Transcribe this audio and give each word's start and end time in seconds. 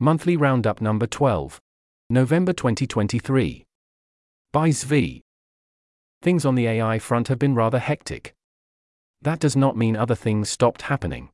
Monthly 0.00 0.36
Roundup 0.36 0.80
Number 0.80 1.08
12. 1.08 1.60
November 2.08 2.52
2023. 2.52 3.64
By 4.52 4.68
Zvi. 4.68 5.22
Things 6.22 6.44
on 6.44 6.54
the 6.54 6.68
AI 6.68 7.00
front 7.00 7.26
have 7.26 7.40
been 7.40 7.56
rather 7.56 7.80
hectic. 7.80 8.32
That 9.20 9.40
does 9.40 9.56
not 9.56 9.76
mean 9.76 9.96
other 9.96 10.14
things 10.14 10.48
stopped 10.48 10.82
happening. 10.82 11.30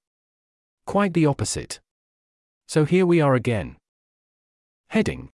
Quite 0.87 1.13
the 1.13 1.27
opposite. 1.27 1.81
So 2.67 2.87
here 2.87 3.05
we 3.05 3.21
are 3.21 3.35
again. 3.35 3.77
Heading 4.89 5.29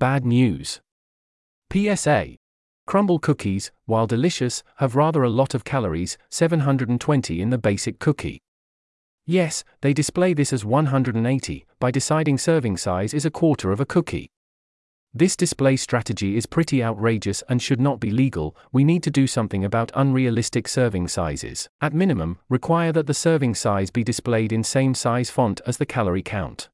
Bad 0.00 0.26
news. 0.26 0.80
PSA 1.72 2.38
Crumbl 2.88 3.22
cookies, 3.22 3.70
while 3.84 4.08
delicious, 4.08 4.64
have 4.78 4.96
rather 4.96 5.22
a 5.22 5.30
lot 5.30 5.54
of 5.54 5.62
calories, 5.62 6.18
720 6.28 7.40
in 7.40 7.50
the 7.50 7.58
basic 7.58 8.00
cookie. 8.00 8.40
Yes, 9.30 9.62
they 9.82 9.92
display 9.92 10.32
this 10.32 10.54
as 10.54 10.64
180, 10.64 11.66
by 11.80 11.90
deciding 11.90 12.38
serving 12.38 12.78
size 12.78 13.12
is 13.12 13.26
a 13.26 13.30
quarter 13.30 13.70
of 13.70 13.78
a 13.78 13.84
cookie. 13.84 14.30
This 15.12 15.36
display 15.36 15.76
strategy 15.76 16.38
is 16.38 16.46
pretty 16.46 16.82
outrageous 16.82 17.42
and 17.46 17.60
should 17.60 17.78
not 17.78 18.00
be 18.00 18.10
legal. 18.10 18.56
We 18.72 18.84
need 18.84 19.02
to 19.02 19.10
do 19.10 19.26
something 19.26 19.66
about 19.66 19.92
unrealistic 19.94 20.66
serving 20.66 21.08
sizes. 21.08 21.68
At 21.82 21.92
minimum, 21.92 22.38
require 22.48 22.90
that 22.92 23.06
the 23.06 23.12
serving 23.12 23.54
size 23.56 23.90
be 23.90 24.02
displayed 24.02 24.50
in 24.50 24.64
same 24.64 24.94
size 24.94 25.28
font 25.28 25.60
as 25.66 25.76
the 25.76 25.84
calorie 25.84 26.22
count. 26.22 26.70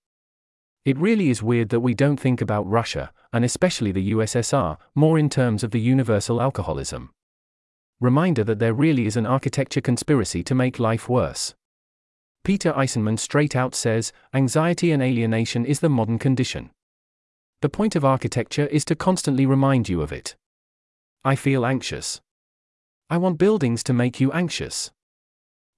It 0.84 0.97
really 0.97 1.30
is 1.30 1.42
weird 1.42 1.70
that 1.70 1.80
we 1.80 1.92
don't 1.92 2.20
think 2.20 2.41
about 2.41 2.70
Russia, 2.70 3.11
and 3.33 3.45
especially 3.45 3.91
the 3.91 4.12
USSR, 4.12 4.77
more 4.95 5.19
in 5.19 5.28
terms 5.28 5.64
of 5.64 5.73
the 5.73 5.80
universal 5.80 6.41
alcoholism. 6.41 7.11
Reminder 8.00 8.45
that 8.45 8.61
there 8.61 8.75
really 8.75 9.06
is 9.06 9.16
an 9.16 9.27
architecture 9.27 9.80
conspiracy 9.80 10.45
to 10.45 10.55
make 10.55 10.78
life 10.78 11.09
worse. 11.09 11.56
Peter 12.45 12.75
Eisenman 12.75 13.19
straight 13.19 13.57
out 13.57 13.75
says 13.75 14.12
anxiety 14.34 14.93
and 14.93 15.03
alienation 15.03 15.65
is 15.65 15.80
the 15.80 15.89
modern 15.89 16.19
condition. 16.19 16.70
The 17.62 17.70
point 17.70 17.97
of 17.97 18.05
architecture 18.05 18.67
is 18.67 18.84
to 18.84 18.95
constantly 18.95 19.47
remind 19.47 19.89
you 19.89 20.03
of 20.03 20.12
it. 20.12 20.36
I 21.25 21.36
feel 21.36 21.64
anxious. 21.64 22.20
I 23.09 23.17
want 23.17 23.39
buildings 23.39 23.83
to 23.84 23.95
make 23.95 24.20
you 24.20 24.31
anxious. 24.33 24.91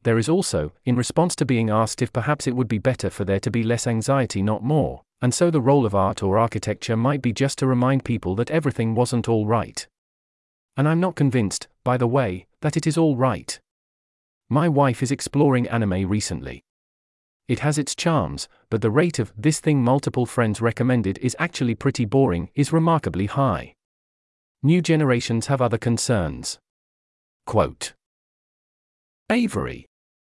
There 0.02 0.18
is 0.18 0.28
also, 0.28 0.72
in 0.84 0.96
response 0.96 1.36
to 1.36 1.44
being 1.44 1.70
asked 1.70 2.02
if 2.02 2.12
perhaps 2.12 2.48
it 2.48 2.56
would 2.56 2.68
be 2.68 2.78
better 2.78 3.10
for 3.10 3.24
there 3.24 3.40
to 3.40 3.50
be 3.50 3.62
less 3.62 3.86
anxiety, 3.86 4.42
not 4.42 4.64
more, 4.64 5.02
and 5.22 5.32
so 5.32 5.52
the 5.52 5.60
role 5.60 5.86
of 5.86 5.94
art 5.94 6.20
or 6.20 6.36
architecture 6.36 6.96
might 6.96 7.22
be 7.22 7.32
just 7.32 7.58
to 7.58 7.66
remind 7.68 8.04
people 8.04 8.34
that 8.34 8.50
everything 8.50 8.96
wasn't 8.96 9.28
all 9.28 9.46
right. 9.46 9.86
And 10.76 10.88
I'm 10.88 11.00
not 11.00 11.14
convinced, 11.14 11.68
by 11.84 11.96
the 11.96 12.08
way, 12.08 12.46
that 12.60 12.76
it 12.76 12.88
is 12.88 12.98
all 12.98 13.16
right. 13.16 13.60
My 14.48 14.68
wife 14.68 15.02
is 15.02 15.10
exploring 15.10 15.68
anime 15.68 16.08
recently. 16.08 16.62
It 17.48 17.60
has 17.60 17.78
its 17.78 17.94
charms, 17.94 18.48
but 18.70 18.80
the 18.80 18.90
rate 18.90 19.18
of 19.18 19.32
this 19.36 19.58
thing 19.58 19.82
multiple 19.82 20.26
friends 20.26 20.60
recommended 20.60 21.18
is 21.18 21.36
actually 21.38 21.74
pretty 21.74 22.04
boring 22.04 22.50
is 22.54 22.72
remarkably 22.72 23.26
high. 23.26 23.74
New 24.62 24.80
generations 24.80 25.46
have 25.46 25.60
other 25.60 25.78
concerns. 25.78 26.58
Quote 27.44 27.92
Avery. 29.30 29.86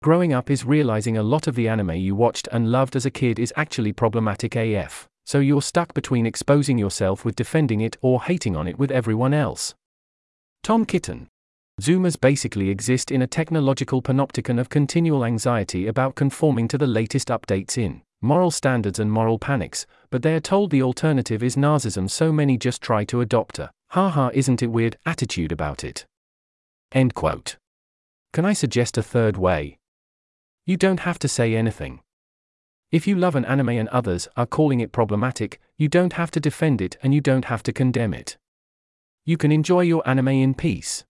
Growing 0.03 0.33
up 0.33 0.51
is 0.51 0.65
realizing 0.65 1.17
a 1.17 1.23
lot 1.23 1.47
of 1.47 1.55
the 1.55 1.69
anime 1.69 1.93
you 1.93 2.15
watched 2.15 2.49
and 2.53 2.71
loved 2.71 2.97
as 2.97 3.07
a 3.07 3.11
kid 3.11 3.39
is 3.39 3.53
actually 3.57 3.93
problematic 3.93 4.57
AF, 4.57 5.07
so 5.25 5.39
you're 5.39 5.63
stuck 5.63 5.95
between 5.95 6.27
exposing 6.27 6.77
yourself 6.77 7.25
with 7.25 7.37
defending 7.37 7.81
it 7.81 7.97
or 8.03 8.23
hating 8.23 8.57
on 8.57 8.69
it 8.69 8.79
with 8.79 8.91
everyone 8.91 9.33
else. 9.33 9.75
Tom 10.63 10.85
Kitten. 10.85 11.29
Zoomers 11.83 12.21
basically 12.21 12.71
exist 12.71 13.11
in 13.11 13.23
a 13.23 13.27
technological 13.27 14.01
panopticon 14.01 14.61
of 14.61 14.69
continual 14.69 15.25
anxiety 15.25 15.89
about 15.89 16.15
conforming 16.15 16.69
to 16.69 16.79
the 16.79 16.87
latest 16.87 17.27
updates 17.27 17.77
in 17.77 18.03
moral 18.21 18.53
standards 18.53 19.01
and 19.01 19.11
moral 19.11 19.37
panics, 19.37 19.85
but 20.09 20.23
they 20.23 20.33
are 20.37 20.47
told 20.53 20.71
the 20.71 20.81
alternative 20.81 21.43
is 21.43 21.57
narcissism, 21.57 22.09
so 22.09 22.31
many 22.31 22.57
just 22.57 22.83
try 22.83 23.03
to 23.03 23.21
adopt 23.21 23.59
a 23.59 23.69
haha 23.89 24.31
isn't 24.33 24.63
it 24.63 24.69
weird 24.69 24.97
attitude 25.05 25.51
about 25.51 25.83
it. 25.83 26.07
End 26.93 27.15
quote. 27.15 27.57
Can 28.33 28.45
I 28.45 28.53
suggest 28.53 28.97
a 28.97 29.03
third 29.03 29.37
way? 29.37 29.81
You 30.65 30.77
don't 30.77 31.01
have 31.01 31.19
to 31.19 31.27
say 31.27 31.57
anything. 31.57 31.99
If 32.93 33.09
you 33.09 33.17
love 33.17 33.35
an 33.35 33.45
anime 33.45 33.71
and 33.71 33.89
others 33.89 34.29
are 34.37 34.47
calling 34.47 34.79
it 34.79 34.93
problematic, 34.93 35.61
you 35.77 35.89
don't 35.89 36.13
have 36.13 36.31
to 36.31 36.39
defend 36.39 36.81
it 36.81 36.97
and 37.03 37.13
you 37.13 37.21
don't 37.21 37.47
have 37.47 37.65
to 37.65 37.73
condemn 37.73 38.15
it. 38.15 38.37
You 39.25 39.37
can 39.37 39.51
enjoy 39.51 39.81
your 39.81 40.09
anime 40.09 40.29
in 40.29 40.55
peace. 40.55 41.03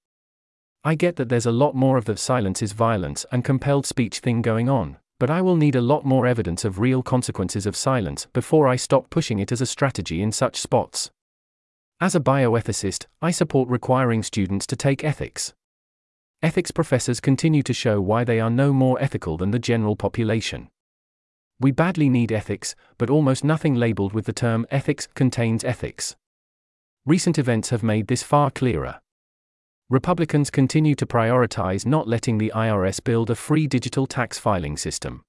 I 0.84 0.96
get 0.96 1.14
that 1.16 1.28
there's 1.28 1.46
a 1.46 1.52
lot 1.52 1.76
more 1.76 1.96
of 1.96 2.06
the 2.06 2.16
silence 2.16 2.60
is 2.60 2.72
violence 2.72 3.24
and 3.30 3.44
compelled 3.44 3.86
speech 3.86 4.18
thing 4.18 4.42
going 4.42 4.68
on, 4.68 4.96
but 5.20 5.30
I 5.30 5.40
will 5.40 5.54
need 5.54 5.76
a 5.76 5.80
lot 5.80 6.04
more 6.04 6.26
evidence 6.26 6.64
of 6.64 6.80
real 6.80 7.04
consequences 7.04 7.66
of 7.66 7.76
silence 7.76 8.26
before 8.32 8.66
I 8.66 8.74
stop 8.74 9.08
pushing 9.08 9.38
it 9.38 9.52
as 9.52 9.60
a 9.60 9.66
strategy 9.66 10.20
in 10.20 10.32
such 10.32 10.56
spots. 10.56 11.12
As 12.00 12.16
a 12.16 12.20
bioethicist, 12.20 13.06
I 13.20 13.30
support 13.30 13.68
requiring 13.68 14.24
students 14.24 14.66
to 14.66 14.74
take 14.74 15.04
ethics. 15.04 15.54
Ethics 16.42 16.72
professors 16.72 17.20
continue 17.20 17.62
to 17.62 17.72
show 17.72 18.00
why 18.00 18.24
they 18.24 18.40
are 18.40 18.50
no 18.50 18.72
more 18.72 19.00
ethical 19.00 19.36
than 19.36 19.52
the 19.52 19.60
general 19.60 19.94
population. 19.94 20.68
We 21.60 21.70
badly 21.70 22.08
need 22.08 22.32
ethics, 22.32 22.74
but 22.98 23.08
almost 23.08 23.44
nothing 23.44 23.76
labeled 23.76 24.12
with 24.12 24.26
the 24.26 24.32
term 24.32 24.66
ethics 24.68 25.06
contains 25.14 25.62
ethics. 25.62 26.16
Recent 27.06 27.38
events 27.38 27.70
have 27.70 27.84
made 27.84 28.08
this 28.08 28.24
far 28.24 28.50
clearer. 28.50 29.00
Republicans 29.92 30.50
continue 30.50 30.94
to 30.94 31.04
prioritize 31.04 31.84
not 31.84 32.08
letting 32.08 32.38
the 32.38 32.50
IRS 32.54 33.04
build 33.04 33.28
a 33.28 33.34
free 33.34 33.66
digital 33.66 34.06
tax 34.06 34.38
filing 34.38 34.74
system. 34.74 35.22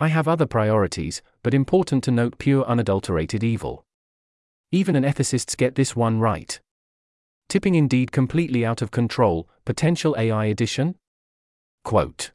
I 0.00 0.08
have 0.08 0.26
other 0.26 0.46
priorities, 0.46 1.22
but 1.44 1.54
important 1.54 2.02
to 2.02 2.10
note 2.10 2.38
pure 2.38 2.64
unadulterated 2.64 3.44
evil. 3.44 3.84
Even 4.72 4.96
an 4.96 5.04
ethicists 5.04 5.56
get 5.56 5.76
this 5.76 5.94
one 5.94 6.18
right. 6.18 6.58
Tipping 7.48 7.76
indeed 7.76 8.10
completely 8.10 8.66
out 8.66 8.82
of 8.82 8.90
control, 8.90 9.48
potential 9.64 10.16
AI 10.18 10.46
edition? 10.46 10.96
Quote 11.84 12.32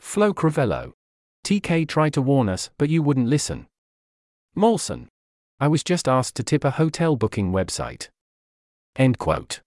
Flo 0.00 0.34
Crivello. 0.34 0.90
TK 1.44 1.86
tried 1.86 2.14
to 2.14 2.20
warn 2.20 2.48
us, 2.48 2.68
but 2.78 2.90
you 2.90 3.00
wouldn't 3.00 3.28
listen. 3.28 3.68
Molson. 4.56 5.06
I 5.60 5.68
was 5.68 5.84
just 5.84 6.08
asked 6.08 6.34
to 6.34 6.42
tip 6.42 6.64
a 6.64 6.72
hotel 6.72 7.14
booking 7.14 7.52
website. 7.52 8.08
End 8.96 9.16
quote. 9.16 9.60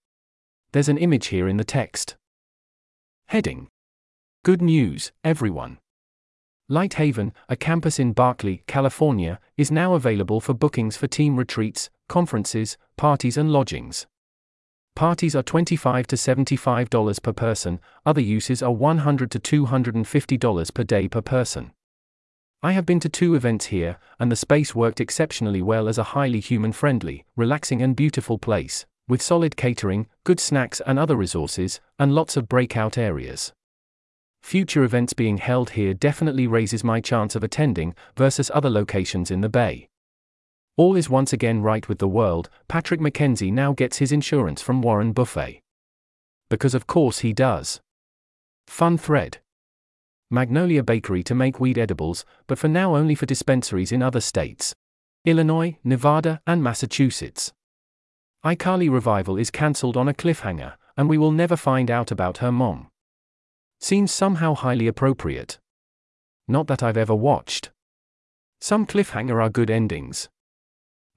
There's 0.74 0.88
an 0.88 0.98
image 0.98 1.28
here 1.28 1.46
in 1.46 1.56
the 1.56 1.62
text. 1.62 2.16
Heading 3.28 3.68
Good 4.42 4.60
news, 4.60 5.12
everyone. 5.22 5.78
Lighthaven, 6.68 7.30
a 7.48 7.54
campus 7.54 8.00
in 8.00 8.12
Berkeley, 8.12 8.64
California, 8.66 9.38
is 9.56 9.70
now 9.70 9.94
available 9.94 10.40
for 10.40 10.52
bookings 10.52 10.96
for 10.96 11.06
team 11.06 11.36
retreats, 11.36 11.90
conferences, 12.08 12.76
parties, 12.96 13.36
and 13.36 13.52
lodgings. 13.52 14.08
Parties 14.96 15.36
are 15.36 15.44
25 15.44 16.08
to 16.08 16.16
$75 16.16 17.22
per 17.22 17.32
person, 17.32 17.78
other 18.04 18.20
uses 18.20 18.60
are 18.60 18.72
100 18.72 19.30
to 19.30 19.38
$250 19.38 20.74
per 20.74 20.82
day 20.82 21.06
per 21.06 21.22
person. 21.22 21.70
I 22.64 22.72
have 22.72 22.84
been 22.84 22.98
to 22.98 23.08
two 23.08 23.36
events 23.36 23.66
here, 23.66 23.98
and 24.18 24.28
the 24.28 24.34
space 24.34 24.74
worked 24.74 25.00
exceptionally 25.00 25.62
well 25.62 25.86
as 25.86 25.98
a 25.98 26.14
highly 26.18 26.40
human 26.40 26.72
friendly, 26.72 27.24
relaxing, 27.36 27.80
and 27.80 27.94
beautiful 27.94 28.38
place 28.38 28.86
with 29.08 29.20
solid 29.20 29.56
catering, 29.56 30.06
good 30.24 30.40
snacks 30.40 30.80
and 30.86 30.98
other 30.98 31.16
resources, 31.16 31.80
and 31.98 32.14
lots 32.14 32.36
of 32.36 32.48
breakout 32.48 32.96
areas. 32.96 33.52
Future 34.42 34.84
events 34.84 35.12
being 35.12 35.38
held 35.38 35.70
here 35.70 35.94
definitely 35.94 36.46
raises 36.46 36.84
my 36.84 37.00
chance 37.00 37.34
of 37.34 37.42
attending 37.42 37.94
versus 38.16 38.50
other 38.54 38.70
locations 38.70 39.30
in 39.30 39.40
the 39.40 39.48
Bay. 39.48 39.88
All 40.76 40.96
is 40.96 41.08
once 41.08 41.32
again 41.32 41.62
right 41.62 41.88
with 41.88 41.98
the 41.98 42.08
world. 42.08 42.50
Patrick 42.68 43.00
McKenzie 43.00 43.52
now 43.52 43.72
gets 43.72 43.98
his 43.98 44.12
insurance 44.12 44.60
from 44.60 44.82
Warren 44.82 45.12
Buffett. 45.12 45.60
Because 46.50 46.74
of 46.74 46.86
course 46.86 47.20
he 47.20 47.32
does. 47.32 47.80
Fun 48.66 48.98
thread. 48.98 49.38
Magnolia 50.30 50.82
Bakery 50.82 51.22
to 51.22 51.34
make 51.34 51.60
weed 51.60 51.78
edibles, 51.78 52.24
but 52.46 52.58
for 52.58 52.68
now 52.68 52.96
only 52.96 53.14
for 53.14 53.26
dispensaries 53.26 53.92
in 53.92 54.02
other 54.02 54.20
states 54.20 54.74
Illinois, 55.24 55.78
Nevada, 55.84 56.40
and 56.46 56.62
Massachusetts 56.62 57.52
iCarly 58.44 58.90
revival 58.90 59.38
is 59.38 59.50
cancelled 59.50 59.96
on 59.96 60.06
a 60.06 60.12
cliffhanger, 60.12 60.74
and 60.98 61.08
we 61.08 61.16
will 61.16 61.32
never 61.32 61.56
find 61.56 61.90
out 61.90 62.10
about 62.10 62.38
her 62.38 62.52
mom. 62.52 62.88
Seems 63.80 64.12
somehow 64.12 64.54
highly 64.54 64.86
appropriate. 64.86 65.58
Not 66.46 66.66
that 66.66 66.82
I've 66.82 66.98
ever 66.98 67.14
watched. 67.14 67.70
Some 68.60 68.86
cliffhanger 68.86 69.42
are 69.42 69.48
good 69.48 69.70
endings. 69.70 70.28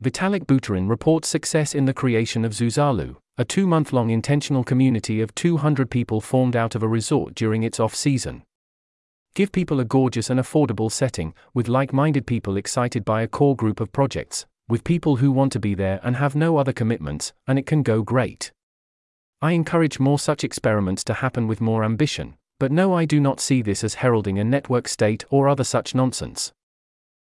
Vitalik 0.02 0.46
Buterin 0.46 0.88
reports 0.88 1.28
success 1.28 1.76
in 1.76 1.84
the 1.84 1.94
creation 1.94 2.46
of 2.46 2.54
Zuzalu, 2.54 3.18
a 3.38 3.44
two 3.44 3.68
month 3.68 3.92
long 3.92 4.10
intentional 4.10 4.64
community 4.64 5.20
of 5.20 5.36
200 5.36 5.90
people 5.90 6.22
formed 6.22 6.56
out 6.56 6.76
of 6.76 6.84
a 6.84 6.88
resort 6.88 7.36
during 7.36 7.64
its 7.64 7.80
off 7.80 7.94
season. 7.94 8.44
Give 9.34 9.52
people 9.52 9.80
a 9.82 9.86
gorgeous 9.86 10.30
and 10.30 10.40
affordable 10.40 10.92
setting, 10.92 11.34
with 11.54 11.68
like 11.68 11.92
minded 11.92 12.26
people 12.26 12.56
excited 12.58 13.04
by 13.04 13.22
a 13.22 13.28
core 13.28 13.56
group 13.56 13.80
of 13.80 13.92
projects, 13.92 14.46
with 14.70 14.84
people 14.84 15.18
who 15.18 15.32
want 15.32 15.52
to 15.54 15.60
be 15.60 15.74
there 15.74 16.00
and 16.04 16.16
have 16.16 16.36
no 16.36 16.58
other 16.58 16.74
commitments, 16.74 17.34
and 17.48 17.58
it 17.58 17.66
can 17.66 17.84
go 17.84 18.02
great. 18.02 18.52
I 19.42 19.52
encourage 19.52 20.00
more 20.00 20.20
such 20.20 20.44
experiments 20.44 21.04
to 21.06 21.16
happen 21.16 21.48
with 21.48 21.62
more 21.62 21.84
ambition, 21.84 22.36
but 22.60 22.72
no, 22.72 22.94
I 22.94 23.06
do 23.06 23.20
not 23.20 23.40
see 23.40 23.62
this 23.62 23.84
as 23.84 23.96
heralding 23.96 24.40
a 24.40 24.44
network 24.44 24.88
state 24.88 25.26
or 25.30 25.48
other 25.48 25.64
such 25.64 25.94
nonsense. 25.94 26.52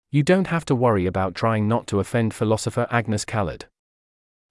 You 0.09 0.23
don't 0.23 0.47
have 0.47 0.63
to 0.65 0.75
worry 0.75 1.05
about 1.05 1.35
trying 1.35 1.67
not 1.67 1.85
to 1.87 1.99
offend 1.99 2.33
philosopher 2.33 2.87
Agnes 2.89 3.25
Callard. 3.25 3.65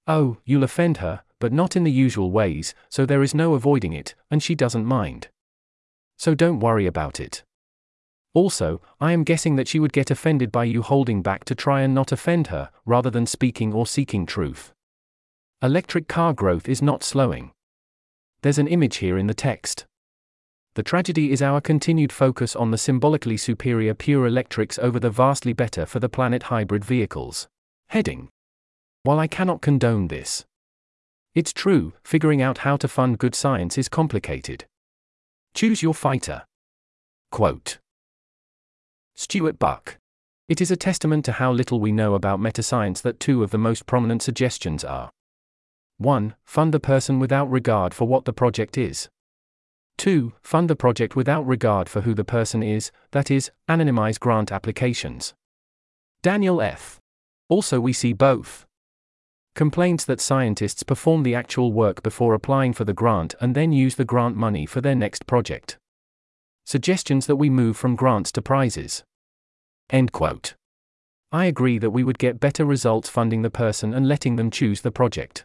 Oh, 0.07 0.37
you'll 0.45 0.65
offend 0.65 0.99
her, 0.99 1.23
but 1.41 1.53
not 1.53 1.77
in 1.77 1.85
the 1.85 1.91
usual 1.91 2.31
ways, 2.31 2.75
so 2.91 3.07
there 3.07 3.23
is 3.23 3.35
no 3.35 3.55
avoiding 3.55 3.93
it, 3.93 4.15
and 4.31 4.43
she 4.43 4.55
doesn't 4.55 4.85
mind. 4.85 5.29
So 6.19 6.35
don't 6.35 6.61
worry 6.61 6.87
about 6.87 7.21
it. 7.21 7.43
Also, 8.37 8.83
I 9.01 9.13
am 9.13 9.25
guessing 9.25 9.57
that 9.57 9.67
she 9.67 9.81
would 9.81 9.95
get 9.95 10.11
offended 10.11 10.53
by 10.53 10.65
you 10.65 10.83
holding 10.83 11.23
back 11.23 11.47
to 11.47 11.55
try 11.55 11.81
and 11.81 11.95
not 11.95 12.13
offend 12.13 12.49
her, 12.49 12.69
rather 12.85 13.09
than 13.09 13.25
speaking 13.25 13.73
or 13.73 13.87
seeking 13.87 14.27
truth. 14.27 14.75
Electric 15.63 16.07
car 16.07 16.35
growth 16.35 16.69
is 16.69 16.83
not 16.83 17.03
slowing. 17.03 17.53
There's 18.43 18.59
an 18.59 18.69
image 18.69 18.97
here 18.97 19.17
in 19.17 19.27
the 19.27 19.33
text. 19.33 19.87
The 20.75 20.83
tragedy 20.83 21.33
is 21.33 21.41
our 21.41 21.63
continued 21.63 22.13
focus 22.13 22.55
on 22.55 22.73
the 22.73 22.77
symbolically 22.77 23.39
superior 23.39 23.95
pure 23.95 24.27
electrics 24.27 24.79
over 24.81 25.01
the 25.01 25.09
vastly 25.09 25.55
better 25.55 25.87
for 25.87 25.99
the 25.99 26.11
planet 26.11 26.43
hybrid 26.43 26.85
vehicles. 26.85 27.49
Heading. 27.89 28.29
While 29.03 29.19
I 29.19 29.29
cannot 29.29 29.63
condone 29.63 30.09
this, 30.09 30.45
it's 31.35 31.55
true, 31.55 31.95
figuring 32.05 32.43
out 32.43 32.59
how 32.59 32.77
to 32.77 32.87
fund 32.87 33.17
good 33.17 33.35
science 33.35 33.79
is 33.79 33.89
complicated. 33.89 34.67
Choose 35.55 35.83
your 35.83 35.95
fighter. 35.95 36.45
Quote 37.31 37.79
Stuart 39.19 39.59
Buck. 39.59 39.97
It 40.47 40.61
is 40.61 40.71
a 40.71 40.77
testament 40.77 41.25
to 41.25 41.33
how 41.33 41.51
little 41.51 41.81
we 41.81 41.91
know 41.91 42.15
about 42.15 42.39
metascience 42.39 43.01
that 43.01 43.19
two 43.19 43.43
of 43.43 43.51
the 43.51 43.57
most 43.57 43.87
prominent 43.87 44.23
suggestions 44.23 44.85
are 44.85 45.11
1. 45.97 46.35
Fund 46.45 46.75
the 46.75 46.81
person 46.81 47.19
without 47.19 47.51
regard 47.51 47.95
for 47.95 48.07
what 48.07 48.27
the 48.27 48.35
project 48.35 48.77
is. 48.77 49.09
2. 49.97 50.35
Fund 50.43 50.69
the 50.69 50.77
project 50.77 51.17
without 51.17 51.47
regard 51.47 51.89
for 51.89 52.03
who 52.03 52.13
the 52.13 52.25
person 52.25 52.63
is, 52.63 52.93
that 53.13 53.31
is, 53.31 53.51
anonymize 53.67 54.21
grant 54.21 54.53
applications. 54.53 55.33
Daniel 56.21 56.61
F. 56.61 57.01
Also, 57.49 57.81
we 57.81 57.95
see 57.95 58.13
both. 58.13 58.67
Complaints 59.55 60.05
that 60.05 60.21
scientists 60.21 60.83
perform 60.83 61.23
the 61.23 61.35
actual 61.35 61.73
work 61.73 62.03
before 62.03 62.35
applying 62.35 62.75
for 62.75 62.85
the 62.85 62.93
grant 62.93 63.35
and 63.41 63.55
then 63.55 63.73
use 63.73 63.95
the 63.95 64.05
grant 64.05 64.37
money 64.37 64.67
for 64.67 64.83
their 64.83 64.95
next 64.95 65.27
project. 65.27 65.79
Suggestions 66.69 67.27
that 67.27 67.37
we 67.37 67.49
move 67.49 67.77
from 67.77 67.95
grants 67.95 68.33
to 68.33 68.43
prizes. 68.43 69.05
End 69.89 70.11
quote. 70.11 70.55
I 71.31 71.45
agree 71.45 71.79
that 71.79 71.91
we 71.91 72.03
would 72.03 72.19
get 72.19 72.41
better 72.41 72.65
results 72.65 73.09
funding 73.09 73.43
the 73.43 73.51
person 73.51 73.95
and 73.95 74.09
letting 74.09 74.35
them 74.35 74.51
choose 74.51 74.81
the 74.81 74.91
project. 74.91 75.45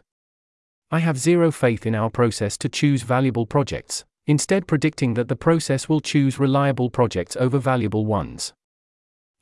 I 0.90 0.98
have 0.98 1.16
zero 1.16 1.52
faith 1.52 1.86
in 1.86 1.94
our 1.94 2.10
process 2.10 2.58
to 2.58 2.68
choose 2.68 3.04
valuable 3.04 3.46
projects, 3.46 4.04
instead, 4.26 4.66
predicting 4.66 5.14
that 5.14 5.28
the 5.28 5.36
process 5.36 5.88
will 5.88 6.00
choose 6.00 6.40
reliable 6.40 6.90
projects 6.90 7.36
over 7.36 7.60
valuable 7.60 8.04
ones. 8.04 8.52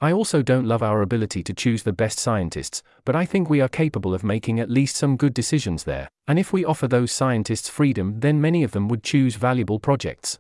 I 0.03 0.12
also 0.12 0.43
don't 0.43 0.69
love 0.69 0.82
our 0.82 1.00
ability 1.00 1.43
to 1.44 1.55
choose 1.55 1.85
the 1.85 1.94
best 1.94 2.19
scientists, 2.19 2.82
but 3.06 3.17
I 3.17 3.25
think 3.25 3.49
we 3.49 3.62
are 3.62 3.69
capable 3.71 4.12
of 4.12 4.23
making 4.23 4.61
at 4.61 4.71
least 4.71 4.97
some 4.97 5.17
good 5.17 5.32
decisions 5.32 5.85
there, 5.85 6.11
and 6.29 6.38
if 6.38 6.53
we 6.53 6.62
offer 6.62 6.87
those 6.87 7.11
scientists 7.11 7.71
freedom, 7.71 8.21
then 8.21 8.38
many 8.38 8.62
of 8.62 8.73
them 8.73 8.87
would 8.88 9.03
choose 9.03 9.37
valuable 9.37 9.79
projects. 9.79 10.38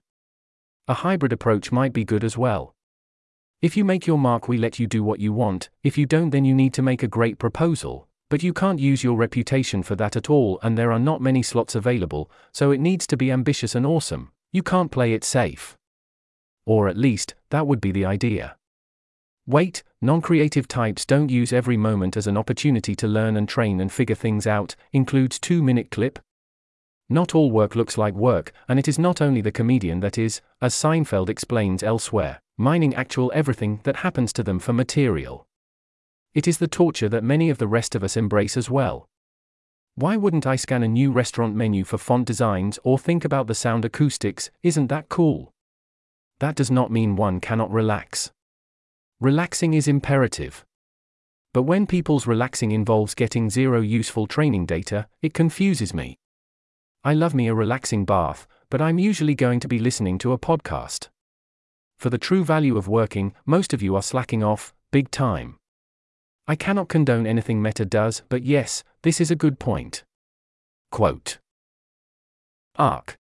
A 0.90 1.04
hybrid 1.06 1.32
approach 1.32 1.70
might 1.70 1.92
be 1.92 2.04
good 2.04 2.24
as 2.24 2.36
well. 2.36 2.74
If 3.62 3.76
you 3.76 3.84
make 3.84 4.08
your 4.08 4.18
mark, 4.18 4.48
we 4.48 4.58
let 4.58 4.80
you 4.80 4.88
do 4.88 5.04
what 5.04 5.20
you 5.20 5.32
want, 5.32 5.68
if 5.84 5.96
you 5.96 6.04
don't, 6.04 6.30
then 6.30 6.44
you 6.44 6.52
need 6.52 6.74
to 6.74 6.82
make 6.82 7.04
a 7.04 7.06
great 7.06 7.38
proposal, 7.38 8.08
but 8.28 8.42
you 8.42 8.52
can't 8.52 8.80
use 8.80 9.04
your 9.04 9.16
reputation 9.16 9.84
for 9.84 9.94
that 9.94 10.16
at 10.16 10.28
all, 10.28 10.58
and 10.64 10.76
there 10.76 10.90
are 10.90 10.98
not 10.98 11.20
many 11.20 11.44
slots 11.44 11.76
available, 11.76 12.28
so 12.50 12.72
it 12.72 12.80
needs 12.80 13.06
to 13.06 13.16
be 13.16 13.30
ambitious 13.30 13.76
and 13.76 13.86
awesome. 13.86 14.32
You 14.50 14.64
can't 14.64 14.90
play 14.90 15.12
it 15.12 15.22
safe. 15.22 15.78
Or 16.66 16.88
at 16.88 16.98
least, 16.98 17.36
that 17.50 17.68
would 17.68 17.80
be 17.80 17.92
the 17.92 18.04
idea. 18.04 18.56
Wait, 19.46 19.84
non 20.02 20.20
creative 20.20 20.66
types 20.66 21.06
don't 21.06 21.30
use 21.30 21.52
every 21.52 21.76
moment 21.76 22.16
as 22.16 22.26
an 22.26 22.36
opportunity 22.36 22.96
to 22.96 23.06
learn 23.06 23.36
and 23.36 23.48
train 23.48 23.80
and 23.80 23.92
figure 23.92 24.16
things 24.16 24.44
out, 24.44 24.74
includes 24.92 25.38
2 25.38 25.62
minute 25.62 25.92
clip. 25.92 26.18
Not 27.12 27.34
all 27.34 27.50
work 27.50 27.74
looks 27.74 27.98
like 27.98 28.14
work, 28.14 28.52
and 28.68 28.78
it 28.78 28.86
is 28.86 28.96
not 28.96 29.20
only 29.20 29.40
the 29.40 29.50
comedian 29.50 29.98
that 29.98 30.16
is, 30.16 30.40
as 30.62 30.74
Seinfeld 30.74 31.28
explains 31.28 31.82
elsewhere, 31.82 32.40
mining 32.56 32.94
actual 32.94 33.32
everything 33.34 33.80
that 33.82 33.96
happens 33.96 34.32
to 34.34 34.44
them 34.44 34.60
for 34.60 34.72
material. 34.72 35.44
It 36.34 36.46
is 36.46 36.58
the 36.58 36.68
torture 36.68 37.08
that 37.08 37.24
many 37.24 37.50
of 37.50 37.58
the 37.58 37.66
rest 37.66 37.96
of 37.96 38.04
us 38.04 38.16
embrace 38.16 38.56
as 38.56 38.70
well. 38.70 39.08
Why 39.96 40.16
wouldn't 40.16 40.46
I 40.46 40.54
scan 40.54 40.84
a 40.84 40.88
new 40.88 41.10
restaurant 41.10 41.56
menu 41.56 41.82
for 41.82 41.98
font 41.98 42.28
designs 42.28 42.78
or 42.84 42.96
think 42.96 43.24
about 43.24 43.48
the 43.48 43.56
sound 43.56 43.84
acoustics? 43.84 44.52
Isn't 44.62 44.86
that 44.86 45.08
cool? 45.08 45.52
That 46.38 46.54
does 46.54 46.70
not 46.70 46.92
mean 46.92 47.16
one 47.16 47.40
cannot 47.40 47.72
relax. 47.72 48.30
Relaxing 49.18 49.74
is 49.74 49.88
imperative. 49.88 50.64
But 51.52 51.64
when 51.64 51.88
people's 51.88 52.28
relaxing 52.28 52.70
involves 52.70 53.16
getting 53.16 53.50
zero 53.50 53.80
useful 53.80 54.28
training 54.28 54.66
data, 54.66 55.08
it 55.22 55.34
confuses 55.34 55.92
me. 55.92 56.16
I 57.02 57.14
love 57.14 57.34
me 57.34 57.48
a 57.48 57.54
relaxing 57.54 58.04
bath, 58.04 58.46
but 58.68 58.82
I'm 58.82 58.98
usually 58.98 59.34
going 59.34 59.58
to 59.60 59.68
be 59.68 59.78
listening 59.78 60.18
to 60.18 60.32
a 60.32 60.38
podcast. 60.38 61.08
For 61.98 62.10
the 62.10 62.18
true 62.18 62.44
value 62.44 62.76
of 62.76 62.88
working, 62.88 63.32
most 63.46 63.72
of 63.72 63.80
you 63.80 63.96
are 63.96 64.02
slacking 64.02 64.44
off, 64.44 64.74
big 64.90 65.10
time. 65.10 65.56
I 66.46 66.56
cannot 66.56 66.90
condone 66.90 67.26
anything 67.26 67.62
Meta 67.62 67.86
does, 67.86 68.22
but 68.28 68.42
yes, 68.42 68.84
this 69.02 69.18
is 69.18 69.30
a 69.30 69.36
good 69.36 69.58
point. 69.58 70.04
Quote 70.90 71.38
Arc. 72.76 73.16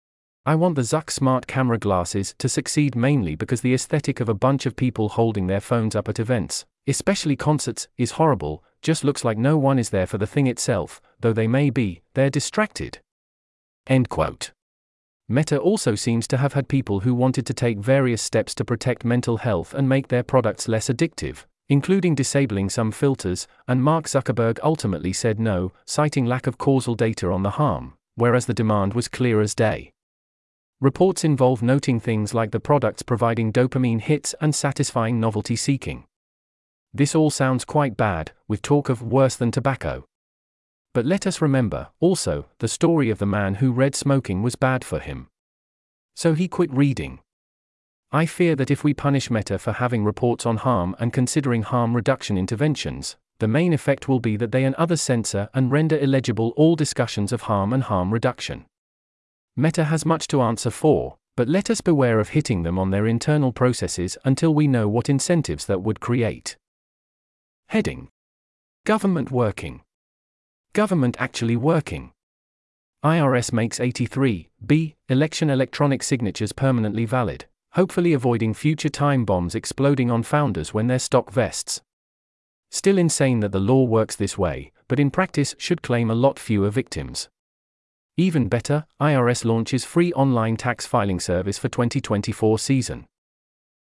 I 0.43 0.55
want 0.55 0.75
the 0.75 0.81
Zuck 0.81 1.11
smart 1.11 1.45
camera 1.45 1.77
glasses 1.77 2.33
to 2.39 2.49
succeed 2.49 2.95
mainly 2.95 3.35
because 3.35 3.61
the 3.61 3.73
aesthetic 3.75 4.19
of 4.19 4.29
a 4.29 4.33
bunch 4.33 4.65
of 4.65 4.75
people 4.75 5.09
holding 5.09 5.45
their 5.45 5.61
phones 5.61 5.95
up 5.95 6.09
at 6.09 6.19
events, 6.19 6.65
especially 6.87 7.35
concerts, 7.35 7.87
is 7.95 8.11
horrible, 8.11 8.63
just 8.81 9.03
looks 9.03 9.23
like 9.23 9.37
no 9.37 9.55
one 9.55 9.77
is 9.77 9.91
there 9.91 10.07
for 10.07 10.17
the 10.17 10.25
thing 10.25 10.47
itself, 10.47 10.99
though 11.19 11.33
they 11.33 11.47
may 11.47 11.69
be, 11.69 12.01
they're 12.15 12.31
distracted. 12.31 13.01
End 13.87 14.09
quote. 14.09 14.51
Meta 15.29 15.57
also 15.57 15.95
seems 15.95 16.27
to 16.27 16.37
have 16.37 16.53
had 16.53 16.67
people 16.69 17.01
who 17.01 17.13
wanted 17.13 17.45
to 17.45 17.53
take 17.53 17.79
various 17.79 18.21
steps 18.21 18.55
to 18.55 18.65
protect 18.65 19.03
mental 19.03 19.37
health 19.37 19.73
and 19.73 19.89
make 19.89 20.07
their 20.07 20.23
products 20.23 20.67
less 20.67 20.87
addictive, 20.87 21.45
including 21.69 22.15
disabling 22.15 22.69
some 22.69 22.91
filters, 22.91 23.47
and 23.67 23.83
Mark 23.83 24.05
Zuckerberg 24.05 24.59
ultimately 24.63 25.11
said 25.11 25.39
no, 25.39 25.73
citing 25.85 26.25
lack 26.25 26.47
of 26.47 26.57
causal 26.57 26.95
data 26.95 27.29
on 27.29 27.43
the 27.43 27.51
harm, 27.51 27.93
whereas 28.15 28.45
the 28.45 28.53
demand 28.53 28.93
was 28.93 29.09
clear 29.09 29.41
as 29.41 29.53
day. 29.53 29.91
Reports 30.79 31.23
involve 31.23 31.61
noting 31.63 31.99
things 31.99 32.33
like 32.33 32.51
the 32.51 32.59
products 32.59 33.01
providing 33.01 33.51
dopamine 33.51 33.99
hits 33.99 34.35
and 34.39 34.53
satisfying 34.53 35.19
novelty 35.19 35.55
seeking. 35.55 36.05
This 36.93 37.15
all 37.15 37.31
sounds 37.31 37.65
quite 37.65 37.97
bad, 37.97 38.31
with 38.47 38.61
talk 38.61 38.87
of 38.87 39.01
worse 39.01 39.35
than 39.35 39.51
tobacco. 39.51 40.05
But 40.93 41.05
let 41.05 41.27
us 41.27 41.41
remember, 41.41 41.89
also, 41.99 42.45
the 42.59 42.67
story 42.67 43.09
of 43.09 43.19
the 43.19 43.25
man 43.25 43.55
who 43.55 43.71
read 43.71 43.95
smoking 43.95 44.41
was 44.41 44.55
bad 44.55 44.83
for 44.83 44.99
him. 44.99 45.27
So 46.15 46.33
he 46.33 46.47
quit 46.47 46.71
reading. 46.73 47.19
I 48.11 48.25
fear 48.25 48.55
that 48.55 48.71
if 48.71 48.83
we 48.83 48.93
punish 48.93 49.29
Meta 49.29 49.59
for 49.59 49.73
having 49.73 50.03
reports 50.03 50.45
on 50.45 50.57
harm 50.57 50.95
and 50.97 51.11
considering 51.11 51.61
harm 51.61 51.95
reduction 51.95 52.37
interventions, 52.37 53.17
the 53.39 53.47
main 53.47 53.73
effect 53.73 54.07
will 54.07 54.19
be 54.19 54.37
that 54.37 54.51
they 54.51 54.63
and 54.63 54.73
others 54.75 55.01
censor 55.01 55.49
and 55.53 55.71
render 55.71 55.97
illegible 55.97 56.53
all 56.55 56.75
discussions 56.75 57.31
of 57.31 57.41
harm 57.41 57.73
and 57.73 57.83
harm 57.83 58.11
reduction. 58.11 58.65
Meta 59.55 59.83
has 59.83 60.05
much 60.05 60.27
to 60.27 60.41
answer 60.41 60.71
for, 60.71 61.17
but 61.35 61.47
let 61.47 61.69
us 61.69 61.81
beware 61.81 62.19
of 62.19 62.29
hitting 62.29 62.63
them 62.63 62.79
on 62.79 62.89
their 62.89 63.05
internal 63.05 63.51
processes 63.51 64.17
until 64.25 64.53
we 64.53 64.67
know 64.67 64.87
what 64.87 65.09
incentives 65.09 65.65
that 65.65 65.83
would 65.83 65.99
create. 65.99 66.57
Heading 67.67 68.09
Government 68.85 69.29
working. 69.29 69.81
Government 70.77 71.17
actually 71.19 71.57
working. 71.57 72.11
IRS 73.03 73.51
makes 73.51 73.79
83 73.79 74.47
B 74.63 74.95
election 75.09 75.49
electronic 75.49 76.03
signatures 76.03 76.51
permanently 76.51 77.03
valid 77.03 77.45
hopefully 77.77 78.13
avoiding 78.13 78.55
future 78.55 78.89
time 78.89 79.23
bombs 79.23 79.53
exploding 79.53 80.09
on 80.09 80.23
founders 80.23 80.73
when 80.73 80.87
their 80.87 80.99
stock 80.99 81.31
vests. 81.31 81.81
Still 82.71 82.97
insane 82.97 83.39
that 83.41 83.51
the 83.51 83.59
law 83.59 83.83
works 83.83 84.15
this 84.15 84.35
way, 84.35 84.71
but 84.87 84.99
in 84.99 85.11
practice 85.11 85.53
should 85.59 85.83
claim 85.83 86.09
a 86.09 86.15
lot 86.15 86.39
fewer 86.39 86.71
victims. 86.71 87.29
Even 88.17 88.47
better, 88.47 88.85
IRS 88.99 89.45
launches 89.45 89.85
free 89.85 90.11
online 90.13 90.57
tax 90.57 90.87
filing 90.87 91.19
service 91.19 91.57
for 91.59 91.69
2024 91.69 92.57
season. 92.57 93.05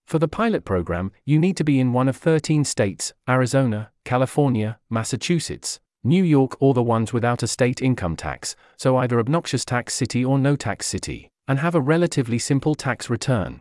For 0.07 0.19
the 0.19 0.29
pilot 0.29 0.67
program, 0.67 1.13
you 1.25 1.39
need 1.39 1.57
to 1.57 1.65
be 1.65 1.81
in 1.81 1.95
one 1.95 2.09
of 2.09 2.17
13 2.17 2.65
states 2.65 3.15
Arizona, 3.27 3.91
California, 4.05 4.79
Massachusetts, 4.91 5.81
New 6.09 6.25
York, 6.25 6.57
or 6.61 6.75
the 6.75 6.83
ones 6.83 7.13
without 7.13 7.43
a 7.43 7.47
state 7.47 7.83
income 7.83 8.17
tax, 8.17 8.57
so 8.77 8.97
either 8.97 9.21
obnoxious 9.21 9.65
tax 9.65 9.95
city 9.95 10.25
or 10.25 10.39
no 10.39 10.57
tax 10.57 10.87
city, 10.87 11.29
and 11.47 11.59
have 11.59 11.75
a 11.75 11.81
relatively 11.81 12.39
simple 12.39 12.75
tax 12.75 13.11
return. 13.11 13.61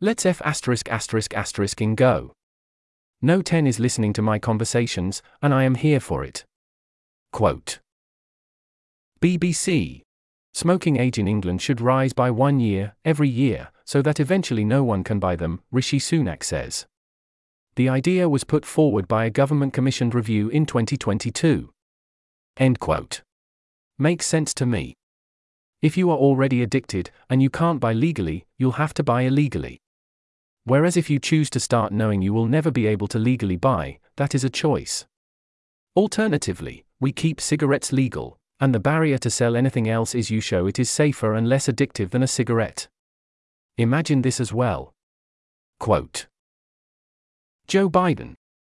Let's 0.00 0.26
F 0.26 0.42
asterisk 0.44 0.90
asterisk 0.90 1.34
asterisk 1.34 1.80
in 1.80 1.94
go. 1.94 2.32
No 3.22 3.40
10 3.40 3.66
is 3.66 3.80
listening 3.80 4.12
to 4.12 4.22
my 4.22 4.38
conversations, 4.38 5.22
and 5.40 5.54
I 5.54 5.64
am 5.64 5.74
here 5.74 6.00
for 6.00 6.22
it. 6.22 6.44
Quote 7.32 7.80
BBC 9.20 10.02
Smoking 10.52 10.98
age 10.98 11.18
in 11.18 11.26
England 11.26 11.62
should 11.62 11.80
rise 11.80 12.12
by 12.12 12.30
one 12.30 12.60
year, 12.60 12.94
every 13.04 13.28
year, 13.28 13.70
so 13.84 14.02
that 14.02 14.20
eventually 14.20 14.64
no 14.64 14.84
one 14.84 15.02
can 15.04 15.18
buy 15.18 15.36
them, 15.36 15.60
Rishi 15.70 15.98
Sunak 15.98 16.42
says. 16.42 16.86
The 17.76 17.90
idea 17.90 18.26
was 18.26 18.42
put 18.42 18.64
forward 18.64 19.06
by 19.06 19.26
a 19.26 19.30
government 19.30 19.74
commissioned 19.74 20.14
review 20.14 20.48
in 20.48 20.64
2022. 20.64 21.70
End 22.56 22.80
quote. 22.80 23.20
Makes 23.98 24.24
sense 24.24 24.54
to 24.54 24.64
me. 24.64 24.94
If 25.82 25.98
you 25.98 26.10
are 26.10 26.16
already 26.16 26.62
addicted, 26.62 27.10
and 27.28 27.42
you 27.42 27.50
can't 27.50 27.78
buy 27.78 27.92
legally, 27.92 28.46
you'll 28.56 28.72
have 28.72 28.94
to 28.94 29.02
buy 29.02 29.22
illegally. 29.22 29.78
Whereas 30.64 30.96
if 30.96 31.10
you 31.10 31.18
choose 31.18 31.50
to 31.50 31.60
start 31.60 31.92
knowing 31.92 32.22
you 32.22 32.32
will 32.32 32.46
never 32.46 32.70
be 32.70 32.86
able 32.86 33.08
to 33.08 33.18
legally 33.18 33.56
buy, 33.56 33.98
that 34.16 34.34
is 34.34 34.42
a 34.42 34.50
choice. 34.50 35.04
Alternatively, 35.94 36.86
we 36.98 37.12
keep 37.12 37.42
cigarettes 37.42 37.92
legal, 37.92 38.38
and 38.58 38.74
the 38.74 38.80
barrier 38.80 39.18
to 39.18 39.28
sell 39.28 39.54
anything 39.54 39.86
else 39.86 40.14
is 40.14 40.30
you 40.30 40.40
show 40.40 40.66
it 40.66 40.78
is 40.78 40.88
safer 40.88 41.34
and 41.34 41.46
less 41.46 41.66
addictive 41.66 42.10
than 42.10 42.22
a 42.22 42.26
cigarette. 42.26 42.88
Imagine 43.76 44.22
this 44.22 44.40
as 44.40 44.50
well. 44.50 44.94
Quote 45.78 46.26
Joe 47.68 47.90
Biden. 47.90 48.34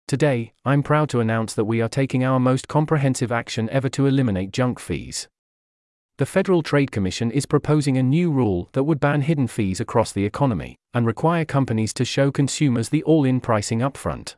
Today, 0.07 0.55
I'm 0.65 0.83
proud 0.83 1.11
to 1.11 1.21
announce 1.21 1.53
that 1.53 1.67
we 1.67 1.83
are 1.83 1.91
taking 1.91 2.25
our 2.25 2.41
most 2.41 2.69
comprehensive 2.69 3.31
action 3.31 3.69
ever 3.69 3.91
to 3.91 4.07
eliminate 4.07 4.51
junk 4.51 4.79
fees. 4.79 5.29
The 6.17 6.25
Federal 6.25 6.63
Trade 6.63 6.91
Commission 6.91 7.31
is 7.31 7.45
proposing 7.45 7.99
a 7.99 8.03
new 8.03 8.31
rule 8.31 8.71
that 8.73 8.85
would 8.85 8.99
ban 8.99 9.21
hidden 9.21 9.47
fees 9.47 9.79
across 9.79 10.13
the 10.13 10.25
economy 10.25 10.79
and 10.95 11.05
require 11.05 11.45
companies 11.45 11.93
to 11.95 12.07
show 12.07 12.33
consumers 12.33 12.89
the 12.89 13.03
all 13.03 13.27
in 13.27 13.41
pricing 13.43 13.81
upfront. 13.81 14.37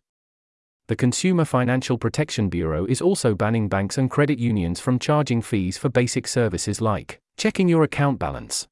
The 0.88 0.96
Consumer 0.96 1.44
Financial 1.44 1.96
Protection 1.96 2.48
Bureau 2.48 2.86
is 2.86 3.00
also 3.00 3.36
banning 3.36 3.68
banks 3.68 3.98
and 3.98 4.10
credit 4.10 4.40
unions 4.40 4.80
from 4.80 4.98
charging 4.98 5.42
fees 5.42 5.78
for 5.78 5.88
basic 5.88 6.26
services 6.26 6.80
like 6.80 7.20
checking 7.36 7.68
your 7.68 7.84
account 7.84 8.18
balance. 8.18 8.66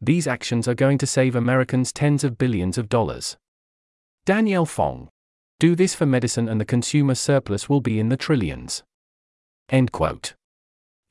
These 0.00 0.26
actions 0.26 0.66
are 0.66 0.74
going 0.74 0.96
to 0.96 1.06
save 1.06 1.36
Americans 1.36 1.92
tens 1.92 2.24
of 2.24 2.38
billions 2.38 2.78
of 2.78 2.88
dollars. 2.88 3.36
Danielle 4.26 4.66
Fong. 4.66 5.08
Do 5.60 5.76
this 5.76 5.94
for 5.94 6.04
medicine 6.04 6.48
and 6.48 6.60
the 6.60 6.64
consumer 6.64 7.14
surplus 7.14 7.68
will 7.68 7.80
be 7.80 8.00
in 8.00 8.08
the 8.08 8.16
trillions. 8.16 8.82
End 9.68 9.92
quote. 9.92 10.34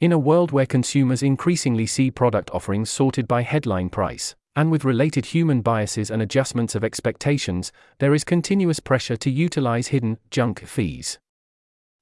In 0.01 0.12
a 0.12 0.19
world 0.19 0.51
where 0.51 0.65
consumers 0.65 1.24
increasingly 1.24 1.88
see 1.88 2.12
product 2.12 2.51
offerings 2.51 2.89
sorted 2.89 3.25
by 3.25 3.43
headline 3.43 3.88
price, 3.88 4.36
and 4.53 4.69
with 4.69 4.84
related 4.84 5.27
human 5.27 5.62
biases 5.62 6.12
and 6.12 6.22
adjustments 6.22 6.75
of 6.75 6.84
expectations, 6.84 7.72
there 8.00 8.13
is 8.13 8.25
continuous 8.25 8.81
pressure 8.81 9.15
to 9.15 9.31
utilize 9.31 9.88
hidden, 9.88 10.17
junk 10.29 10.60
fees. 10.67 11.17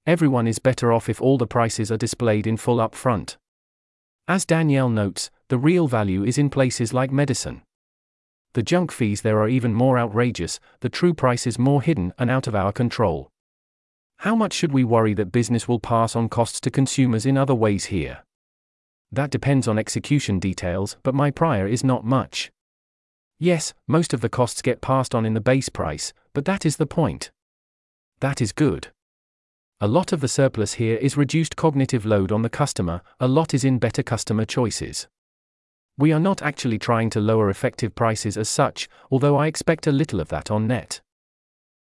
Everyone 0.07 0.47
is 0.47 0.57
better 0.57 0.91
off 0.91 1.09
if 1.09 1.21
all 1.21 1.37
the 1.37 1.45
prices 1.45 1.91
are 1.91 1.97
displayed 1.97 2.47
in 2.47 2.57
full 2.57 2.81
up 2.81 2.95
front. 2.95 3.37
As 4.27 4.47
Danielle 4.47 4.89
notes, 4.89 5.29
the 5.49 5.59
real 5.59 5.87
value 5.87 6.23
is 6.23 6.39
in 6.39 6.49
places 6.49 6.91
like 6.91 7.11
medicine. 7.11 7.61
The 8.53 8.63
junk 8.63 8.91
fees 8.91 9.21
there 9.21 9.39
are 9.39 9.49
even 9.49 9.73
more 9.73 9.97
outrageous, 9.97 10.59
the 10.81 10.89
true 10.89 11.13
price 11.13 11.47
is 11.47 11.57
more 11.57 11.81
hidden 11.81 12.13
and 12.19 12.29
out 12.29 12.45
of 12.45 12.53
our 12.53 12.71
control. 12.71 13.31
How 14.17 14.35
much 14.35 14.53
should 14.53 14.71
we 14.71 14.83
worry 14.83 15.13
that 15.15 15.31
business 15.31 15.67
will 15.67 15.79
pass 15.79 16.15
on 16.15 16.29
costs 16.29 16.61
to 16.61 16.71
consumers 16.71 17.25
in 17.25 17.37
other 17.37 17.55
ways 17.55 17.85
here? 17.85 18.23
That 19.11 19.31
depends 19.31 19.67
on 19.67 19.79
execution 19.79 20.39
details, 20.39 20.97
but 21.03 21.15
my 21.15 21.31
prior 21.31 21.67
is 21.67 21.83
not 21.83 22.05
much. 22.05 22.51
Yes, 23.39 23.73
most 23.87 24.13
of 24.13 24.21
the 24.21 24.29
costs 24.29 24.61
get 24.61 24.81
passed 24.81 25.13
on 25.13 25.25
in 25.25 25.33
the 25.33 25.41
base 25.41 25.69
price, 25.69 26.13
but 26.33 26.45
that 26.45 26.65
is 26.65 26.77
the 26.77 26.85
point. 26.85 27.31
That 28.21 28.39
is 28.39 28.51
good. 28.51 28.89
A 29.81 29.87
lot 29.87 30.13
of 30.13 30.21
the 30.21 30.27
surplus 30.27 30.73
here 30.73 30.95
is 30.97 31.17
reduced 31.17 31.55
cognitive 31.55 32.05
load 32.05 32.31
on 32.31 32.43
the 32.43 32.49
customer, 32.49 33.01
a 33.19 33.27
lot 33.27 33.53
is 33.53 33.65
in 33.65 33.79
better 33.79 34.03
customer 34.03 34.45
choices. 34.45 35.07
We 35.97 36.11
are 36.11 36.19
not 36.19 36.41
actually 36.41 36.79
trying 36.79 37.09
to 37.11 37.19
lower 37.19 37.49
effective 37.49 37.93
prices 37.93 38.37
as 38.37 38.49
such, 38.49 38.89
although 39.11 39.37
I 39.37 39.47
expect 39.47 39.85
a 39.85 39.91
little 39.91 40.19
of 40.19 40.29
that 40.29 40.49
on 40.49 40.67
net. 40.67 41.01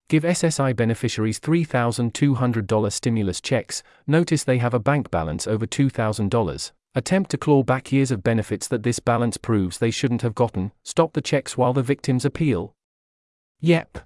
Give 0.10 0.24
SSI 0.24 0.76
beneficiaries 0.76 1.40
$3,200 1.40 2.92
stimulus 2.92 3.40
checks, 3.40 3.82
notice 4.06 4.44
they 4.44 4.58
have 4.58 4.74
a 4.74 4.80
bank 4.80 5.10
balance 5.10 5.48
over 5.48 5.66
$2,000. 5.66 6.72
Attempt 6.94 7.32
to 7.32 7.38
claw 7.38 7.64
back 7.64 7.94
years 7.94 8.12
of 8.12 8.22
benefits 8.22 8.68
that 8.68 8.84
this 8.84 9.00
balance 9.00 9.38
proves 9.38 9.78
they 9.78 9.92
shouldn't 9.92 10.24
have 10.24 10.36
gotten, 10.36 10.74
stop 10.84 11.14
the 11.14 11.22
checks 11.22 11.58
while 11.58 11.72
the 11.72 11.82
victims 11.82 12.26
appeal. 12.26 12.74
Yep. 13.62 14.00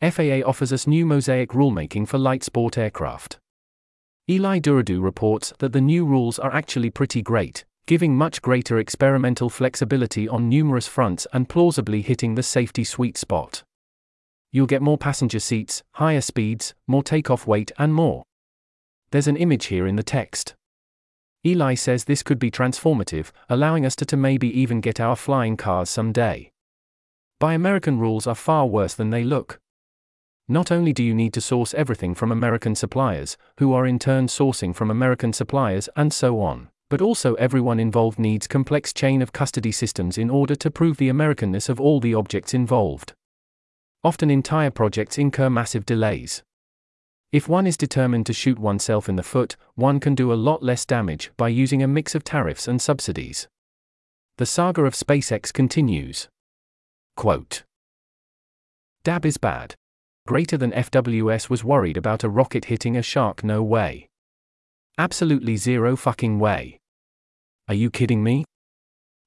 FAA 0.00 0.42
offers 0.46 0.72
us 0.72 0.86
new 0.86 1.04
mosaic 1.04 1.50
rulemaking 1.50 2.06
for 2.06 2.18
light 2.18 2.44
sport 2.44 2.78
aircraft. 2.78 3.40
Eli 4.30 4.60
Dourado 4.60 5.02
reports 5.02 5.52
that 5.58 5.72
the 5.72 5.80
new 5.80 6.06
rules 6.06 6.38
are 6.38 6.54
actually 6.54 6.90
pretty 6.90 7.22
great, 7.22 7.64
giving 7.88 8.14
much 8.14 8.42
greater 8.42 8.78
experimental 8.78 9.48
flexibility 9.48 10.28
on 10.28 10.46
numerous 10.46 10.86
fronts 10.86 11.26
and 11.32 11.48
plausibly 11.48 12.02
hitting 12.02 12.34
the 12.34 12.42
safety 12.42 12.84
sweet 12.84 13.16
spot. 13.16 13.62
You'll 14.52 14.66
get 14.66 14.82
more 14.82 14.98
passenger 14.98 15.40
seats, 15.40 15.82
higher 15.92 16.20
speeds, 16.20 16.74
more 16.86 17.02
takeoff 17.02 17.46
weight, 17.46 17.72
and 17.78 17.94
more. 17.94 18.24
There's 19.10 19.26
an 19.26 19.38
image 19.38 19.66
here 19.66 19.86
in 19.86 19.96
the 19.96 20.02
text. 20.02 20.54
Eli 21.46 21.72
says 21.72 22.04
this 22.04 22.22
could 22.22 22.38
be 22.38 22.50
transformative, 22.50 23.30
allowing 23.48 23.86
us 23.86 23.96
to, 23.96 24.04
to 24.04 24.18
maybe 24.18 24.48
even 24.60 24.82
get 24.82 25.00
our 25.00 25.16
flying 25.16 25.56
cars 25.56 25.88
someday. 25.88 26.50
Buy 27.40 27.54
American 27.54 27.98
rules 27.98 28.26
are 28.26 28.34
far 28.34 28.66
worse 28.66 28.92
than 28.92 29.08
they 29.08 29.24
look. 29.24 29.58
Not 30.46 30.70
only 30.70 30.92
do 30.92 31.02
you 31.02 31.14
need 31.14 31.32
to 31.32 31.40
source 31.40 31.72
everything 31.72 32.14
from 32.14 32.32
American 32.32 32.74
suppliers, 32.74 33.38
who 33.60 33.72
are 33.72 33.86
in 33.86 33.98
turn 33.98 34.26
sourcing 34.26 34.74
from 34.74 34.90
American 34.90 35.32
suppliers, 35.32 35.88
and 35.96 36.12
so 36.12 36.42
on, 36.42 36.68
but 36.90 37.02
also 37.02 37.34
everyone 37.34 37.78
involved 37.78 38.18
needs 38.18 38.46
complex 38.46 38.92
chain 38.92 39.20
of 39.20 39.32
custody 39.32 39.72
systems 39.72 40.16
in 40.16 40.30
order 40.30 40.54
to 40.54 40.70
prove 40.70 40.96
the 40.96 41.10
Americanness 41.10 41.68
of 41.68 41.80
all 41.80 42.00
the 42.00 42.14
objects 42.14 42.54
involved. 42.54 43.12
Often 44.02 44.30
entire 44.30 44.70
projects 44.70 45.18
incur 45.18 45.50
massive 45.50 45.84
delays. 45.84 46.42
If 47.30 47.48
one 47.48 47.66
is 47.66 47.76
determined 47.76 48.24
to 48.26 48.32
shoot 48.32 48.58
oneself 48.58 49.08
in 49.08 49.16
the 49.16 49.22
foot, 49.22 49.56
one 49.74 50.00
can 50.00 50.14
do 50.14 50.32
a 50.32 50.34
lot 50.34 50.62
less 50.62 50.86
damage 50.86 51.30
by 51.36 51.48
using 51.48 51.82
a 51.82 51.88
mix 51.88 52.14
of 52.14 52.24
tariffs 52.24 52.66
and 52.66 52.80
subsidies. 52.80 53.48
The 54.38 54.46
saga 54.46 54.84
of 54.84 54.94
SpaceX 54.94 55.52
continues. 55.52 56.28
Quote 57.16 57.64
Dab 59.04 59.26
is 59.26 59.36
bad. 59.36 59.74
Greater 60.26 60.56
than 60.56 60.72
FWS 60.72 61.50
was 61.50 61.64
worried 61.64 61.96
about 61.96 62.24
a 62.24 62.28
rocket 62.28 62.66
hitting 62.66 62.96
a 62.96 63.02
shark, 63.02 63.44
no 63.44 63.62
way. 63.62 64.07
Absolutely 64.98 65.56
zero 65.56 65.96
fucking 65.96 66.38
way. 66.38 66.80
Are 67.68 67.74
you 67.74 67.90
kidding 67.90 68.22
me? 68.22 68.44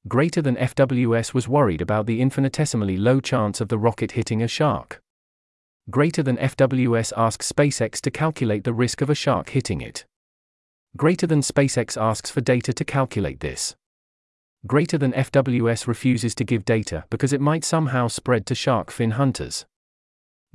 greater 0.07 0.41
than 0.41 0.55
FWS 0.55 1.33
was 1.33 1.47
worried 1.47 1.81
about 1.81 2.07
the 2.07 2.21
infinitesimally 2.21 2.97
low 2.97 3.19
chance 3.19 3.61
of 3.61 3.69
the 3.69 3.77
rocket 3.77 4.13
hitting 4.13 4.41
a 4.41 4.47
shark. 4.47 4.99
Greater 5.89 6.23
than 6.23 6.37
FWS 6.37 7.13
asks 7.15 7.51
SpaceX 7.51 8.01
to 8.01 8.11
calculate 8.11 8.63
the 8.63 8.73
risk 8.73 9.01
of 9.01 9.09
a 9.09 9.15
shark 9.15 9.49
hitting 9.49 9.81
it. 9.81 10.05
Greater 10.97 11.27
than 11.27 11.41
SpaceX 11.41 12.01
asks 12.01 12.31
for 12.31 12.41
data 12.41 12.73
to 12.73 12.83
calculate 12.83 13.39
this. 13.39 13.75
Greater 14.67 14.97
than 14.97 15.13
FWS 15.13 15.87
refuses 15.87 16.35
to 16.35 16.43
give 16.43 16.65
data 16.65 17.05
because 17.09 17.33
it 17.33 17.41
might 17.41 17.63
somehow 17.63 18.07
spread 18.07 18.45
to 18.47 18.55
shark 18.55 18.91
fin 18.91 19.11
hunters. 19.11 19.65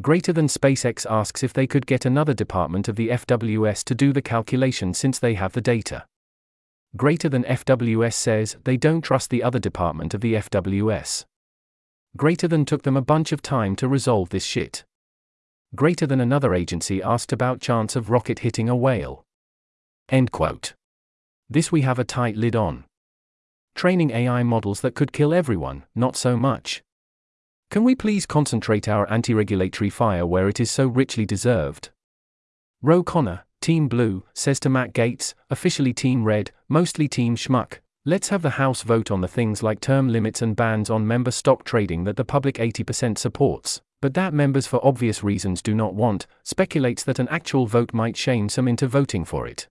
Greater 0.03 0.33
than 0.33 0.47
SpaceX 0.47 1.07
asks 1.09 1.43
if 1.43 1.53
they 1.53 1.67
could 1.67 1.87
get 1.87 2.05
another 2.05 2.35
department 2.35 2.89
of 2.89 2.97
the 2.97 3.09
FWS 3.09 3.83
to 3.85 3.95
do 3.95 4.13
the 4.13 4.23
calculation 4.23 4.93
since 4.93 5.19
they 5.19 5.35
have 5.35 5.53
the 5.53 5.61
data 5.61 6.07
greater 6.97 7.29
than 7.29 7.45
FWS 7.45 8.15
says 8.15 8.57
they 8.65 8.77
don't 8.77 9.03
trust 9.03 9.31
the 9.31 9.43
other 9.43 9.59
department 9.59 10.15
of 10.15 10.21
the 10.21 10.35
FWS. 10.35 11.25
Greater 12.17 12.49
than 12.49 12.65
took 12.65 12.83
them 12.83 12.97
a 12.97 13.03
bunch 13.03 13.33
of 13.33 13.43
time 13.43 13.77
to 13.77 13.89
resolve 13.89 14.31
this 14.31 14.45
shit. 14.45 14.85
Greater 15.75 16.07
than 16.07 16.21
another 16.21 16.55
agency 16.55 17.03
asked 17.03 17.33
about 17.33 17.61
chance 17.61 17.97
of 17.97 18.09
rocket 18.09 18.41
hitting 18.41 18.69
a 18.69 18.77
whale. 18.77 19.25
End 20.09 20.33
quote. 20.33 20.75
This 21.51 21.71
we 21.71 21.83
have 21.83 21.99
a 21.99 22.05
tight 22.05 22.37
lid 22.37 22.57
on. 22.57 22.85
Training 23.75 24.11
AI 24.11 24.43
models 24.43 24.81
that 24.81 24.95
could 24.95 25.13
kill 25.13 25.35
everyone, 25.35 25.85
not 25.95 26.17
so 26.17 26.37
much. 26.37 26.83
Can 27.69 27.83
we 27.83 27.97
please 27.97 28.27
concentrate 28.27 28.89
our 28.89 29.11
anti 29.11 29.35
regulatory 29.35 29.91
fire 29.91 30.25
where 30.25 30.49
it 30.49 30.61
is 30.61 30.71
so 30.71 30.87
richly 30.87 31.27
deserved? 31.27 31.91
Ro 32.81 33.03
Khanna, 33.03 33.43
Team 33.61 33.89
Blue, 33.89 34.23
says 34.35 34.61
to 34.61 34.69
Matt 34.69 34.95
Gaetz, 34.95 35.35
officially 35.51 35.93
Team 35.93 36.25
Red, 36.25 36.53
mostly 36.69 37.09
Team 37.09 37.35
Schmuck, 37.35 37.81
let's 38.05 38.29
have 38.29 38.43
the 38.43 38.51
House 38.51 38.83
vote 38.83 39.11
on 39.11 39.21
the 39.21 39.29
things 39.29 39.65
like 39.65 39.81
term 39.81 40.09
limits 40.09 40.43
and 40.43 40.55
bans 40.55 40.89
on 40.91 41.07
member 41.07 41.33
stock 41.33 41.65
trading 41.65 42.05
that 42.05 42.17
the 42.17 42.25
public 42.25 42.55
80% 42.55 43.19
supports, 43.19 43.83
but 44.01 44.15
that 44.15 44.33
members 44.33 44.69
for 44.69 44.85
obvious 44.87 45.25
reasons 45.25 45.61
do 45.61 45.75
not 45.75 45.95
want, 45.95 46.29
speculates 46.45 47.03
that 47.03 47.19
an 47.19 47.29
actual 47.29 47.67
vote 47.67 47.93
might 47.93 48.17
shame 48.17 48.49
some 48.49 48.69
into 48.69 48.87
voting 48.87 49.25
for 49.25 49.47
it. 49.47 49.67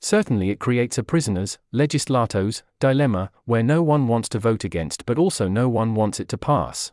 Certainly, 0.00 0.50
it 0.50 0.60
creates 0.60 0.96
a 0.96 1.02
prisoner's, 1.02 1.58
legislatos, 1.74 2.62
dilemma, 2.78 3.32
where 3.44 3.64
no 3.64 3.82
one 3.82 4.06
wants 4.06 4.28
to 4.30 4.38
vote 4.38 4.62
against 4.62 5.04
but 5.04 5.18
also 5.18 5.48
no 5.48 5.68
one 5.68 5.96
wants 5.96 6.20
it 6.20 6.28
to 6.28 6.38
pass. 6.38 6.92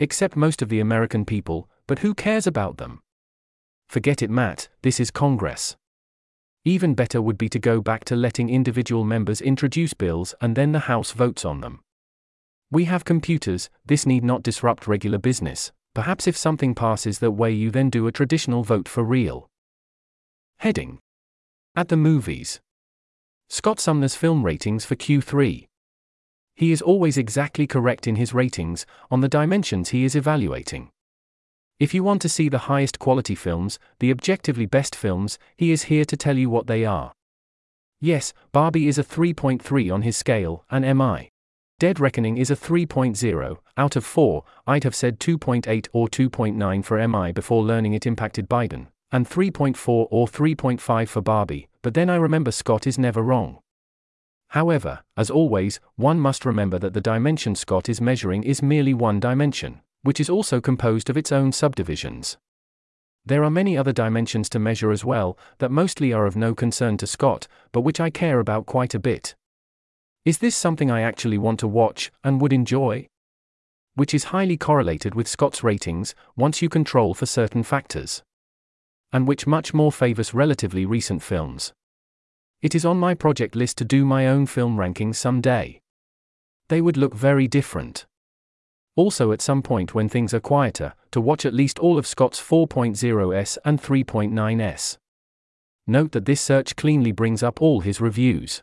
Except 0.00 0.36
most 0.36 0.62
of 0.62 0.68
the 0.68 0.80
American 0.80 1.24
people, 1.24 1.68
but 1.86 2.00
who 2.00 2.14
cares 2.14 2.46
about 2.46 2.78
them? 2.78 3.00
Forget 3.88 4.22
it, 4.22 4.30
Matt, 4.30 4.68
this 4.82 5.00
is 5.00 5.10
Congress. 5.10 5.76
Even 6.64 6.94
better 6.94 7.22
would 7.22 7.38
be 7.38 7.48
to 7.48 7.58
go 7.58 7.80
back 7.80 8.04
to 8.04 8.16
letting 8.16 8.50
individual 8.50 9.04
members 9.04 9.40
introduce 9.40 9.94
bills 9.94 10.34
and 10.40 10.56
then 10.56 10.72
the 10.72 10.80
House 10.80 11.12
votes 11.12 11.44
on 11.44 11.60
them. 11.60 11.80
We 12.70 12.84
have 12.84 13.04
computers, 13.04 13.70
this 13.86 14.06
need 14.06 14.24
not 14.24 14.42
disrupt 14.42 14.86
regular 14.86 15.18
business, 15.18 15.72
Perhaps 15.98 16.28
if 16.28 16.36
something 16.36 16.76
passes 16.76 17.18
that 17.18 17.32
way, 17.32 17.50
you 17.50 17.72
then 17.72 17.90
do 17.90 18.06
a 18.06 18.12
traditional 18.12 18.62
vote 18.62 18.88
for 18.88 19.02
real. 19.02 19.50
Heading 20.58 21.00
At 21.74 21.88
the 21.88 21.96
movies. 21.96 22.60
Scott 23.48 23.80
Sumner's 23.80 24.14
film 24.14 24.44
ratings 24.44 24.84
for 24.84 24.94
Q3. 24.94 25.66
He 26.58 26.72
is 26.72 26.82
always 26.82 27.16
exactly 27.16 27.68
correct 27.68 28.08
in 28.08 28.16
his 28.16 28.34
ratings 28.34 28.84
on 29.12 29.20
the 29.20 29.28
dimensions 29.28 29.90
he 29.90 30.02
is 30.02 30.16
evaluating. 30.16 30.90
If 31.78 31.94
you 31.94 32.02
want 32.02 32.20
to 32.22 32.28
see 32.28 32.48
the 32.48 32.66
highest 32.66 32.98
quality 32.98 33.36
films, 33.36 33.78
the 34.00 34.10
objectively 34.10 34.66
best 34.66 34.96
films, 34.96 35.38
he 35.56 35.70
is 35.70 35.84
here 35.84 36.04
to 36.06 36.16
tell 36.16 36.36
you 36.36 36.50
what 36.50 36.66
they 36.66 36.84
are. 36.84 37.12
Yes, 38.00 38.34
Barbie 38.50 38.88
is 38.88 38.98
a 38.98 39.04
3.3 39.04 39.94
on 39.94 40.02
his 40.02 40.16
scale, 40.16 40.64
and 40.68 40.84
MI. 40.98 41.28
Dead 41.78 42.00
Reckoning 42.00 42.38
is 42.38 42.50
a 42.50 42.56
3.0, 42.56 43.58
out 43.76 43.94
of 43.94 44.04
4, 44.04 44.42
I'd 44.66 44.82
have 44.82 44.96
said 44.96 45.20
2.8 45.20 45.86
or 45.92 46.08
2.9 46.08 46.84
for 46.84 47.06
MI 47.06 47.30
before 47.30 47.62
learning 47.62 47.94
it 47.94 48.04
impacted 48.04 48.48
Biden, 48.48 48.88
and 49.12 49.30
3.4 49.30 50.08
or 50.10 50.26
3.5 50.26 51.06
for 51.06 51.20
Barbie, 51.20 51.68
but 51.82 51.94
then 51.94 52.10
I 52.10 52.16
remember 52.16 52.50
Scott 52.50 52.84
is 52.84 52.98
never 52.98 53.22
wrong. 53.22 53.60
However, 54.48 55.00
as 55.16 55.30
always, 55.30 55.80
one 55.96 56.20
must 56.20 56.44
remember 56.44 56.78
that 56.78 56.94
the 56.94 57.00
dimension 57.00 57.54
Scott 57.54 57.88
is 57.88 58.00
measuring 58.00 58.44
is 58.44 58.62
merely 58.62 58.94
one 58.94 59.20
dimension 59.20 59.82
which 60.02 60.20
is 60.20 60.30
also 60.30 60.60
composed 60.60 61.10
of 61.10 61.16
its 61.16 61.32
own 61.32 61.52
subdivisions. 61.52 62.36
There 63.26 63.44
are 63.44 63.50
many 63.50 63.76
other 63.76 63.92
dimensions 63.92 64.48
to 64.50 64.58
measure 64.58 64.90
as 64.90 65.04
well, 65.04 65.36
that 65.58 65.70
mostly 65.70 66.12
are 66.12 66.24
of 66.24 66.36
no 66.36 66.54
concern 66.54 66.96
to 66.98 67.06
Scott, 67.06 67.46
but 67.72 67.82
which 67.82 68.00
I 68.00 68.10
care 68.10 68.40
about 68.40 68.66
quite 68.66 68.94
a 68.94 68.98
bit. 68.98 69.34
Is 70.24 70.38
this 70.38 70.56
something 70.56 70.90
I 70.90 71.02
actually 71.02 71.38
want 71.38 71.60
to 71.60 71.68
watch, 71.68 72.10
and 72.24 72.40
would 72.40 72.52
enjoy? 72.52 73.06
Which 73.94 74.14
is 74.14 74.24
highly 74.24 74.56
correlated 74.56 75.14
with 75.14 75.28
Scott's 75.28 75.62
ratings, 75.62 76.14
once 76.36 76.62
you 76.62 76.68
control 76.68 77.12
for 77.12 77.26
certain 77.26 77.62
factors. 77.62 78.22
And 79.12 79.26
which 79.26 79.46
much 79.46 79.74
more 79.74 79.92
favors 79.92 80.32
relatively 80.32 80.86
recent 80.86 81.22
films. 81.22 81.72
It 82.60 82.74
is 82.74 82.84
on 82.84 82.98
my 82.98 83.14
project 83.14 83.54
list 83.54 83.78
to 83.78 83.84
do 83.84 84.04
my 84.04 84.26
own 84.26 84.46
film 84.46 84.76
rankings 84.76 85.16
someday. 85.16 85.80
They 86.68 86.80
would 86.80 86.96
look 86.96 87.14
very 87.14 87.46
different. 87.46 88.06
Also, 88.96 89.30
at 89.30 89.40
some 89.40 89.62
point 89.62 89.94
when 89.94 90.08
things 90.08 90.34
are 90.34 90.40
quieter, 90.40 90.94
to 91.12 91.20
watch 91.20 91.46
at 91.46 91.54
least 91.54 91.78
all 91.78 91.98
of 91.98 92.06
Scott's 92.06 92.40
4.0s 92.40 93.58
and 93.64 93.80
3.9s. 93.80 94.98
Note 95.86 96.12
that 96.12 96.24
this 96.24 96.40
search 96.40 96.74
cleanly 96.74 97.12
brings 97.12 97.42
up 97.42 97.62
all 97.62 97.80
his 97.80 98.00
reviews. 98.00 98.62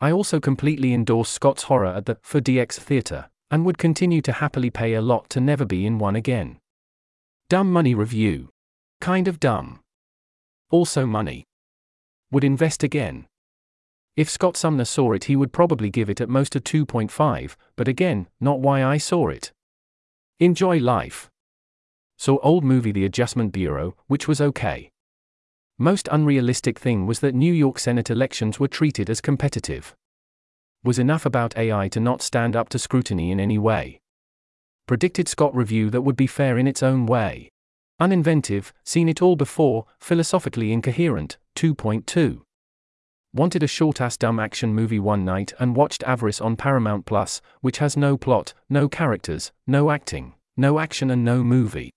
I 0.00 0.10
also 0.10 0.40
completely 0.40 0.92
endorse 0.92 1.30
Scott's 1.30 1.62
horror 1.64 1.94
at 1.94 2.06
the 2.06 2.16
4DX 2.16 2.74
Theatre, 2.74 3.30
and 3.50 3.64
would 3.64 3.78
continue 3.78 4.20
to 4.22 4.32
happily 4.32 4.68
pay 4.68 4.94
a 4.94 5.00
lot 5.00 5.30
to 5.30 5.40
never 5.40 5.64
be 5.64 5.86
in 5.86 5.98
one 5.98 6.16
again. 6.16 6.58
Dumb 7.48 7.72
Money 7.72 7.94
Review. 7.94 8.50
Kind 9.00 9.28
of 9.28 9.38
dumb. 9.38 9.78
Also 10.70 11.06
money. 11.06 11.44
Would 12.32 12.44
invest 12.44 12.82
again. 12.82 13.26
If 14.16 14.30
Scott 14.30 14.56
Sumner 14.56 14.86
saw 14.86 15.12
it, 15.12 15.24
he 15.24 15.36
would 15.36 15.52
probably 15.52 15.90
give 15.90 16.08
it 16.08 16.20
at 16.20 16.28
most 16.28 16.56
a 16.56 16.60
2.5, 16.60 17.56
but 17.76 17.86
again, 17.86 18.28
not 18.40 18.60
why 18.60 18.82
I 18.82 18.96
saw 18.96 19.28
it. 19.28 19.52
Enjoy 20.40 20.78
life. 20.78 21.30
Saw 22.16 22.38
old 22.42 22.64
movie 22.64 22.92
The 22.92 23.04
Adjustment 23.04 23.52
Bureau, 23.52 23.94
which 24.06 24.26
was 24.26 24.40
okay. 24.40 24.90
Most 25.78 26.08
unrealistic 26.10 26.78
thing 26.78 27.06
was 27.06 27.20
that 27.20 27.34
New 27.34 27.52
York 27.52 27.78
Senate 27.78 28.08
elections 28.08 28.58
were 28.58 28.68
treated 28.68 29.10
as 29.10 29.20
competitive. 29.20 29.94
Was 30.82 30.98
enough 30.98 31.26
about 31.26 31.56
AI 31.58 31.88
to 31.88 32.00
not 32.00 32.22
stand 32.22 32.56
up 32.56 32.70
to 32.70 32.78
scrutiny 32.78 33.30
in 33.30 33.38
any 33.38 33.58
way. 33.58 34.00
Predicted 34.86 35.28
Scott 35.28 35.54
review 35.54 35.90
that 35.90 36.02
would 36.02 36.16
be 36.16 36.26
fair 36.26 36.56
in 36.56 36.66
its 36.66 36.82
own 36.82 37.04
way. 37.04 37.50
Uninventive, 38.00 38.72
seen 38.84 39.08
it 39.08 39.20
all 39.20 39.36
before, 39.36 39.84
philosophically 40.00 40.72
incoherent, 40.72 41.36
2.2 41.56 42.42
wanted 43.32 43.62
a 43.62 43.66
short 43.66 44.00
ass 44.00 44.16
dumb 44.16 44.38
action 44.38 44.74
movie 44.74 44.98
one 44.98 45.24
night 45.24 45.52
and 45.58 45.76
watched 45.76 46.02
Avarice 46.04 46.40
on 46.40 46.56
Paramount 46.56 47.04
Plus, 47.04 47.40
which 47.60 47.78
has 47.78 47.96
no 47.96 48.16
plot, 48.16 48.54
no 48.68 48.88
characters, 48.88 49.52
no 49.66 49.90
acting, 49.90 50.34
no 50.56 50.78
action, 50.78 51.10
and 51.10 51.24
no 51.24 51.42
movie. 51.42 51.90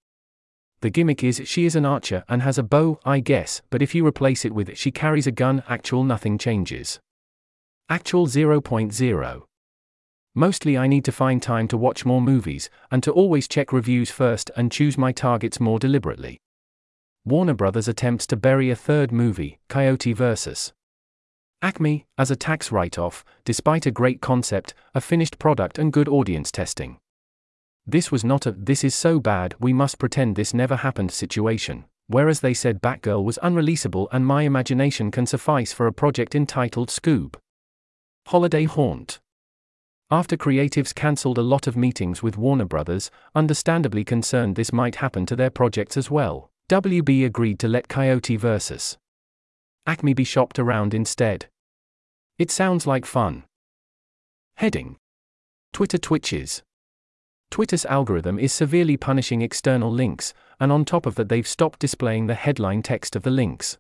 The 0.82 0.90
gimmick 0.90 1.24
is 1.24 1.42
she 1.46 1.66
is 1.66 1.76
an 1.76 1.86
archer 1.86 2.24
and 2.30 2.42
has 2.42 2.58
a 2.58 2.64
bow, 2.64 3.00
I 3.06 3.20
guess, 3.20 3.62
but 3.70 3.82
if 3.82 3.94
you 3.94 4.06
replace 4.06 4.46
it 4.46 4.54
with 4.54 4.78
she 4.78 4.92
carries 4.92 5.28
a 5.28 5.32
gun, 5.32 5.64
actual 5.68 6.04
nothing 6.04 6.38
changes. 6.38 7.00
Actual 7.90 8.28
0.0. 8.28 9.42
Mostly 10.36 10.78
I 10.78 10.88
need 10.88 11.06
to 11.06 11.12
find 11.12 11.42
time 11.42 11.68
to 11.70 11.78
watch 11.78 12.06
more 12.06 12.22
movies, 12.22 12.70
and 12.92 13.04
to 13.04 13.12
always 13.12 13.48
check 13.48 13.74
reviews 13.74 14.10
first 14.10 14.52
and 14.56 14.72
choose 14.72 14.98
my 14.98 15.12
targets 15.12 15.60
more 15.60 15.80
deliberately. 15.80 16.40
Warner 17.26 17.54
Brothers 17.54 17.88
attempts 17.88 18.26
to 18.28 18.38
bury 18.38 18.70
a 18.70 18.76
third 18.76 19.12
movie, 19.12 19.60
Coyote 19.68 20.14
vs. 20.14 20.74
Acme, 21.62 22.06
as 22.18 22.32
a 22.32 22.36
tax 22.38 22.72
write 22.72 22.98
off, 22.98 23.26
despite 23.44 23.86
a 23.86 23.92
great 23.92 24.22
concept, 24.22 24.74
a 24.96 25.02
finished 25.02 25.38
product, 25.38 25.78
and 25.78 25.92
good 25.92 26.08
audience 26.08 26.52
testing. 26.52 26.98
This 27.86 28.12
was 28.12 28.24
not 28.24 28.46
a 28.46 28.52
this 28.52 28.84
is 28.84 28.96
so 28.96 29.20
bad 29.20 29.56
we 29.60 29.74
must 29.74 30.00
pretend 30.00 30.36
this 30.36 30.54
never 30.54 30.78
happened 30.78 31.12
situation, 31.12 31.86
whereas 32.08 32.40
they 32.40 32.54
said 32.54 32.82
Batgirl 32.82 33.24
was 33.24 33.40
unreleasable 33.44 34.08
and 34.12 34.26
my 34.26 34.44
imagination 34.44 35.12
can 35.12 35.26
suffice 35.26 35.74
for 35.74 35.88
a 35.88 35.94
project 35.94 36.34
entitled 36.36 36.90
Scoob. 36.90 37.36
Holiday 38.28 38.64
Haunt. 38.64 39.20
After 40.12 40.38
creatives 40.38 40.96
cancelled 40.96 41.38
a 41.38 41.44
lot 41.44 41.68
of 41.68 41.76
meetings 41.76 42.24
with 42.24 42.38
Warner 42.38 42.66
Brothers, 42.66 43.12
understandably 43.36 44.06
concerned 44.06 44.56
this 44.56 44.72
might 44.72 44.96
happen 44.96 45.26
to 45.26 45.36
their 45.36 45.50
projects 45.50 45.98
as 45.98 46.10
well, 46.10 46.49
WB 46.70 47.26
agreed 47.26 47.58
to 47.58 47.68
let 47.68 47.88
Coyote 47.88 48.36
vs. 48.36 48.96
Acme 49.88 50.14
be 50.14 50.24
shopped 50.24 50.60
around 50.60 50.94
instead. 50.94 51.48
It 52.38 52.52
sounds 52.52 52.86
like 52.86 53.08
fun. 53.08 53.46
Heading 54.58 54.98
Twitter 55.74 55.98
twitches. 55.98 56.62
Twitter's 57.50 57.88
algorithm 57.88 58.38
is 58.38 58.54
severely 58.54 58.98
punishing 58.98 59.42
external 59.42 59.92
links, 59.92 60.36
and 60.60 60.72
on 60.72 60.86
top 60.86 61.08
of 61.08 61.16
that, 61.16 61.28
they've 61.28 61.48
stopped 61.48 61.80
displaying 61.80 62.28
the 62.28 62.36
headline 62.36 62.84
text 62.84 63.16
of 63.16 63.24
the 63.24 63.32
links. 63.32 63.80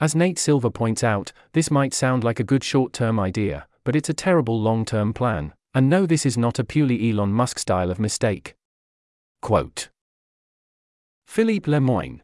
As 0.00 0.16
Nate 0.16 0.40
Silver 0.40 0.70
points 0.70 1.04
out, 1.04 1.30
this 1.52 1.70
might 1.70 1.94
sound 1.94 2.24
like 2.24 2.40
a 2.40 2.50
good 2.52 2.64
short 2.64 2.92
term 2.92 3.20
idea, 3.20 3.68
but 3.84 3.94
it's 3.94 4.08
a 4.08 4.14
terrible 4.14 4.60
long 4.60 4.84
term 4.84 5.12
plan, 5.12 5.54
and 5.72 5.88
no, 5.88 6.04
this 6.04 6.26
is 6.26 6.36
not 6.36 6.58
a 6.58 6.64
purely 6.64 7.12
Elon 7.12 7.32
Musk 7.32 7.60
style 7.60 7.92
of 7.92 8.00
mistake. 8.00 8.56
Quote 9.40 9.91
Philippe 11.32 11.70
Lemoine 11.70 12.20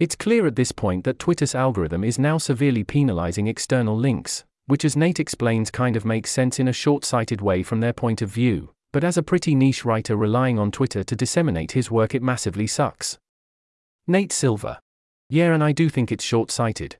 it's 0.00 0.16
clear 0.16 0.48
at 0.48 0.56
this 0.56 0.72
point 0.72 1.04
that 1.04 1.20
Twitter's 1.20 1.54
algorithm 1.54 2.02
is 2.02 2.18
now 2.18 2.38
severely 2.38 2.82
penalizing 2.82 3.46
external 3.46 3.96
links, 3.96 4.44
which, 4.66 4.84
as 4.84 4.96
Nate 4.96 5.20
explains, 5.20 5.70
kind 5.70 5.94
of 5.94 6.04
makes 6.04 6.32
sense 6.32 6.58
in 6.58 6.66
a 6.66 6.72
short 6.72 7.04
sighted 7.04 7.40
way 7.40 7.62
from 7.62 7.78
their 7.78 7.92
point 7.92 8.20
of 8.20 8.30
view, 8.30 8.70
but 8.92 9.04
as 9.04 9.16
a 9.16 9.22
pretty 9.22 9.54
niche 9.54 9.84
writer 9.84 10.16
relying 10.16 10.58
on 10.58 10.72
Twitter 10.72 11.04
to 11.04 11.14
disseminate 11.14 11.70
his 11.70 11.88
work, 11.88 12.16
it 12.16 12.22
massively 12.22 12.66
sucks. 12.66 13.16
Nate 14.08 14.32
Silver. 14.32 14.80
Yeah, 15.30 15.54
and 15.54 15.62
I 15.62 15.70
do 15.70 15.88
think 15.88 16.10
it's 16.10 16.24
short 16.24 16.50
sighted. 16.50 16.96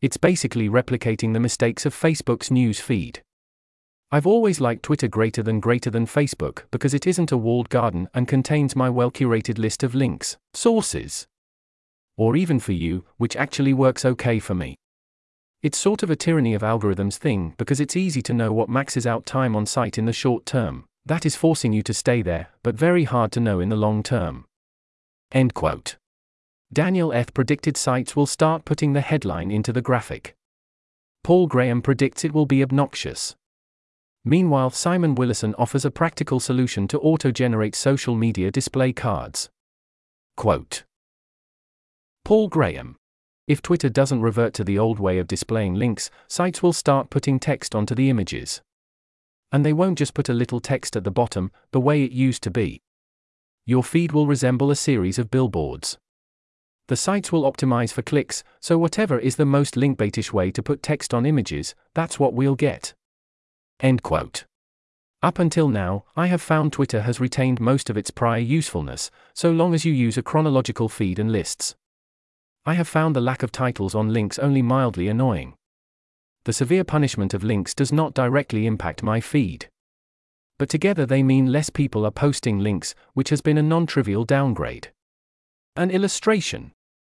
It's 0.00 0.16
basically 0.16 0.70
replicating 0.70 1.34
the 1.34 1.40
mistakes 1.40 1.84
of 1.84 1.94
Facebook's 1.94 2.50
news 2.50 2.80
feed. 2.80 3.22
I've 4.14 4.26
always 4.26 4.60
liked 4.60 4.82
Twitter 4.82 5.08
greater 5.08 5.42
than 5.42 5.58
greater 5.58 5.88
than 5.88 6.04
Facebook 6.04 6.64
because 6.70 6.92
it 6.92 7.06
isn't 7.06 7.32
a 7.32 7.36
walled 7.38 7.70
garden 7.70 8.10
and 8.12 8.28
contains 8.28 8.76
my 8.76 8.90
well 8.90 9.10
curated 9.10 9.56
list 9.56 9.82
of 9.82 9.94
links, 9.94 10.36
sources, 10.52 11.26
or 12.18 12.36
even 12.36 12.60
for 12.60 12.72
you, 12.72 13.06
which 13.16 13.36
actually 13.36 13.72
works 13.72 14.04
okay 14.04 14.38
for 14.38 14.54
me. 14.54 14.76
It's 15.62 15.78
sort 15.78 16.02
of 16.02 16.10
a 16.10 16.16
tyranny 16.16 16.52
of 16.52 16.60
algorithms 16.60 17.16
thing 17.16 17.54
because 17.56 17.80
it's 17.80 17.96
easy 17.96 18.20
to 18.22 18.34
know 18.34 18.52
what 18.52 18.68
maxes 18.68 19.06
out 19.06 19.24
time 19.24 19.56
on 19.56 19.64
site 19.64 19.96
in 19.96 20.04
the 20.04 20.12
short 20.12 20.44
term. 20.44 20.84
That 21.06 21.24
is 21.24 21.34
forcing 21.34 21.72
you 21.72 21.82
to 21.84 21.94
stay 21.94 22.20
there, 22.20 22.48
but 22.62 22.74
very 22.74 23.04
hard 23.04 23.32
to 23.32 23.40
know 23.40 23.60
in 23.60 23.70
the 23.70 23.76
long 23.76 24.02
term. 24.02 24.44
End 25.32 25.54
quote. 25.54 25.96
Daniel 26.70 27.14
F. 27.14 27.32
predicted 27.32 27.78
sites 27.78 28.14
will 28.14 28.26
start 28.26 28.66
putting 28.66 28.92
the 28.92 29.00
headline 29.00 29.50
into 29.50 29.72
the 29.72 29.80
graphic. 29.80 30.34
Paul 31.24 31.46
Graham 31.46 31.80
predicts 31.80 32.26
it 32.26 32.34
will 32.34 32.46
be 32.46 32.62
obnoxious. 32.62 33.36
Meanwhile, 34.24 34.70
Simon 34.70 35.16
Willison 35.16 35.54
offers 35.58 35.84
a 35.84 35.90
practical 35.90 36.38
solution 36.38 36.86
to 36.88 37.00
auto 37.00 37.32
generate 37.32 37.74
social 37.74 38.14
media 38.14 38.50
display 38.50 38.92
cards. 38.92 39.50
Quote 40.36 40.84
Paul 42.24 42.48
Graham. 42.48 42.96
If 43.48 43.60
Twitter 43.60 43.88
doesn't 43.88 44.22
revert 44.22 44.54
to 44.54 44.64
the 44.64 44.78
old 44.78 45.00
way 45.00 45.18
of 45.18 45.26
displaying 45.26 45.74
links, 45.74 46.08
sites 46.28 46.62
will 46.62 46.72
start 46.72 47.10
putting 47.10 47.40
text 47.40 47.74
onto 47.74 47.96
the 47.96 48.08
images. 48.08 48.62
And 49.50 49.66
they 49.66 49.72
won't 49.72 49.98
just 49.98 50.14
put 50.14 50.28
a 50.28 50.34
little 50.34 50.60
text 50.60 50.94
at 50.94 51.02
the 51.02 51.10
bottom, 51.10 51.50
the 51.72 51.80
way 51.80 52.04
it 52.04 52.12
used 52.12 52.44
to 52.44 52.50
be. 52.50 52.80
Your 53.66 53.82
feed 53.82 54.12
will 54.12 54.28
resemble 54.28 54.70
a 54.70 54.76
series 54.76 55.18
of 55.18 55.30
billboards. 55.30 55.98
The 56.86 56.96
sites 56.96 57.32
will 57.32 57.50
optimize 57.50 57.92
for 57.92 58.02
clicks, 58.02 58.44
so 58.60 58.78
whatever 58.78 59.18
is 59.18 59.36
the 59.36 59.44
most 59.44 59.74
linkbaitish 59.74 60.32
way 60.32 60.52
to 60.52 60.62
put 60.62 60.82
text 60.82 61.12
on 61.12 61.26
images, 61.26 61.74
that's 61.94 62.20
what 62.20 62.34
we'll 62.34 62.54
get. 62.54 62.94
End 63.82 64.02
quote. 64.02 64.44
Up 65.22 65.38
until 65.38 65.68
now, 65.68 66.04
I 66.16 66.28
have 66.28 66.40
found 66.40 66.72
Twitter 66.72 67.02
has 67.02 67.20
retained 67.20 67.60
most 67.60 67.90
of 67.90 67.96
its 67.96 68.10
prior 68.10 68.40
usefulness, 68.40 69.10
so 69.34 69.50
long 69.50 69.74
as 69.74 69.84
you 69.84 69.92
use 69.92 70.16
a 70.16 70.22
chronological 70.22 70.88
feed 70.88 71.18
and 71.18 71.30
lists. 71.30 71.74
I 72.64 72.74
have 72.74 72.86
found 72.86 73.16
the 73.16 73.20
lack 73.20 73.42
of 73.42 73.50
titles 73.50 73.94
on 73.94 74.12
links 74.12 74.38
only 74.38 74.62
mildly 74.62 75.08
annoying. 75.08 75.54
The 76.44 76.52
severe 76.52 76.84
punishment 76.84 77.34
of 77.34 77.42
links 77.44 77.74
does 77.74 77.92
not 77.92 78.14
directly 78.14 78.66
impact 78.66 79.02
my 79.02 79.20
feed. 79.20 79.68
But 80.58 80.68
together 80.68 81.04
they 81.04 81.24
mean 81.24 81.50
less 81.50 81.70
people 81.70 82.06
are 82.06 82.12
posting 82.12 82.60
links, 82.60 82.94
which 83.14 83.30
has 83.30 83.40
been 83.40 83.58
a 83.58 83.62
non 83.62 83.86
trivial 83.86 84.24
downgrade. 84.24 84.92
An 85.74 85.90
illustration 85.90 86.72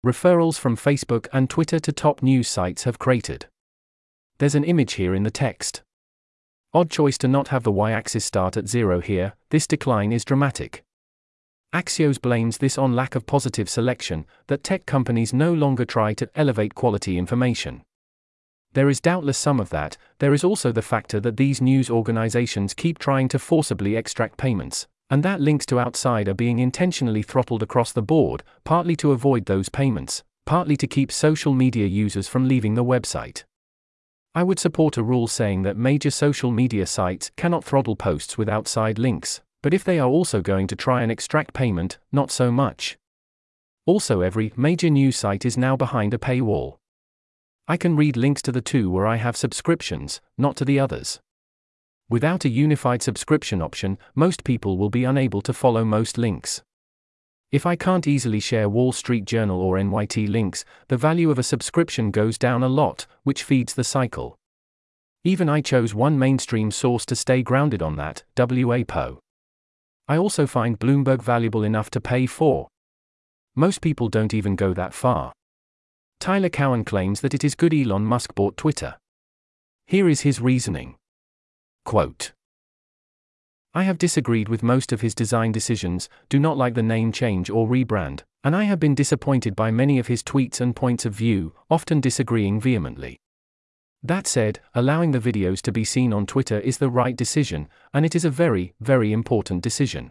referrals 0.04 0.58
from 0.58 0.76
Facebook 0.76 1.26
and 1.32 1.48
Twitter 1.48 1.80
to 1.80 1.92
top 1.92 2.22
news 2.22 2.48
sites 2.48 2.84
have 2.84 2.98
cratered. 2.98 3.46
There's 4.38 4.54
an 4.56 4.64
image 4.64 4.94
here 4.94 5.14
in 5.14 5.22
the 5.22 5.30
text. 5.30 5.82
Odd 6.74 6.88
choice 6.88 7.18
to 7.18 7.28
not 7.28 7.48
have 7.48 7.64
the 7.64 7.72
y 7.72 7.92
axis 7.92 8.24
start 8.24 8.56
at 8.56 8.66
zero 8.66 9.00
here, 9.00 9.34
this 9.50 9.66
decline 9.66 10.10
is 10.10 10.24
dramatic. 10.24 10.82
Axios 11.74 12.20
blames 12.20 12.58
this 12.58 12.78
on 12.78 12.94
lack 12.94 13.14
of 13.14 13.26
positive 13.26 13.68
selection, 13.68 14.24
that 14.46 14.64
tech 14.64 14.86
companies 14.86 15.34
no 15.34 15.52
longer 15.52 15.84
try 15.84 16.14
to 16.14 16.30
elevate 16.34 16.74
quality 16.74 17.18
information. 17.18 17.82
There 18.72 18.88
is 18.88 19.02
doubtless 19.02 19.36
some 19.36 19.60
of 19.60 19.68
that, 19.68 19.98
there 20.18 20.32
is 20.32 20.44
also 20.44 20.72
the 20.72 20.80
factor 20.80 21.20
that 21.20 21.36
these 21.36 21.60
news 21.60 21.90
organizations 21.90 22.72
keep 22.72 22.98
trying 22.98 23.28
to 23.28 23.38
forcibly 23.38 23.94
extract 23.94 24.38
payments, 24.38 24.86
and 25.10 25.22
that 25.22 25.42
links 25.42 25.66
to 25.66 25.78
outsider 25.78 26.32
being 26.32 26.58
intentionally 26.58 27.22
throttled 27.22 27.62
across 27.62 27.92
the 27.92 28.00
board, 28.00 28.42
partly 28.64 28.96
to 28.96 29.12
avoid 29.12 29.44
those 29.44 29.68
payments, 29.68 30.22
partly 30.46 30.78
to 30.78 30.86
keep 30.86 31.12
social 31.12 31.52
media 31.52 31.86
users 31.86 32.28
from 32.28 32.48
leaving 32.48 32.74
the 32.74 32.84
website. 32.84 33.44
I 34.34 34.42
would 34.42 34.58
support 34.58 34.96
a 34.96 35.02
rule 35.02 35.26
saying 35.26 35.62
that 35.62 35.76
major 35.76 36.10
social 36.10 36.50
media 36.50 36.86
sites 36.86 37.30
cannot 37.36 37.64
throttle 37.64 37.96
posts 37.96 38.38
with 38.38 38.48
outside 38.48 38.98
links, 38.98 39.42
but 39.62 39.74
if 39.74 39.84
they 39.84 39.98
are 39.98 40.08
also 40.08 40.40
going 40.40 40.66
to 40.68 40.76
try 40.76 41.02
and 41.02 41.12
extract 41.12 41.52
payment, 41.52 41.98
not 42.10 42.30
so 42.30 42.50
much. 42.50 42.96
Also, 43.84 44.22
every 44.22 44.52
major 44.56 44.88
news 44.88 45.16
site 45.16 45.44
is 45.44 45.58
now 45.58 45.76
behind 45.76 46.14
a 46.14 46.18
paywall. 46.18 46.78
I 47.68 47.76
can 47.76 47.94
read 47.94 48.16
links 48.16 48.40
to 48.42 48.52
the 48.52 48.62
two 48.62 48.90
where 48.90 49.06
I 49.06 49.16
have 49.16 49.36
subscriptions, 49.36 50.22
not 50.38 50.56
to 50.56 50.64
the 50.64 50.80
others. 50.80 51.20
Without 52.08 52.46
a 52.46 52.48
unified 52.48 53.02
subscription 53.02 53.60
option, 53.60 53.98
most 54.14 54.44
people 54.44 54.78
will 54.78 54.90
be 54.90 55.04
unable 55.04 55.42
to 55.42 55.52
follow 55.52 55.84
most 55.84 56.16
links. 56.16 56.62
If 57.52 57.66
I 57.66 57.76
can't 57.76 58.06
easily 58.06 58.40
share 58.40 58.66
Wall 58.66 58.92
Street 58.92 59.26
Journal 59.26 59.60
or 59.60 59.76
NYT 59.76 60.26
links, 60.26 60.64
the 60.88 60.96
value 60.96 61.30
of 61.30 61.38
a 61.38 61.42
subscription 61.42 62.10
goes 62.10 62.38
down 62.38 62.62
a 62.62 62.68
lot, 62.68 63.06
which 63.24 63.42
feeds 63.42 63.74
the 63.74 63.84
cycle. 63.84 64.36
Even 65.22 65.50
I 65.50 65.60
chose 65.60 65.94
one 65.94 66.18
mainstream 66.18 66.70
source 66.70 67.04
to 67.06 67.14
stay 67.14 67.42
grounded 67.42 67.82
on 67.82 67.96
that, 67.96 68.24
WAPO. 68.36 69.18
I 70.08 70.16
also 70.16 70.46
find 70.46 70.80
Bloomberg 70.80 71.22
valuable 71.22 71.62
enough 71.62 71.90
to 71.90 72.00
pay 72.00 72.24
for. 72.24 72.68
Most 73.54 73.82
people 73.82 74.08
don't 74.08 74.32
even 74.32 74.56
go 74.56 74.72
that 74.72 74.94
far. 74.94 75.34
Tyler 76.20 76.48
Cowen 76.48 76.84
claims 76.84 77.20
that 77.20 77.34
it 77.34 77.44
is 77.44 77.54
good 77.54 77.74
Elon 77.74 78.06
Musk 78.06 78.34
bought 78.34 78.56
Twitter. 78.56 78.96
Here 79.86 80.08
is 80.08 80.22
his 80.22 80.40
reasoning. 80.40 80.96
Quote 81.84 82.32
I 83.74 83.84
have 83.84 83.96
disagreed 83.96 84.50
with 84.50 84.62
most 84.62 84.92
of 84.92 85.00
his 85.00 85.14
design 85.14 85.50
decisions, 85.50 86.10
do 86.28 86.38
not 86.38 86.58
like 86.58 86.74
the 86.74 86.82
name 86.82 87.10
change 87.10 87.48
or 87.48 87.66
rebrand, 87.66 88.20
and 88.44 88.54
I 88.54 88.64
have 88.64 88.78
been 88.78 88.94
disappointed 88.94 89.56
by 89.56 89.70
many 89.70 89.98
of 89.98 90.08
his 90.08 90.22
tweets 90.22 90.60
and 90.60 90.76
points 90.76 91.06
of 91.06 91.14
view, 91.14 91.54
often 91.70 92.00
disagreeing 92.00 92.60
vehemently. 92.60 93.18
That 94.02 94.26
said, 94.26 94.60
allowing 94.74 95.12
the 95.12 95.20
videos 95.20 95.62
to 95.62 95.72
be 95.72 95.84
seen 95.84 96.12
on 96.12 96.26
Twitter 96.26 96.58
is 96.58 96.78
the 96.78 96.90
right 96.90 97.16
decision, 97.16 97.68
and 97.94 98.04
it 98.04 98.14
is 98.14 98.26
a 98.26 98.30
very, 98.30 98.74
very 98.80 99.10
important 99.12 99.62
decision. 99.62 100.10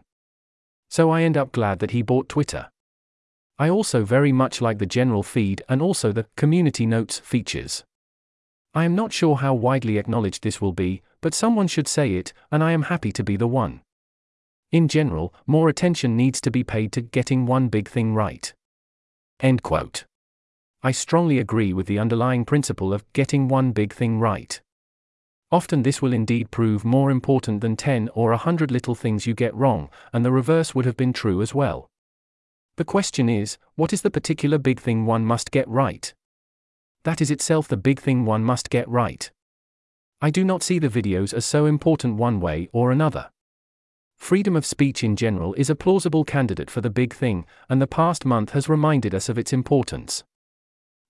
So 0.90 1.12
I 1.12 1.22
end 1.22 1.38
up 1.38 1.52
glad 1.52 1.80
that 1.80 1.92
he 1.92 2.02
bought 2.02 2.30
Twitter. 2.30 2.70
I 3.60 3.70
also 3.70 4.04
very 4.04 4.32
much 4.32 4.60
like 4.60 4.80
the 4.80 4.88
general 4.88 5.22
feed 5.22 5.62
and 5.70 5.84
also 5.84 6.12
the 6.12 6.26
community 6.36 6.88
notes 6.88 7.20
features. 7.20 7.84
I 8.74 8.86
am 8.86 8.96
not 8.96 9.14
sure 9.14 9.36
how 9.36 9.54
widely 9.54 9.98
acknowledged 9.98 10.42
this 10.42 10.62
will 10.62 10.72
be, 10.72 11.04
but 11.22 11.34
someone 11.34 11.68
should 11.68 11.88
say 11.88 12.16
it, 12.16 12.34
and 12.52 12.64
I 12.64 12.72
am 12.72 12.84
happy 12.84 13.12
to 13.14 13.24
be 13.24 13.38
the 13.38 13.48
one. 13.48 13.82
In 14.72 14.88
general, 14.88 15.34
more 15.48 15.70
attention 15.70 16.18
needs 16.18 16.42
to 16.42 16.52
be 16.52 16.64
paid 16.64 16.92
to 16.94 17.02
getting 17.02 17.46
one 17.46 17.70
big 17.70 17.88
thing 17.88 18.14
right. 18.14 18.54
End 19.40 19.64
quote. 19.64 20.06
I 20.84 20.92
strongly 20.92 21.40
agree 21.40 21.74
with 21.74 21.88
the 21.88 22.00
underlying 22.00 22.46
principle 22.46 22.94
of 22.94 23.12
getting 23.14 23.48
one 23.48 23.72
big 23.72 23.94
thing 23.94 24.20
right. 24.20 24.60
Often 25.52 25.84
this 25.84 26.02
will 26.02 26.14
indeed 26.14 26.50
prove 26.50 26.86
more 26.86 27.12
important 27.12 27.62
than 27.62 27.76
10 27.76 28.10
or 28.14 28.32
a 28.32 28.36
100 28.36 28.72
little 28.72 28.96
things 28.96 29.28
you 29.28 29.34
get 29.34 29.54
wrong, 29.56 29.90
and 30.14 30.26
the 30.26 30.32
reverse 30.32 30.74
would 30.74 30.86
have 30.86 30.98
been 30.98 31.14
true 31.14 31.42
as 31.42 31.54
well. 31.54 31.88
The 32.78 32.86
question 32.86 33.30
is 33.30 33.58
what 33.76 33.94
is 33.94 34.02
the 34.02 34.10
particular 34.10 34.58
big 34.58 34.80
thing 34.80 35.06
one 35.06 35.26
must 35.26 35.52
get 35.52 35.68
right? 35.68 36.14
that 37.04 37.22
is 37.22 37.32
itself 37.32 37.68
the 37.68 37.78
big 37.78 38.00
thing 38.00 38.26
one 38.26 38.44
must 38.44 38.70
get 38.70 38.88
right. 38.88 39.32
I 40.24 40.30
do 40.30 40.44
not 40.44 40.62
see 40.62 40.78
the 40.78 40.88
videos 40.88 41.34
as 41.34 41.46
so 41.46 41.66
important 41.66 42.16
one 42.16 42.40
way 42.40 42.70
or 42.72 42.92
another. 42.92 43.32
Freedom 44.20 44.56
of 44.56 44.68
speech 44.68 45.04
in 45.04 45.16
general 45.16 45.56
is 45.56 45.70
a 45.70 45.76
plausible 45.76 46.24
candidate 46.24 46.70
for 46.70 46.80
the 46.80 46.92
big 46.92 47.12
thing, 47.12 47.44
and 47.68 47.82
the 47.82 47.88
past 47.88 48.24
month 48.24 48.52
has 48.52 48.70
reminded 48.70 49.16
us 49.16 49.30
of 49.30 49.40
its 49.40 49.52
importance. 49.52 50.24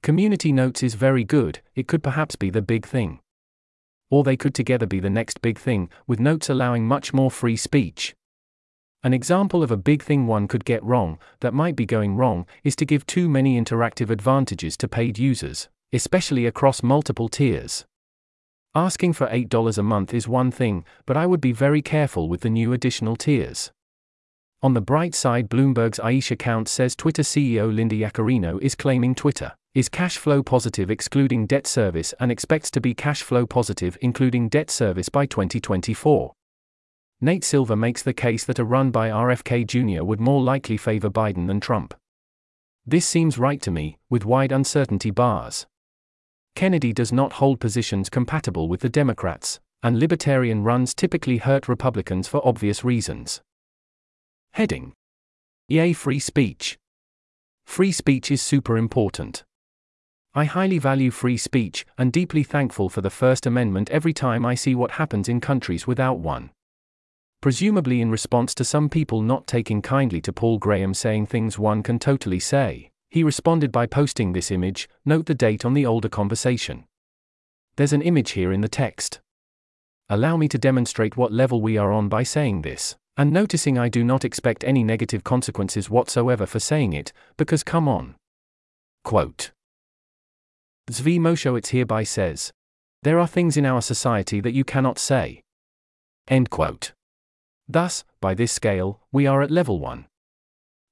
Community 0.02 0.54
Notes 0.54 0.82
is 0.82 0.96
very 0.96 1.26
good, 1.26 1.60
it 1.76 1.90
could 1.90 2.02
perhaps 2.02 2.38
be 2.38 2.50
the 2.50 2.62
big 2.62 2.86
thing. 2.86 3.20
Or 4.10 4.24
they 4.24 4.38
could 4.38 4.56
together 4.56 4.86
be 4.86 5.02
the 5.02 5.10
next 5.10 5.42
big 5.42 5.60
thing, 5.60 5.90
with 6.08 6.22
notes 6.22 6.50
allowing 6.50 6.88
much 6.88 7.14
more 7.14 7.30
free 7.30 7.58
speech. 7.58 8.16
An 9.04 9.14
example 9.14 9.62
of 9.62 9.72
a 9.72 9.78
big 9.78 10.02
thing 10.04 10.26
one 10.26 10.48
could 10.48 10.64
get 10.64 10.84
wrong, 10.84 11.20
that 11.42 11.54
might 11.54 11.76
be 11.76 11.86
going 11.86 12.16
wrong, 12.16 12.46
is 12.64 12.78
to 12.78 12.86
give 12.86 13.06
too 13.06 13.28
many 13.28 13.62
interactive 13.62 14.10
advantages 14.10 14.78
to 14.78 14.88
paid 14.88 15.20
users 15.20 15.68
especially 15.94 16.46
across 16.46 16.82
multiple 16.82 17.28
tiers. 17.28 17.86
Asking 18.74 19.12
for 19.12 19.28
$8 19.28 19.78
a 19.78 19.84
month 19.84 20.14
is 20.14 20.30
one 20.30 20.50
thing, 20.50 20.86
but 21.06 21.18
I 21.18 21.26
would 21.26 21.42
be 21.42 21.52
very 21.52 21.82
careful 21.82 22.30
with 22.30 22.40
the 22.40 22.50
new 22.50 22.72
additional 22.72 23.18
tiers. 23.18 23.70
On 24.62 24.74
the 24.74 24.80
bright 24.80 25.14
side, 25.14 25.50
Bloomberg's 25.50 26.00
Aisha 26.00 26.40
Counts 26.40 26.72
says 26.72 26.96
Twitter 26.96 27.22
CEO 27.22 27.74
Linda 27.74 27.98
Yaccarino 27.98 28.62
is 28.62 28.76
claiming 28.76 29.14
Twitter 29.14 29.54
is 29.74 29.90
cash 29.90 30.18
flow 30.18 30.42
positive 30.42 30.90
excluding 30.90 31.48
debt 31.48 31.68
service 31.68 32.14
and 32.20 32.32
expects 32.32 32.72
to 32.72 32.80
be 32.80 32.94
cash 32.94 33.22
flow 33.22 33.46
positive 33.46 33.98
including 34.00 34.48
debt 34.48 34.70
service 34.70 35.10
by 35.10 35.26
2024. 35.26 36.32
Nate 37.20 37.44
Silver 37.44 37.76
makes 37.76 38.02
the 38.04 38.14
case 38.14 38.46
that 38.46 38.60
a 38.60 38.64
run 38.64 38.90
by 38.92 39.10
RFK 39.10 39.68
Jr. 39.68 40.04
would 40.04 40.22
more 40.22 40.42
likely 40.42 40.78
favor 40.78 41.10
Biden 41.10 41.48
than 41.48 41.60
Trump. 41.60 41.94
This 42.86 43.06
seems 43.06 43.38
right 43.38 43.62
to 43.62 43.72
me, 43.72 43.98
with 44.10 44.26
wide 44.26 44.54
uncertainty 44.54 45.12
bars. 45.12 45.68
Kennedy 46.56 46.94
does 46.94 47.12
not 47.12 47.34
hold 47.34 47.60
positions 47.60 48.10
compatible 48.10 48.68
with 48.68 48.82
the 48.82 48.90
Democrats, 48.90 49.60
and 49.84 50.00
libertarian 50.00 50.64
runs 50.64 50.94
typically 50.94 51.38
hurt 51.38 51.68
Republicans 51.68 52.28
for 52.28 52.46
obvious 52.46 52.84
reasons. 52.84 53.42
Heading 54.54 54.94
Yay 55.68 55.94
Free 55.94 56.20
Speech. 56.20 56.78
Free 57.66 57.92
speech 57.92 58.30
is 58.30 58.42
super 58.42 58.78
important. 58.78 59.44
I 60.34 60.46
highly 60.46 60.78
value 60.78 61.12
free 61.12 61.38
speech 61.38 61.86
and 61.98 62.12
deeply 62.12 62.44
thankful 62.44 62.90
for 62.90 63.02
the 63.02 63.10
First 63.10 63.46
Amendment 63.46 63.90
every 63.90 64.14
time 64.14 64.46
I 64.46 64.56
see 64.56 64.76
what 64.76 64.92
happens 64.92 65.28
in 65.28 65.42
countries 65.42 65.88
without 65.88 66.20
one. 66.20 66.52
Presumably, 67.42 68.02
in 68.02 68.12
response 68.12 68.54
to 68.56 68.64
some 68.64 68.88
people 68.88 69.22
not 69.22 69.48
taking 69.48 69.82
kindly 69.82 70.22
to 70.22 70.32
Paul 70.32 70.60
Graham 70.60 70.94
saying 70.94 71.26
things 71.26 71.58
one 71.58 71.82
can 71.82 71.98
totally 71.98 72.40
say. 72.40 72.91
He 73.12 73.26
responded 73.26 73.74
by 73.74 73.88
posting 73.88 74.32
this 74.32 74.52
image, 74.52 74.88
note 75.04 75.26
the 75.26 75.36
date 75.36 75.66
on 75.66 75.74
the 75.74 75.86
older 75.86 76.08
conversation. 76.08 76.86
There's 77.76 77.92
an 77.92 78.02
image 78.02 78.32
here 78.32 78.54
in 78.54 78.62
the 78.62 78.70
text. 78.70 79.20
Allow 80.08 80.38
me 80.38 80.48
to 80.48 80.58
demonstrate 80.58 81.18
what 81.18 81.34
level 81.34 81.62
we 81.62 81.78
are 81.78 81.92
on 81.92 82.08
by 82.08 82.24
saying 82.24 82.62
this, 82.62 82.96
and 83.18 83.34
noticing 83.34 83.78
I 83.78 83.90
do 83.90 84.06
not 84.06 84.24
expect 84.24 84.64
any 84.64 84.82
negative 84.82 85.26
consequences 85.26 85.90
whatsoever 85.90 86.46
for 86.46 86.62
saying 86.62 86.94
it, 86.94 87.12
because 87.36 87.66
come 87.66 87.90
on. 87.90 88.16
Quote 89.04 89.52
Zvi 90.90 91.20
Mowshowitz 91.20 91.72
hereby 91.72 92.04
says, 92.04 92.54
There 93.04 93.20
are 93.20 93.28
things 93.28 93.58
in 93.58 93.66
our 93.66 93.82
society 93.82 94.40
that 94.40 94.54
you 94.54 94.64
cannot 94.64 94.98
say. 94.98 95.42
End 96.30 96.50
quote. 96.50 96.94
Thus, 97.68 98.06
by 98.22 98.36
this 98.36 98.54
scale, 98.54 99.02
we 99.12 99.28
are 99.28 99.42
at 99.42 99.52
level 99.52 99.80
1 99.80 100.06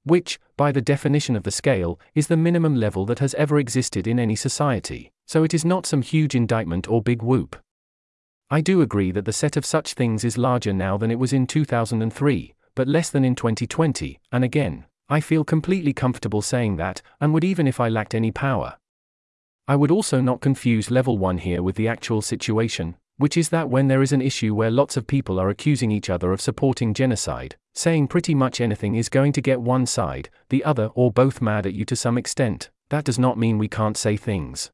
which, 0.04 0.38
by 0.56 0.72
the 0.72 0.80
definition 0.80 1.36
of 1.36 1.42
the 1.42 1.50
scale, 1.50 1.98
is 2.14 2.26
the 2.26 2.36
minimum 2.36 2.76
level 2.76 3.04
that 3.06 3.18
has 3.18 3.34
ever 3.34 3.58
existed 3.58 4.06
in 4.06 4.18
any 4.18 4.36
society, 4.36 5.12
so 5.26 5.44
it 5.44 5.54
is 5.54 5.64
not 5.64 5.86
some 5.86 6.02
huge 6.02 6.34
indictment 6.34 6.88
or 6.88 7.02
big 7.02 7.22
whoop. 7.22 7.56
I 8.50 8.60
do 8.60 8.82
agree 8.82 9.12
that 9.12 9.24
the 9.24 9.32
set 9.32 9.56
of 9.56 9.64
such 9.64 9.94
things 9.94 10.24
is 10.24 10.36
larger 10.36 10.72
now 10.72 10.96
than 10.96 11.10
it 11.10 11.18
was 11.18 11.32
in 11.32 11.46
2003, 11.46 12.54
but 12.74 12.88
less 12.88 13.10
than 13.10 13.24
in 13.24 13.34
2020, 13.34 14.18
and 14.32 14.42
again, 14.42 14.86
I 15.08 15.20
feel 15.20 15.44
completely 15.44 15.92
comfortable 15.92 16.42
saying 16.42 16.76
that, 16.76 17.02
and 17.20 17.34
would 17.34 17.44
even 17.44 17.66
if 17.66 17.80
I 17.80 17.88
lacked 17.88 18.14
any 18.14 18.30
power. 18.30 18.76
I 19.68 19.76
would 19.76 19.90
also 19.90 20.20
not 20.20 20.40
confuse 20.40 20.90
level 20.90 21.18
1 21.18 21.38
here 21.38 21.62
with 21.62 21.76
the 21.76 21.88
actual 21.88 22.22
situation, 22.22 22.96
which 23.20 23.36
is 23.36 23.50
that 23.50 23.68
when 23.68 23.86
there 23.86 24.00
is 24.00 24.12
an 24.12 24.22
issue 24.22 24.54
where 24.54 24.70
lots 24.70 24.96
of 24.96 25.06
people 25.06 25.38
are 25.38 25.50
accusing 25.50 25.90
each 25.90 26.08
other 26.08 26.32
of 26.32 26.40
supporting 26.40 26.94
genocide, 26.94 27.54
saying 27.74 28.08
pretty 28.08 28.34
much 28.34 28.62
anything 28.62 28.94
is 28.94 29.10
going 29.10 29.30
to 29.30 29.42
get 29.42 29.60
one 29.60 29.84
side, 29.84 30.30
the 30.48 30.64
other, 30.64 30.86
or 30.94 31.12
both 31.12 31.42
mad 31.42 31.66
at 31.66 31.74
you 31.74 31.84
to 31.84 31.94
some 31.94 32.16
extent, 32.16 32.70
that 32.88 33.04
does 33.04 33.18
not 33.18 33.36
mean 33.36 33.58
we 33.58 33.68
can't 33.68 33.98
say 33.98 34.16
things. 34.16 34.70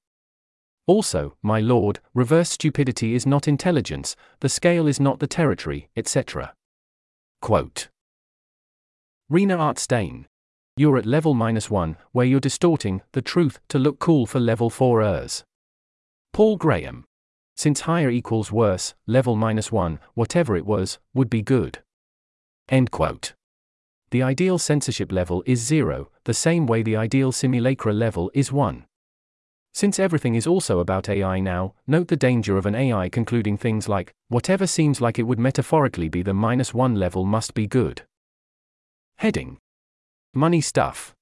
Also, 0.86 1.36
my 1.42 1.58
lord, 1.58 1.98
reverse 2.14 2.50
stupidity 2.50 3.16
is 3.16 3.26
not 3.26 3.48
intelligence, 3.48 4.14
the 4.38 4.48
scale 4.48 4.86
is 4.86 5.00
not 5.00 5.18
the 5.18 5.26
territory, 5.26 5.88
etc. 5.96 6.54
Quote. 7.42 7.88
Rena 9.28 9.56
Artstein. 9.56 10.26
You're 10.76 10.98
at 10.98 11.04
level 11.04 11.34
minus 11.34 11.68
one, 11.68 11.96
where 12.12 12.26
you're 12.26 12.38
distorting 12.38 13.02
the 13.10 13.22
truth 13.22 13.58
to 13.70 13.80
look 13.80 13.98
cool 13.98 14.24
for 14.24 14.38
level 14.38 14.70
4 14.70 15.02
ers. 15.02 15.42
Paul 16.32 16.56
Graham. 16.56 17.05
Since 17.56 17.80
higher 17.80 18.10
equals 18.10 18.52
worse, 18.52 18.94
level 19.06 19.34
minus 19.34 19.72
1, 19.72 19.98
whatever 20.14 20.56
it 20.56 20.66
was, 20.66 20.98
would 21.14 21.30
be 21.30 21.40
good. 21.40 21.78
End 22.68 22.90
quote. 22.90 23.32
The 24.10 24.22
ideal 24.22 24.58
censorship 24.58 25.10
level 25.10 25.42
is 25.46 25.64
0, 25.64 26.10
the 26.24 26.34
same 26.34 26.66
way 26.66 26.82
the 26.82 26.96
ideal 26.96 27.32
simulacra 27.32 27.92
level 27.92 28.30
is 28.34 28.52
1. 28.52 28.84
Since 29.72 29.98
everything 29.98 30.34
is 30.34 30.46
also 30.46 30.78
about 30.80 31.08
AI 31.08 31.40
now, 31.40 31.74
note 31.86 32.08
the 32.08 32.16
danger 32.16 32.56
of 32.56 32.66
an 32.66 32.74
AI 32.74 33.08
concluding 33.08 33.56
things 33.56 33.88
like, 33.88 34.14
whatever 34.28 34.66
seems 34.66 35.00
like 35.00 35.18
it 35.18 35.24
would 35.24 35.38
metaphorically 35.38 36.08
be 36.08 36.22
the 36.22 36.34
minus 36.34 36.72
1 36.72 36.94
level 36.94 37.24
must 37.24 37.54
be 37.54 37.66
good. 37.66 38.02
Heading 39.16 39.58
Money 40.34 40.60
Stuff. 40.60 41.14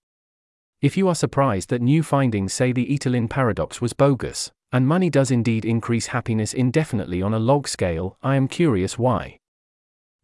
If 0.80 0.96
you 0.96 1.08
are 1.08 1.14
surprised 1.14 1.70
that 1.70 1.80
new 1.80 2.02
findings 2.02 2.52
say 2.52 2.72
the 2.72 2.86
Easterlin 2.86 3.30
paradox 3.30 3.80
was 3.80 3.92
bogus, 3.92 4.50
and 4.74 4.88
money 4.88 5.08
does 5.08 5.30
indeed 5.30 5.64
increase 5.64 6.08
happiness 6.08 6.52
indefinitely 6.52 7.22
on 7.22 7.32
a 7.32 7.38
log 7.38 7.68
scale, 7.68 8.18
I 8.24 8.34
am 8.34 8.48
curious 8.48 8.98
why. 8.98 9.38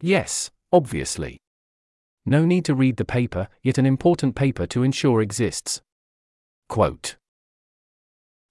Yes, 0.01 0.51
obviously. 0.73 1.37
No 2.25 2.43
need 2.43 2.65
to 2.65 2.75
read 2.75 2.97
the 2.97 3.05
paper, 3.05 3.47
yet 3.63 3.77
an 3.77 3.85
important 3.85 4.35
paper 4.35 4.67
to 4.67 4.83
ensure 4.83 5.21
exists. 5.21 5.81
Quote 6.67 7.15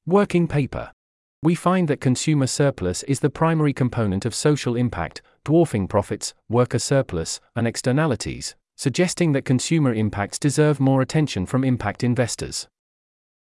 Working 0.06 0.48
paper. 0.48 0.90
We 1.42 1.54
find 1.54 1.86
that 1.88 2.00
consumer 2.00 2.46
surplus 2.46 3.02
is 3.02 3.20
the 3.20 3.28
primary 3.28 3.74
component 3.74 4.24
of 4.24 4.34
social 4.34 4.76
impact, 4.76 5.20
dwarfing 5.44 5.86
profits, 5.86 6.32
worker 6.48 6.78
surplus, 6.78 7.40
and 7.54 7.66
externalities, 7.66 8.56
suggesting 8.74 9.32
that 9.32 9.44
consumer 9.44 9.92
impacts 9.92 10.38
deserve 10.38 10.80
more 10.80 11.02
attention 11.02 11.44
from 11.44 11.62
impact 11.62 12.02
investors. 12.02 12.68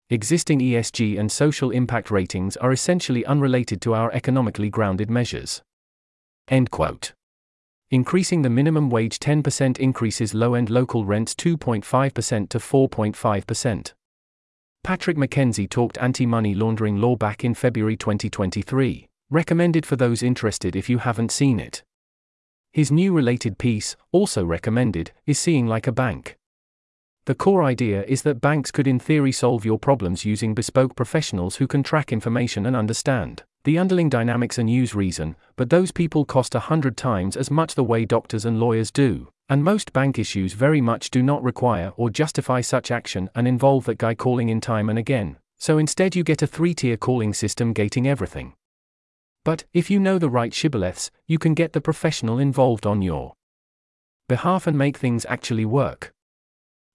Existing 0.10 0.60
ESG 0.60 1.18
and 1.18 1.32
social 1.32 1.72
impact 1.72 2.12
ratings 2.12 2.58
are 2.58 2.72
essentially 2.72 3.26
unrelated 3.26 3.82
to 3.82 3.94
our 3.94 4.12
economically 4.12 4.70
grounded 4.70 5.10
measures. 5.10 5.62
End 6.50 6.70
quote. 6.72 7.14
Increasing 7.90 8.42
the 8.42 8.50
minimum 8.50 8.90
wage 8.90 9.20
10% 9.20 9.78
increases 9.78 10.34
low 10.34 10.56
end 10.56 10.70
local 10.70 11.06
rents 11.06 11.34
2.5% 11.36 12.50
to 12.50 12.58
4.5%. 12.58 13.94
Patrick 14.84 15.16
McKenzie 15.16 15.70
talked 15.70 15.98
anti 16.00 16.26
money 16.26 16.54
laundering 16.54 17.00
law 17.00 17.16
back 17.16 17.46
in 17.46 17.54
February 17.54 17.96
2023, 17.96 19.08
recommended 19.30 19.86
for 19.86 19.96
those 19.96 20.22
interested 20.22 20.76
if 20.76 20.90
you 20.90 20.98
haven't 20.98 21.32
seen 21.32 21.60
it. 21.60 21.84
His 22.74 22.92
new 22.92 23.14
related 23.14 23.58
piece, 23.58 23.96
also 24.12 24.44
recommended, 24.44 25.12
is 25.26 25.40
Seeing 25.40 25.68
Like 25.68 25.88
a 25.88 25.92
Bank. 25.94 26.36
The 27.26 27.36
core 27.36 27.64
idea 27.64 28.04
is 28.04 28.24
that 28.24 28.42
banks 28.42 28.70
could, 28.70 28.86
in 28.86 29.00
theory, 29.00 29.32
solve 29.32 29.64
your 29.64 29.80
problems 29.80 30.26
using 30.26 30.54
bespoke 30.54 30.94
professionals 30.94 31.56
who 31.56 31.68
can 31.68 31.82
track 31.82 32.12
information 32.12 32.66
and 32.66 32.76
understand 32.76 33.44
the 33.64 33.78
underlying 33.80 34.10
dynamics 34.10 34.58
and 34.58 34.70
use 34.70 34.94
reason, 34.94 35.38
but 35.56 35.70
those 35.70 35.94
people 35.94 36.26
cost 36.26 36.54
a 36.54 36.60
hundred 36.60 36.98
times 36.98 37.38
as 37.38 37.50
much 37.50 37.76
the 37.76 37.84
way 37.84 38.04
doctors 38.04 38.44
and 38.44 38.60
lawyers 38.60 38.92
do. 38.92 39.30
And 39.48 39.64
most 39.64 39.94
bank 39.94 40.20
issues 40.20 40.52
very 40.52 40.82
much 40.82 41.12
do 41.12 41.24
not 41.24 41.42
require 41.42 41.94
or 41.96 42.10
justify 42.10 42.60
such 42.60 42.92
action 42.92 43.30
and 43.36 43.48
involve 43.48 43.86
that 43.86 43.98
guy 43.98 44.16
calling 44.16 44.50
in 44.50 44.60
time 44.60 44.90
and 44.90 45.00
again. 45.00 45.38
So 45.58 45.78
instead, 45.78 46.14
you 46.14 46.26
get 46.26 46.42
a 46.42 46.48
three 46.48 46.74
tier 46.74 46.98
calling 46.98 47.34
system 47.34 47.72
gating 47.72 48.06
everything. 48.06 48.54
But, 49.46 49.64
if 49.72 49.90
you 49.90 49.98
know 49.98 50.20
the 50.20 50.30
right 50.30 50.52
shibboleths, 50.52 51.10
you 51.26 51.40
can 51.40 51.54
get 51.54 51.72
the 51.72 51.80
professional 51.80 52.40
involved 52.40 52.86
on 52.86 53.02
your 53.02 53.34
behalf 54.28 54.68
and 54.68 54.78
make 54.78 54.98
things 54.98 55.26
actually 55.30 55.66
work. 55.66 56.14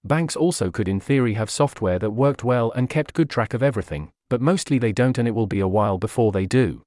Banks 0.05 0.37
also 0.37 0.71
could, 0.71 0.89
in 0.89 1.01
theory, 1.01 1.35
have 1.35 1.51
software 1.51 1.99
that 1.99 2.11
worked 2.11 2.45
well 2.45 2.71
and 2.73 2.89
kept 2.89 3.15
good 3.15 3.29
track 3.29 3.53
of 3.53 3.63
everything, 3.63 4.11
but 4.29 4.41
mostly 4.41 4.79
they 4.79 4.93
don't, 4.93 5.19
and 5.19 5.27
it 5.27 5.35
will 5.35 5.47
be 5.47 5.61
a 5.61 5.69
while 5.69 5.99
before 5.99 6.33
they 6.33 6.47
do. 6.47 6.83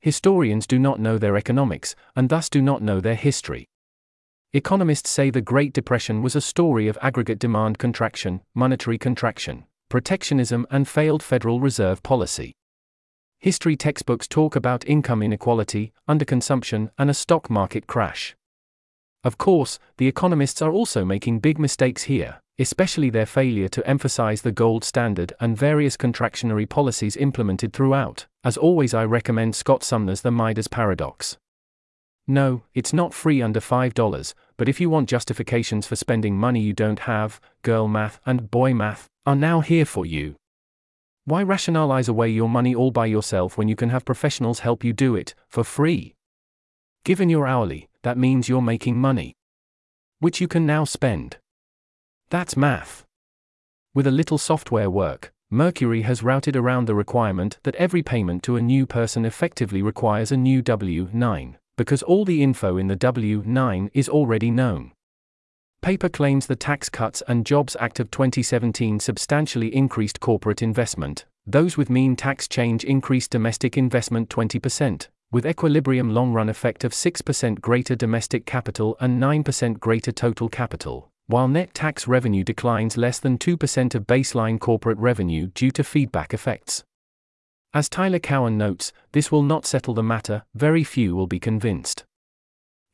Historians 0.00 0.66
do 0.66 0.78
not 0.78 1.00
know 1.00 1.18
their 1.18 1.36
economics, 1.36 1.96
and 2.14 2.28
thus 2.28 2.48
do 2.48 2.62
not 2.62 2.82
know 2.82 3.00
their 3.00 3.14
history. 3.14 3.66
Economists 4.52 5.10
say 5.10 5.28
the 5.28 5.40
Great 5.40 5.72
Depression 5.72 6.22
was 6.22 6.36
a 6.36 6.40
story 6.40 6.88
of 6.88 6.96
aggregate 7.02 7.38
demand 7.38 7.78
contraction, 7.78 8.40
monetary 8.54 8.96
contraction, 8.96 9.64
protectionism, 9.88 10.66
and 10.70 10.88
failed 10.88 11.22
Federal 11.22 11.60
Reserve 11.60 12.02
policy. 12.02 12.54
History 13.40 13.76
textbooks 13.76 14.26
talk 14.26 14.56
about 14.56 14.86
income 14.86 15.22
inequality, 15.22 15.92
underconsumption, 16.08 16.90
and 16.96 17.10
a 17.10 17.14
stock 17.14 17.50
market 17.50 17.86
crash. 17.86 18.34
Of 19.24 19.36
course, 19.38 19.78
the 19.96 20.06
economists 20.06 20.62
are 20.62 20.72
also 20.72 21.04
making 21.04 21.40
big 21.40 21.58
mistakes 21.58 22.04
here, 22.04 22.40
especially 22.58 23.10
their 23.10 23.26
failure 23.26 23.68
to 23.68 23.86
emphasize 23.86 24.42
the 24.42 24.52
gold 24.52 24.84
standard 24.84 25.32
and 25.40 25.56
various 25.56 25.96
contractionary 25.96 26.68
policies 26.68 27.16
implemented 27.16 27.72
throughout. 27.72 28.26
As 28.44 28.56
always, 28.56 28.94
I 28.94 29.04
recommend 29.04 29.56
Scott 29.56 29.82
Sumner's 29.82 30.22
The 30.22 30.30
Midas 30.30 30.68
Paradox. 30.68 31.36
No, 32.26 32.62
it's 32.74 32.92
not 32.92 33.14
free 33.14 33.40
under 33.40 33.58
$5, 33.58 34.34
but 34.56 34.68
if 34.68 34.80
you 34.80 34.90
want 34.90 35.08
justifications 35.08 35.86
for 35.86 35.96
spending 35.96 36.36
money 36.36 36.60
you 36.60 36.72
don't 36.72 37.00
have, 37.00 37.40
girl 37.62 37.88
math 37.88 38.20
and 38.26 38.50
boy 38.50 38.74
math 38.74 39.08
are 39.24 39.34
now 39.34 39.60
here 39.60 39.86
for 39.86 40.04
you. 40.04 40.36
Why 41.24 41.42
rationalize 41.42 42.08
away 42.08 42.28
your 42.28 42.48
money 42.48 42.74
all 42.74 42.90
by 42.90 43.06
yourself 43.06 43.56
when 43.56 43.68
you 43.68 43.76
can 43.76 43.90
have 43.90 44.04
professionals 44.04 44.60
help 44.60 44.84
you 44.84 44.92
do 44.92 45.14
it, 45.14 45.34
for 45.48 45.64
free? 45.64 46.14
Given 47.04 47.30
your 47.30 47.46
hourly, 47.46 47.87
that 48.02 48.18
means 48.18 48.48
you're 48.48 48.62
making 48.62 48.96
money. 48.96 49.34
Which 50.20 50.40
you 50.40 50.48
can 50.48 50.66
now 50.66 50.84
spend. 50.84 51.38
That's 52.30 52.56
math. 52.56 53.04
With 53.94 54.06
a 54.06 54.12
little 54.12 54.38
software 54.38 54.90
work, 54.90 55.32
Mercury 55.50 56.02
has 56.02 56.22
routed 56.22 56.56
around 56.56 56.86
the 56.86 56.94
requirement 56.94 57.58
that 57.62 57.74
every 57.76 58.02
payment 58.02 58.42
to 58.42 58.56
a 58.56 58.62
new 58.62 58.84
person 58.86 59.24
effectively 59.24 59.80
requires 59.80 60.30
a 60.30 60.36
new 60.36 60.60
W 60.60 61.08
9, 61.12 61.58
because 61.76 62.02
all 62.02 62.24
the 62.26 62.42
info 62.42 62.76
in 62.76 62.88
the 62.88 62.96
W 62.96 63.42
9 63.46 63.90
is 63.94 64.08
already 64.08 64.50
known. 64.50 64.92
Paper 65.80 66.08
claims 66.08 66.46
the 66.46 66.56
Tax 66.56 66.88
Cuts 66.90 67.22
and 67.28 67.46
Jobs 67.46 67.76
Act 67.80 67.98
of 67.98 68.10
2017 68.10 69.00
substantially 69.00 69.74
increased 69.74 70.20
corporate 70.20 70.60
investment, 70.60 71.24
those 71.46 71.78
with 71.78 71.88
mean 71.88 72.14
tax 72.14 72.46
change 72.46 72.84
increased 72.84 73.30
domestic 73.30 73.78
investment 73.78 74.28
20%, 74.28 75.08
with 75.30 75.46
equilibrium 75.46 76.14
long 76.14 76.32
run 76.32 76.48
effect 76.48 76.84
of 76.84 76.92
6% 76.92 77.60
greater 77.60 77.94
domestic 77.94 78.46
capital 78.46 78.96
and 79.00 79.20
9% 79.20 79.78
greater 79.78 80.12
total 80.12 80.48
capital, 80.48 81.10
while 81.26 81.48
net 81.48 81.74
tax 81.74 82.08
revenue 82.08 82.42
declines 82.42 82.96
less 82.96 83.18
than 83.18 83.36
2% 83.36 83.94
of 83.94 84.06
baseline 84.06 84.58
corporate 84.58 84.98
revenue 84.98 85.48
due 85.48 85.70
to 85.70 85.84
feedback 85.84 86.32
effects. 86.32 86.82
As 87.74 87.90
Tyler 87.90 88.18
Cowen 88.18 88.56
notes, 88.56 88.92
this 89.12 89.30
will 89.30 89.42
not 89.42 89.66
settle 89.66 89.92
the 89.92 90.02
matter, 90.02 90.44
very 90.54 90.82
few 90.82 91.14
will 91.14 91.26
be 91.26 91.38
convinced. 91.38 92.06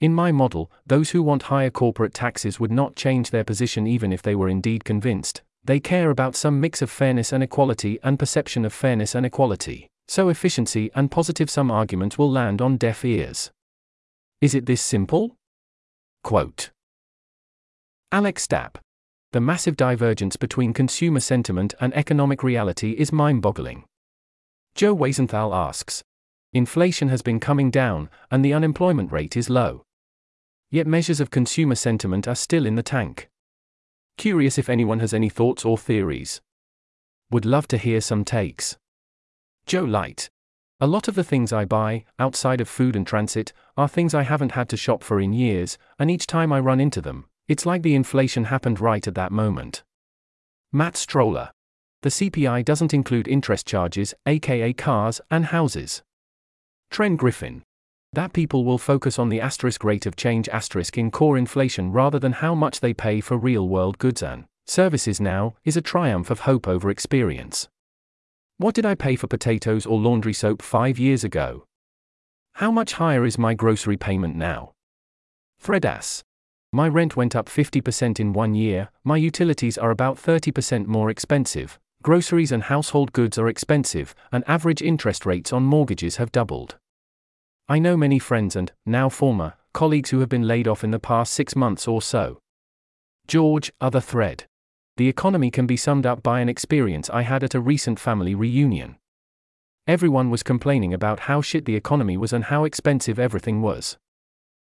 In 0.01 0.12
my 0.12 0.33
model, 0.33 0.73
those 0.85 1.11
who 1.11 1.23
want 1.23 1.44
higher 1.44 1.70
corporate 1.70 2.12
taxes 2.12 2.59
would 2.59 2.73
not 2.73 2.97
change 2.97 3.31
their 3.31 3.44
position 3.44 3.87
even 3.87 4.12
if 4.12 4.23
they 4.23 4.35
were 4.35 4.49
indeed 4.49 4.85
convinced. 4.85 5.42
They 5.62 5.79
care 5.79 6.11
about 6.11 6.35
some 6.35 6.61
mix 6.61 6.83
of 6.83 6.90
fairness 6.90 7.33
and 7.33 7.44
equality 7.44 8.01
and 8.03 8.18
perception 8.18 8.64
of 8.64 8.73
fairness 8.73 9.14
and 9.14 9.25
equality. 9.25 9.88
So 10.09 10.29
efficiency 10.29 10.90
and 10.95 11.11
positive 11.11 11.51
sum 11.51 11.71
arguments 11.71 12.19
will 12.19 12.31
land 12.31 12.61
on 12.61 12.77
deaf 12.77 13.05
ears. 13.05 13.51
Is 14.40 14.55
it 14.55 14.67
this 14.67 14.83
simple? 14.83 15.37
Quote 16.23 16.71
Alec 18.12 18.37
Stapp. 18.37 18.77
The 19.33 19.40
massive 19.40 19.77
divergence 19.77 20.37
between 20.37 20.73
consumer 20.73 21.21
sentiment 21.21 21.75
and 21.81 21.93
economic 21.95 22.43
reality 22.43 22.93
is 22.93 23.12
mind 23.12 23.43
boggling. 23.43 23.85
Joe 24.75 24.95
Weisenthal 24.95 25.55
asks 25.55 26.05
Inflation 26.53 27.09
has 27.09 27.21
been 27.21 27.40
coming 27.40 27.71
down, 27.71 28.09
and 28.31 28.45
the 28.45 28.53
unemployment 28.53 29.11
rate 29.11 29.37
is 29.37 29.51
low. 29.51 29.83
Yet 30.71 30.87
measures 30.87 31.19
of 31.19 31.31
consumer 31.31 31.75
sentiment 31.75 32.29
are 32.29 32.37
still 32.37 32.64
in 32.64 32.77
the 32.77 32.83
tank. 32.83 33.29
Curious 34.17 34.59
if 34.59 34.69
anyone 34.69 35.01
has 35.01 35.12
any 35.12 35.29
thoughts 35.29 35.64
or 35.64 35.77
theories. 35.77 36.40
Would 37.33 37.45
love 37.45 37.67
to 37.69 37.79
hear 37.79 38.01
some 38.01 38.25
takes. 38.25 38.77
Joe 39.66 39.85
Light. 39.85 40.29
A 40.81 40.87
lot 40.87 41.09
of 41.09 41.14
the 41.14 41.24
things 41.24 41.53
I 41.53 41.64
buy, 41.64 42.05
outside 42.18 42.61
of 42.61 42.68
food 42.68 42.94
and 42.94 43.07
transit, 43.07 43.53
are 43.79 43.88
things 43.88 44.12
I 44.12 44.22
haven't 44.22 44.53
had 44.53 44.68
to 44.68 44.77
shop 44.77 45.03
for 45.03 45.20
in 45.20 45.33
years, 45.33 45.79
and 45.98 46.11
each 46.11 46.27
time 46.27 46.53
I 46.53 46.61
run 46.61 46.81
into 46.81 47.00
them, 47.00 47.24
it's 47.48 47.64
like 47.64 47.83
the 47.83 47.94
inflation 47.94 48.44
happened 48.44 48.79
right 48.79 49.07
at 49.07 49.14
that 49.14 49.33
moment. 49.33 49.83
Matt 50.70 50.96
Stoller. 50.96 51.50
The 52.03 52.11
CPI 52.11 52.62
doesn't 52.64 52.92
include 52.92 53.27
interest 53.27 53.66
charges, 53.66 54.12
aka 54.27 54.74
cars 54.74 55.22
and 55.31 55.46
houses. 55.46 56.03
Tren 56.92 57.16
Griffin. 57.16 57.62
That 58.12 58.35
people 58.35 58.66
will 58.66 58.79
focus 58.79 59.18
on 59.18 59.31
the 59.31 59.40
asterisk 59.40 59.83
rate 59.83 60.05
of 60.05 60.14
change 60.14 60.48
asterisk 60.50 60.98
in 60.98 61.11
core 61.11 61.38
inflation 61.38 61.90
rather 61.90 62.18
than 62.18 62.33
how 62.33 62.55
much 62.55 62.81
they 62.81 62.92
pay 62.92 63.22
for 63.22 63.38
real 63.38 63.66
world 63.66 63.96
goods 63.96 64.22
and 64.22 64.44
services 64.66 65.20
now 65.20 65.55
is 65.64 65.77
a 65.77 65.83
triumph 65.83 66.31
of 66.31 66.40
hope 66.40 66.68
over 66.68 66.90
experience. 66.90 67.68
What 68.57 68.77
did 68.77 68.87
I 68.87 68.95
pay 68.95 69.17
for 69.17 69.27
potatoes 69.27 69.85
or 69.85 69.99
laundry 69.99 70.33
soap 70.33 70.62
five 70.62 70.97
years 70.97 71.25
ago? 71.25 71.64
How 72.55 72.71
much 72.71 72.93
higher 72.93 73.25
is 73.25 73.37
my 73.37 73.53
grocery 73.53 73.97
payment 73.97 74.37
now? 74.37 74.75
Fredas. 75.61 76.23
My 76.73 76.87
rent 76.87 77.17
went 77.17 77.35
up 77.35 77.49
50% 77.49 78.21
in 78.21 78.33
one 78.33 78.55
year, 78.55 78.90
my 79.03 79.17
utilities 79.17 79.77
are 79.77 79.90
about 79.90 80.19
30% 80.19 80.87
more 80.87 81.11
expensive, 81.11 81.81
groceries 82.03 82.53
and 82.53 82.64
household 82.64 83.12
goods 83.12 83.38
are 83.38 83.49
expensive, 83.49 84.14
and 84.31 84.45
average 84.47 84.83
interest 84.83 85.27
rates 85.27 85.53
on 85.53 85.64
mortgages 85.64 86.17
have 86.17 86.31
doubled. 86.31 86.77
I 87.69 87.81
know 87.81 87.97
many 87.97 88.21
friends 88.21 88.55
and, 88.55 88.71
now 88.87 89.09
former, 89.09 89.55
colleagues 89.73 90.11
who 90.11 90.21
have 90.21 90.29
been 90.29 90.47
laid 90.47 90.69
off 90.69 90.85
in 90.85 90.93
the 90.93 91.01
past 91.01 91.33
six 91.33 91.57
months 91.57 91.88
or 91.88 92.01
so. 92.01 92.38
George, 93.27 93.73
other 93.81 94.01
thread. 94.01 94.45
The 94.97 95.09
economy 95.09 95.51
can 95.51 95.67
be 95.67 95.77
summed 95.77 96.07
up 96.07 96.23
by 96.23 96.41
an 96.41 96.49
experience 96.49 97.11
I 97.11 97.23
had 97.23 97.43
at 97.43 97.55
a 97.55 97.61
recent 97.61 97.99
family 97.99 98.35
reunion. 98.35 98.97
Everyone 99.89 100.31
was 100.31 100.43
complaining 100.45 100.95
about 100.95 101.21
how 101.21 101.43
shit 101.43 101.65
the 101.65 101.75
economy 101.75 102.17
was 102.17 102.33
and 102.33 102.45
how 102.45 102.65
expensive 102.65 103.19
everything 103.19 103.61
was. 103.61 103.99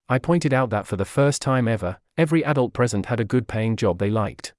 I 0.08 0.18
pointed 0.18 0.54
out 0.54 0.70
that 0.70 0.86
for 0.86 0.96
the 0.96 1.04
first 1.04 1.42
time 1.42 1.68
ever, 1.68 1.98
every 2.16 2.44
adult 2.44 2.72
present 2.72 3.06
had 3.06 3.20
a 3.20 3.24
good 3.24 3.46
paying 3.46 3.76
job 3.76 3.98
they 3.98 4.10
liked. 4.10 4.54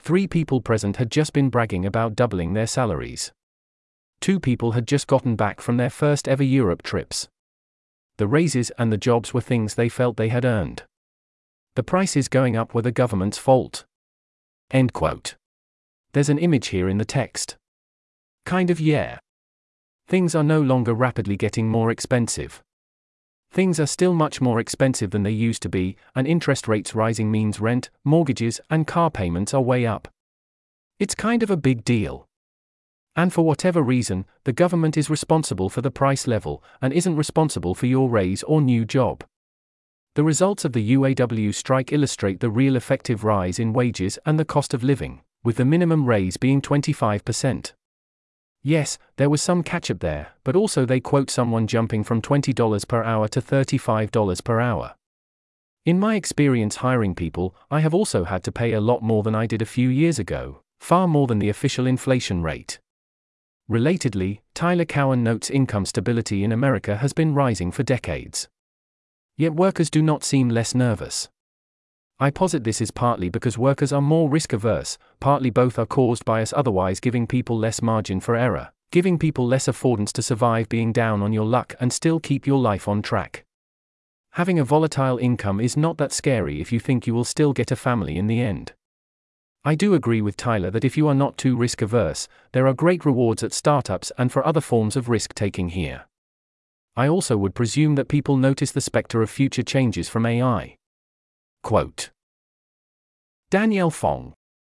Three 0.00 0.26
people 0.26 0.60
present 0.60 0.96
had 0.96 1.10
just 1.10 1.32
been 1.32 1.50
bragging 1.50 1.86
about 1.86 2.16
doubling 2.16 2.52
their 2.52 2.66
salaries. 2.66 3.32
Two 4.20 4.40
people 4.40 4.72
had 4.72 4.88
just 4.88 5.06
gotten 5.06 5.36
back 5.36 5.60
from 5.60 5.76
their 5.76 5.88
first 5.90 6.26
ever 6.26 6.42
Europe 6.42 6.82
trips. 6.82 7.28
The 8.16 8.26
raises 8.26 8.70
and 8.78 8.92
the 8.92 8.98
jobs 8.98 9.32
were 9.32 9.40
things 9.40 9.74
they 9.74 9.88
felt 9.88 10.16
they 10.16 10.28
had 10.28 10.44
earned. 10.44 10.82
The 11.76 11.82
prices 11.82 12.28
going 12.28 12.56
up 12.56 12.74
were 12.74 12.82
the 12.82 12.92
government's 12.92 13.38
fault. 13.38 13.84
End 14.70 14.92
quote. 14.92 15.36
There's 16.12 16.28
an 16.28 16.38
image 16.38 16.68
here 16.68 16.88
in 16.88 16.98
the 16.98 17.04
text. 17.04 17.56
Kind 18.44 18.70
of 18.70 18.80
yeah. 18.80 19.18
Things 20.06 20.34
are 20.34 20.44
no 20.44 20.60
longer 20.60 20.94
rapidly 20.94 21.36
getting 21.36 21.68
more 21.68 21.90
expensive. 21.90 22.62
Things 23.50 23.78
are 23.78 23.86
still 23.86 24.14
much 24.14 24.40
more 24.40 24.58
expensive 24.60 25.12
than 25.12 25.22
they 25.22 25.30
used 25.30 25.62
to 25.62 25.68
be, 25.68 25.96
and 26.14 26.26
interest 26.26 26.66
rates 26.66 26.94
rising 26.94 27.30
means 27.30 27.60
rent, 27.60 27.88
mortgages, 28.04 28.60
and 28.68 28.86
car 28.86 29.10
payments 29.10 29.54
are 29.54 29.62
way 29.62 29.86
up. 29.86 30.08
It's 30.98 31.14
kind 31.14 31.42
of 31.42 31.50
a 31.50 31.56
big 31.56 31.84
deal. 31.84 32.26
And 33.16 33.32
for 33.32 33.42
whatever 33.42 33.80
reason, 33.80 34.26
the 34.42 34.52
government 34.52 34.96
is 34.96 35.08
responsible 35.08 35.68
for 35.68 35.82
the 35.82 35.90
price 35.90 36.26
level 36.26 36.64
and 36.82 36.92
isn't 36.92 37.16
responsible 37.16 37.74
for 37.74 37.86
your 37.86 38.10
raise 38.10 38.42
or 38.42 38.60
new 38.60 38.84
job. 38.84 39.24
The 40.14 40.22
results 40.22 40.64
of 40.64 40.72
the 40.72 40.94
UAW 40.94 41.52
strike 41.52 41.92
illustrate 41.92 42.38
the 42.38 42.48
real 42.48 42.76
effective 42.76 43.24
rise 43.24 43.58
in 43.58 43.72
wages 43.72 44.16
and 44.24 44.38
the 44.38 44.44
cost 44.44 44.72
of 44.72 44.84
living, 44.84 45.22
with 45.42 45.56
the 45.56 45.64
minimum 45.64 46.06
raise 46.06 46.36
being 46.36 46.62
25%. 46.62 47.72
Yes, 48.62 48.96
there 49.16 49.28
was 49.28 49.42
some 49.42 49.64
catch 49.64 49.90
up 49.90 49.98
there, 49.98 50.28
but 50.44 50.54
also 50.54 50.86
they 50.86 51.00
quote 51.00 51.30
someone 51.30 51.66
jumping 51.66 52.04
from 52.04 52.22
$20 52.22 52.86
per 52.86 53.02
hour 53.02 53.26
to 53.26 53.42
$35 53.42 54.44
per 54.44 54.60
hour. 54.60 54.94
In 55.84 55.98
my 55.98 56.14
experience 56.14 56.76
hiring 56.76 57.16
people, 57.16 57.56
I 57.68 57.80
have 57.80 57.92
also 57.92 58.22
had 58.22 58.44
to 58.44 58.52
pay 58.52 58.72
a 58.72 58.80
lot 58.80 59.02
more 59.02 59.24
than 59.24 59.34
I 59.34 59.46
did 59.46 59.62
a 59.62 59.66
few 59.66 59.88
years 59.88 60.20
ago, 60.20 60.62
far 60.78 61.08
more 61.08 61.26
than 61.26 61.40
the 61.40 61.48
official 61.48 61.88
inflation 61.88 62.40
rate. 62.40 62.78
Relatedly, 63.68 64.40
Tyler 64.54 64.84
Cowen 64.84 65.24
notes 65.24 65.50
income 65.50 65.84
stability 65.84 66.44
in 66.44 66.52
America 66.52 66.98
has 66.98 67.12
been 67.12 67.34
rising 67.34 67.72
for 67.72 67.82
decades. 67.82 68.48
Yet 69.36 69.54
workers 69.54 69.90
do 69.90 70.00
not 70.00 70.22
seem 70.22 70.48
less 70.48 70.74
nervous. 70.74 71.28
I 72.20 72.30
posit 72.30 72.62
this 72.62 72.80
is 72.80 72.92
partly 72.92 73.28
because 73.28 73.58
workers 73.58 73.92
are 73.92 74.00
more 74.00 74.30
risk 74.30 74.52
averse, 74.52 74.96
partly 75.18 75.50
both 75.50 75.78
are 75.78 75.86
caused 75.86 76.24
by 76.24 76.40
us 76.42 76.52
otherwise 76.56 77.00
giving 77.00 77.26
people 77.26 77.58
less 77.58 77.82
margin 77.82 78.20
for 78.20 78.36
error, 78.36 78.70
giving 78.92 79.18
people 79.18 79.44
less 79.44 79.66
affordance 79.66 80.12
to 80.12 80.22
survive 80.22 80.68
being 80.68 80.92
down 80.92 81.22
on 81.22 81.32
your 81.32 81.44
luck 81.44 81.74
and 81.80 81.92
still 81.92 82.20
keep 82.20 82.46
your 82.46 82.60
life 82.60 82.86
on 82.86 83.02
track. 83.02 83.44
Having 84.34 84.60
a 84.60 84.64
volatile 84.64 85.18
income 85.18 85.60
is 85.60 85.76
not 85.76 85.98
that 85.98 86.12
scary 86.12 86.60
if 86.60 86.70
you 86.70 86.78
think 86.78 87.06
you 87.06 87.14
will 87.14 87.24
still 87.24 87.52
get 87.52 87.72
a 87.72 87.76
family 87.76 88.16
in 88.16 88.28
the 88.28 88.40
end. 88.40 88.72
I 89.64 89.74
do 89.74 89.94
agree 89.94 90.20
with 90.20 90.36
Tyler 90.36 90.70
that 90.70 90.84
if 90.84 90.96
you 90.96 91.08
are 91.08 91.14
not 91.14 91.36
too 91.36 91.56
risk 91.56 91.82
averse, 91.82 92.28
there 92.52 92.68
are 92.68 92.74
great 92.74 93.04
rewards 93.04 93.42
at 93.42 93.52
startups 93.52 94.12
and 94.16 94.30
for 94.30 94.46
other 94.46 94.60
forms 94.60 94.94
of 94.94 95.08
risk 95.08 95.34
taking 95.34 95.70
here. 95.70 96.04
I 96.96 97.08
also 97.08 97.36
would 97.36 97.54
presume 97.54 97.96
that 97.96 98.08
people 98.08 98.36
notice 98.36 98.70
the 98.70 98.80
specter 98.80 99.20
of 99.20 99.30
future 99.30 99.62
changes 99.62 100.08
from 100.08 100.26
AI. 100.26 100.76
Quote 101.62 102.10
Danielle 103.50 103.90
Fong. 103.90 104.34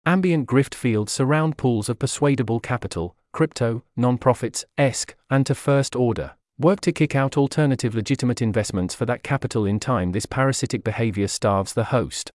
Ambient 0.07 0.47
grift 0.47 0.75
fields 0.75 1.13
surround 1.13 1.57
pools 1.57 1.89
of 1.89 1.99
persuadable 1.99 2.61
capital, 2.61 3.17
crypto, 3.33 3.83
nonprofits, 3.99 4.65
ESG, 4.79 5.15
and 5.31 5.47
to 5.47 5.55
first 5.55 5.97
order. 5.97 6.33
Work 6.59 6.81
to 6.83 6.93
kick 6.93 7.17
out 7.17 7.37
alternative 7.37 7.95
legitimate 7.97 8.41
investments 8.41 8.95
for 8.95 9.07
that 9.07 9.25
capital 9.25 9.67
in 9.67 9.81
time. 9.81 10.13
This 10.13 10.27
parasitic 10.27 10.85
behavior 10.85 11.27
starves 11.27 11.73
the 11.73 11.85
host. 11.85 12.31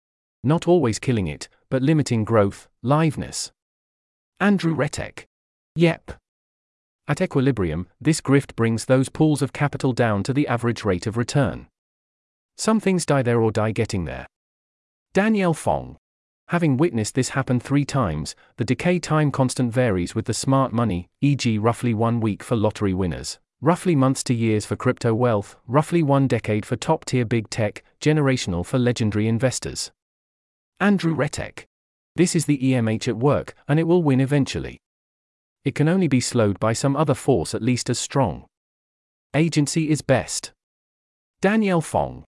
Not 0.42 0.66
always 0.66 0.98
killing 0.98 1.26
it, 1.26 1.48
but 1.68 1.82
limiting 1.82 2.24
growth, 2.24 2.68
liveness. 2.82 3.50
Andrew 4.40 4.74
Rettek. 4.74 5.24
Yep. 5.74 6.12
At 7.08 7.20
equilibrium, 7.20 7.86
this 8.00 8.20
grift 8.20 8.56
brings 8.56 8.86
those 8.86 9.08
pools 9.08 9.40
of 9.40 9.52
capital 9.52 9.92
down 9.92 10.24
to 10.24 10.32
the 10.32 10.48
average 10.48 10.84
rate 10.84 11.06
of 11.06 11.16
return. 11.16 11.68
Some 12.56 12.80
things 12.80 13.06
die 13.06 13.22
there 13.22 13.40
or 13.40 13.52
die 13.52 13.70
getting 13.70 14.06
there. 14.06 14.26
Danielle 15.14 15.54
Fong. 15.54 15.98
Having 16.48 16.78
witnessed 16.78 17.14
this 17.14 17.30
happen 17.30 17.60
three 17.60 17.84
times, 17.84 18.34
the 18.56 18.64
decay 18.64 18.98
time 18.98 19.30
constant 19.30 19.72
varies 19.72 20.16
with 20.16 20.24
the 20.24 20.34
smart 20.34 20.72
money, 20.72 21.08
e.g., 21.20 21.58
roughly 21.58 21.94
one 21.94 22.18
week 22.18 22.42
for 22.42 22.56
lottery 22.56 22.94
winners, 22.94 23.38
roughly 23.60 23.94
months 23.94 24.24
to 24.24 24.34
years 24.34 24.66
for 24.66 24.74
crypto 24.74 25.14
wealth, 25.14 25.56
roughly 25.68 26.02
one 26.02 26.26
decade 26.26 26.66
for 26.66 26.74
top 26.74 27.04
tier 27.04 27.24
big 27.24 27.50
tech, 27.50 27.84
generational 28.00 28.66
for 28.66 28.78
legendary 28.78 29.28
investors. 29.28 29.92
Andrew 30.80 31.14
Rettek. 31.14 31.66
This 32.16 32.34
is 32.34 32.46
the 32.46 32.58
EMH 32.58 33.06
at 33.06 33.16
work, 33.16 33.54
and 33.68 33.78
it 33.78 33.86
will 33.86 34.02
win 34.02 34.20
eventually 34.20 34.80
it 35.66 35.74
can 35.74 35.88
only 35.88 36.06
be 36.06 36.20
slowed 36.20 36.60
by 36.60 36.72
some 36.72 36.94
other 36.94 37.12
force 37.12 37.52
at 37.52 37.60
least 37.60 37.90
as 37.90 37.98
strong. 37.98 38.44
Agency 39.34 39.90
is 39.90 40.00
best. 40.00 40.52
Danielle 41.40 41.80
Fong. 41.80 42.22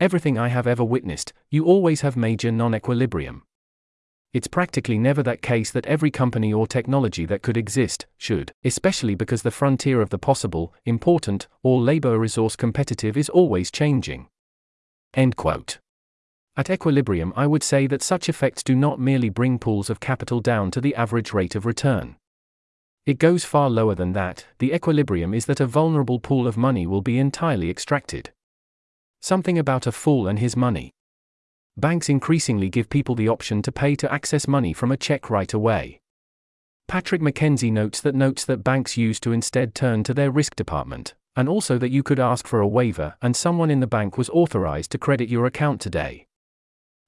Everything 0.00 0.36
I 0.36 0.48
have 0.48 0.66
ever 0.66 0.82
witnessed, 0.82 1.32
you 1.52 1.66
always 1.66 2.00
have 2.00 2.16
major 2.16 2.50
non 2.50 2.74
equilibrium. 2.74 3.44
It's 4.32 4.48
practically 4.48 4.98
never 4.98 5.22
that 5.22 5.40
case 5.40 5.70
that 5.70 5.86
every 5.86 6.10
company 6.10 6.52
or 6.52 6.66
technology 6.66 7.24
that 7.26 7.42
could 7.42 7.56
exist 7.56 8.06
should, 8.18 8.50
especially 8.64 9.14
because 9.14 9.42
the 9.42 9.52
frontier 9.52 10.00
of 10.00 10.10
the 10.10 10.18
possible, 10.18 10.74
important, 10.84 11.46
or 11.62 11.80
labor 11.80 12.18
resource 12.18 12.56
competitive 12.56 13.16
is 13.16 13.28
always 13.28 13.70
changing. 13.70 14.26
End 15.14 15.36
quote. 15.36 15.78
At 16.56 16.70
equilibrium, 16.70 17.32
I 17.36 17.46
would 17.46 17.62
say 17.62 17.86
that 17.86 18.02
such 18.02 18.28
effects 18.28 18.64
do 18.64 18.74
not 18.74 18.98
merely 18.98 19.28
bring 19.28 19.60
pools 19.60 19.90
of 19.90 20.00
capital 20.00 20.40
down 20.40 20.72
to 20.72 20.80
the 20.80 20.96
average 20.96 21.32
rate 21.32 21.54
of 21.54 21.64
return. 21.64 22.16
It 23.10 23.18
goes 23.18 23.44
far 23.44 23.68
lower 23.68 23.96
than 23.96 24.12
that, 24.12 24.46
the 24.60 24.72
equilibrium 24.72 25.34
is 25.34 25.46
that 25.46 25.58
a 25.58 25.66
vulnerable 25.66 26.20
pool 26.20 26.46
of 26.46 26.56
money 26.56 26.86
will 26.86 27.02
be 27.02 27.18
entirely 27.18 27.68
extracted. 27.68 28.30
Something 29.20 29.58
about 29.58 29.88
a 29.88 29.90
fool 29.90 30.28
and 30.28 30.38
his 30.38 30.56
money. 30.56 30.92
Banks 31.76 32.08
increasingly 32.08 32.68
give 32.68 32.88
people 32.88 33.16
the 33.16 33.28
option 33.28 33.62
to 33.62 33.72
pay 33.72 33.96
to 33.96 34.12
access 34.12 34.46
money 34.46 34.72
from 34.72 34.92
a 34.92 34.96
check 34.96 35.28
right 35.28 35.52
away. 35.52 35.98
Patrick 36.86 37.20
McKenzie 37.20 37.72
notes 37.72 38.00
that 38.00 38.14
notes 38.14 38.44
that 38.44 38.62
banks 38.62 38.96
used 38.96 39.24
to 39.24 39.32
instead 39.32 39.74
turn 39.74 40.04
to 40.04 40.14
their 40.14 40.30
risk 40.30 40.54
department, 40.54 41.14
and 41.34 41.48
also 41.48 41.78
that 41.78 41.90
you 41.90 42.04
could 42.04 42.20
ask 42.20 42.46
for 42.46 42.60
a 42.60 42.68
waiver 42.68 43.16
and 43.20 43.34
someone 43.34 43.72
in 43.72 43.80
the 43.80 43.88
bank 43.88 44.18
was 44.18 44.30
authorized 44.30 44.92
to 44.92 44.98
credit 44.98 45.28
your 45.28 45.46
account 45.46 45.80
today. 45.80 46.28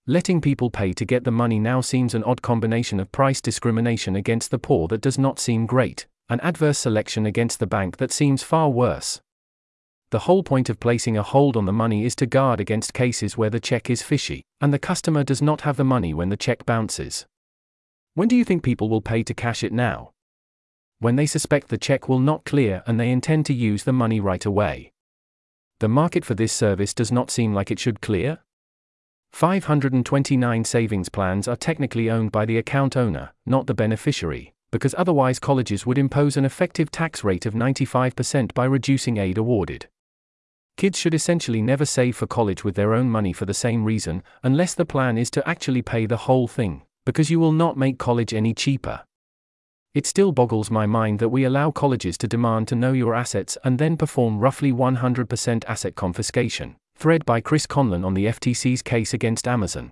Letting 0.09 0.41
people 0.41 0.69
pay 0.69 0.93
to 0.95 1.05
get 1.05 1.23
the 1.23 1.31
money 1.31 1.61
now 1.61 1.81
seems 1.81 2.13
an 2.13 2.25
odd 2.25 2.43
combination 2.43 2.99
of 2.99 3.13
price 3.13 3.41
discrimination 3.41 4.17
against 4.17 4.51
the 4.51 4.59
poor 4.59 4.89
that 4.89 5.01
does 5.01 5.17
not 5.17 5.39
seem 5.39 5.65
great, 5.65 6.09
and 6.29 6.43
adverse 6.43 6.79
selection 6.79 7.25
against 7.25 7.61
the 7.61 7.69
bank 7.69 7.99
that 7.99 8.11
seems 8.11 8.43
far 8.43 8.69
worse. 8.69 9.21
The 10.11 10.19
whole 10.21 10.43
point 10.43 10.69
of 10.69 10.81
placing 10.81 11.17
a 11.17 11.23
hold 11.23 11.57
on 11.57 11.67
the 11.67 11.73
money 11.73 12.05
is 12.05 12.17
to 12.17 12.27
guard 12.27 12.59
against 12.59 12.93
cases 12.93 13.39
where 13.39 13.49
the 13.49 13.61
check 13.61 13.89
is 13.89 14.03
fishy, 14.03 14.43
and 14.61 14.75
the 14.75 14.79
customer 14.81 15.23
does 15.23 15.41
not 15.41 15.61
have 15.61 15.77
the 15.77 15.85
money 15.85 16.13
when 16.13 16.31
the 16.31 16.37
check 16.37 16.67
bounces. 16.67 17.25
When 18.15 18.27
do 18.27 18.35
you 18.35 18.45
think 18.45 18.65
people 18.65 18.89
will 18.89 19.03
pay 19.03 19.23
to 19.23 19.35
cash 19.35 19.63
it 19.63 19.73
now? 19.73 20.11
When 20.99 21.15
they 21.15 21.27
suspect 21.27 21.69
the 21.69 21.79
check 21.79 22.09
will 22.09 22.19
not 22.19 22.45
clear 22.45 22.83
and 22.89 22.99
they 22.99 23.11
intend 23.13 23.47
to 23.47 23.55
use 23.55 23.85
the 23.85 23.93
money 23.93 24.19
right 24.19 24.45
away. 24.45 24.91
The 25.79 25.89
market 25.89 26.25
for 26.25 26.35
this 26.35 26.53
service 26.53 26.93
does 26.93 27.13
not 27.13 27.31
seem 27.31 27.55
like 27.55 27.71
it 27.71 27.79
should 27.79 28.01
clear, 28.01 28.41
529 29.33 30.65
savings 30.65 31.09
plans 31.09 31.49
are 31.49 31.57
technically 31.57 32.11
owned 32.11 32.31
by 32.33 32.45
the 32.45 32.59
account 32.59 32.97
owner, 32.97 33.33
not 33.47 33.67
the 33.67 33.75
beneficiary, 33.75 34.53
because 34.71 34.95
otherwise 34.99 35.39
colleges 35.39 35.87
would 35.87 35.99
impose 35.99 36.37
an 36.37 36.45
effective 36.45 36.91
tax 36.91 37.25
rate 37.25 37.47
of 37.47 37.55
95% 37.55 38.53
by 38.55 38.65
reducing 38.65 39.17
aid 39.17 39.39
awarded. 39.39 39.89
Kids 40.77 40.99
should 40.99 41.15
essentially 41.15 41.63
never 41.63 41.85
save 41.85 42.17
for 42.17 42.27
college 42.27 42.63
with 42.63 42.75
their 42.75 42.95
own 42.95 43.09
money 43.09 43.33
for 43.33 43.45
the 43.47 43.55
same 43.55 43.85
reason, 43.85 44.23
unless 44.43 44.75
the 44.75 44.87
plan 44.87 45.19
is 45.19 45.31
to 45.31 45.49
actually 45.49 45.83
pay 45.83 46.07
the 46.07 46.17
whole 46.17 46.47
thing, 46.47 46.83
because 47.05 47.31
you 47.31 47.41
will 47.41 47.53
not 47.53 47.77
make 47.77 47.99
college 47.99 48.33
any 48.33 48.55
cheaper. 48.55 49.03
It 49.95 50.07
still 50.07 50.33
boggles 50.33 50.71
my 50.71 50.87
mind 50.87 51.19
that 51.19 51.29
we 51.29 51.45
allow 51.45 51.71
colleges 51.71 52.17
to 52.19 52.29
demand 52.29 52.69
to 52.69 52.75
know 52.75 52.93
your 52.93 53.15
assets 53.15 53.59
and 53.65 53.79
then 53.79 53.97
perform 53.97 54.39
roughly 54.39 54.73
100% 54.73 55.65
asset 55.67 55.95
confiscation. 55.95 56.77
Thread 57.03 57.27
by 57.27 57.41
Chris 57.41 57.67
Conlon 57.67 58.07
on 58.07 58.15
the 58.15 58.27
FTC's 58.27 58.81
case 58.81 59.13
against 59.13 59.49
Amazon. 59.49 59.91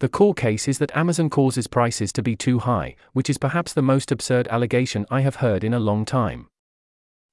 The 0.00 0.08
core 0.08 0.34
case 0.34 0.66
is 0.66 0.78
that 0.78 0.90
Amazon 0.96 1.30
causes 1.30 1.68
prices 1.68 2.12
to 2.14 2.24
be 2.24 2.34
too 2.34 2.58
high, 2.58 2.96
which 3.12 3.30
is 3.30 3.38
perhaps 3.38 3.72
the 3.72 3.82
most 3.82 4.10
absurd 4.10 4.48
allegation 4.48 5.06
I 5.12 5.20
have 5.20 5.36
heard 5.36 5.62
in 5.62 5.72
a 5.72 5.78
long 5.78 6.04
time. 6.04 6.48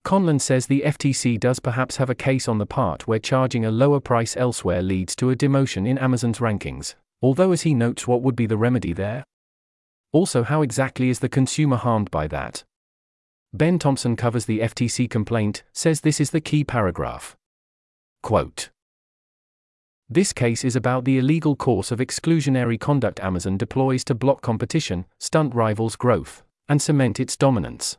Conlon 0.06 0.40
says 0.40 0.68
the 0.68 0.84
FTC 0.86 1.40
does 1.40 1.60
perhaps 1.60 1.98
have 1.98 2.12
a 2.12 2.14
case 2.14 2.48
on 2.48 2.60
the 2.60 2.68
part 2.68 3.08
where 3.08 3.18
charging 3.18 3.66
a 3.66 3.72
lower 3.72 4.00
price 4.00 4.38
elsewhere 4.38 4.84
leads 4.84 5.16
to 5.16 5.32
a 5.32 5.36
demotion 5.36 5.88
in 5.88 5.98
Amazon's 5.98 6.38
rankings, 6.38 6.94
although, 7.24 7.54
as 7.54 7.64
he 7.64 7.74
notes, 7.74 8.08
what 8.08 8.22
would 8.22 8.36
be 8.36 8.46
the 8.46 8.56
remedy 8.56 8.94
there? 8.94 9.24
Also, 10.12 10.44
how 10.44 10.62
exactly 10.62 11.10
is 11.10 11.22
the 11.22 11.28
consumer 11.28 11.78
harmed 11.78 12.12
by 12.12 12.28
that? 12.28 12.64
Ben 13.52 13.80
Thompson 13.80 14.16
covers 14.16 14.46
the 14.46 14.60
FTC 14.60 15.10
complaint, 15.10 15.64
says 15.74 16.02
this 16.02 16.22
is 16.22 16.30
the 16.30 16.40
key 16.40 16.64
paragraph. 16.64 17.36
Quote 18.22 18.70
This 20.10 20.34
case 20.34 20.64
is 20.64 20.76
about 20.76 21.06
the 21.06 21.18
illegal 21.18 21.56
course 21.56 21.92
of 21.92 22.00
exclusionary 22.00 22.80
conduct 22.80 23.20
Amazon 23.20 23.58
deploys 23.58 24.04
to 24.06 24.16
block 24.16 24.42
competition, 24.42 25.06
stunt 25.20 25.56
rivals' 25.56 25.96
growth, 25.96 26.44
and 26.70 26.82
cement 26.82 27.20
its 27.20 27.36
dominance 27.36 27.98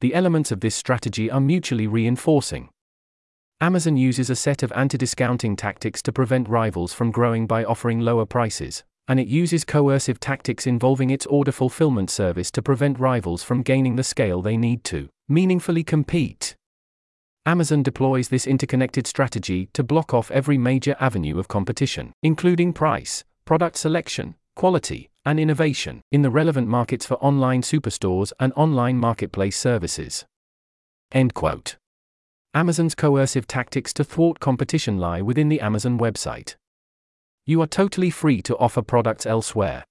the 0.00 0.14
elements 0.14 0.52
of 0.52 0.60
this 0.60 0.76
strategy 0.76 1.30
are 1.30 1.40
mutually 1.40 1.86
reinforcing. 1.86 2.68
Amazon 3.60 3.96
uses 3.96 4.30
a 4.30 4.36
set 4.36 4.62
of 4.62 4.72
anti 4.76 4.96
discounting 4.96 5.56
tactics 5.56 6.00
to 6.02 6.12
prevent 6.12 6.48
rivals 6.48 6.94
from 6.94 7.10
growing 7.10 7.46
by 7.46 7.64
offering 7.64 7.98
lower 7.98 8.24
prices, 8.24 8.84
and 9.08 9.18
it 9.18 9.26
uses 9.26 9.64
coercive 9.64 10.20
tactics 10.20 10.66
involving 10.66 11.10
its 11.10 11.26
order 11.26 11.50
fulfillment 11.50 12.10
service 12.10 12.52
to 12.52 12.62
prevent 12.62 13.00
rivals 13.00 13.42
from 13.42 13.62
gaining 13.62 13.96
the 13.96 14.04
scale 14.04 14.40
they 14.40 14.56
need 14.56 14.84
to 14.84 15.08
meaningfully 15.28 15.82
compete. 15.82 16.54
Amazon 17.48 17.82
deploys 17.82 18.28
this 18.28 18.46
interconnected 18.46 19.06
strategy 19.06 19.70
to 19.72 19.82
block 19.82 20.12
off 20.12 20.30
every 20.30 20.58
major 20.58 20.94
avenue 21.00 21.38
of 21.38 21.48
competition, 21.48 22.12
including 22.22 22.74
price, 22.74 23.24
product 23.46 23.78
selection, 23.78 24.34
quality, 24.54 25.08
and 25.24 25.40
innovation 25.40 26.02
in 26.12 26.20
the 26.20 26.28
relevant 26.28 26.68
markets 26.68 27.06
for 27.06 27.14
online 27.24 27.62
superstores 27.62 28.34
and 28.38 28.52
online 28.54 28.98
marketplace 28.98 29.56
services. 29.56 30.26
End 31.10 31.32
quote. 31.32 31.76
Amazon's 32.52 32.94
coercive 32.94 33.46
tactics 33.46 33.94
to 33.94 34.04
thwart 34.04 34.40
competition 34.40 34.98
lie 34.98 35.22
within 35.22 35.48
the 35.48 35.62
Amazon 35.62 35.98
website. 35.98 36.56
You 37.46 37.62
are 37.62 37.66
totally 37.66 38.10
free 38.10 38.42
to 38.42 38.58
offer 38.58 38.82
products 38.82 39.24
elsewhere. 39.24 39.84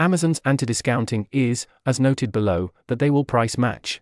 Amazon's 0.00 0.40
anti 0.44 0.66
discounting 0.66 1.28
is, 1.30 1.68
as 1.86 2.00
noted 2.00 2.32
below, 2.32 2.72
that 2.88 2.98
they 2.98 3.10
will 3.10 3.24
price 3.24 3.56
match. 3.56 4.00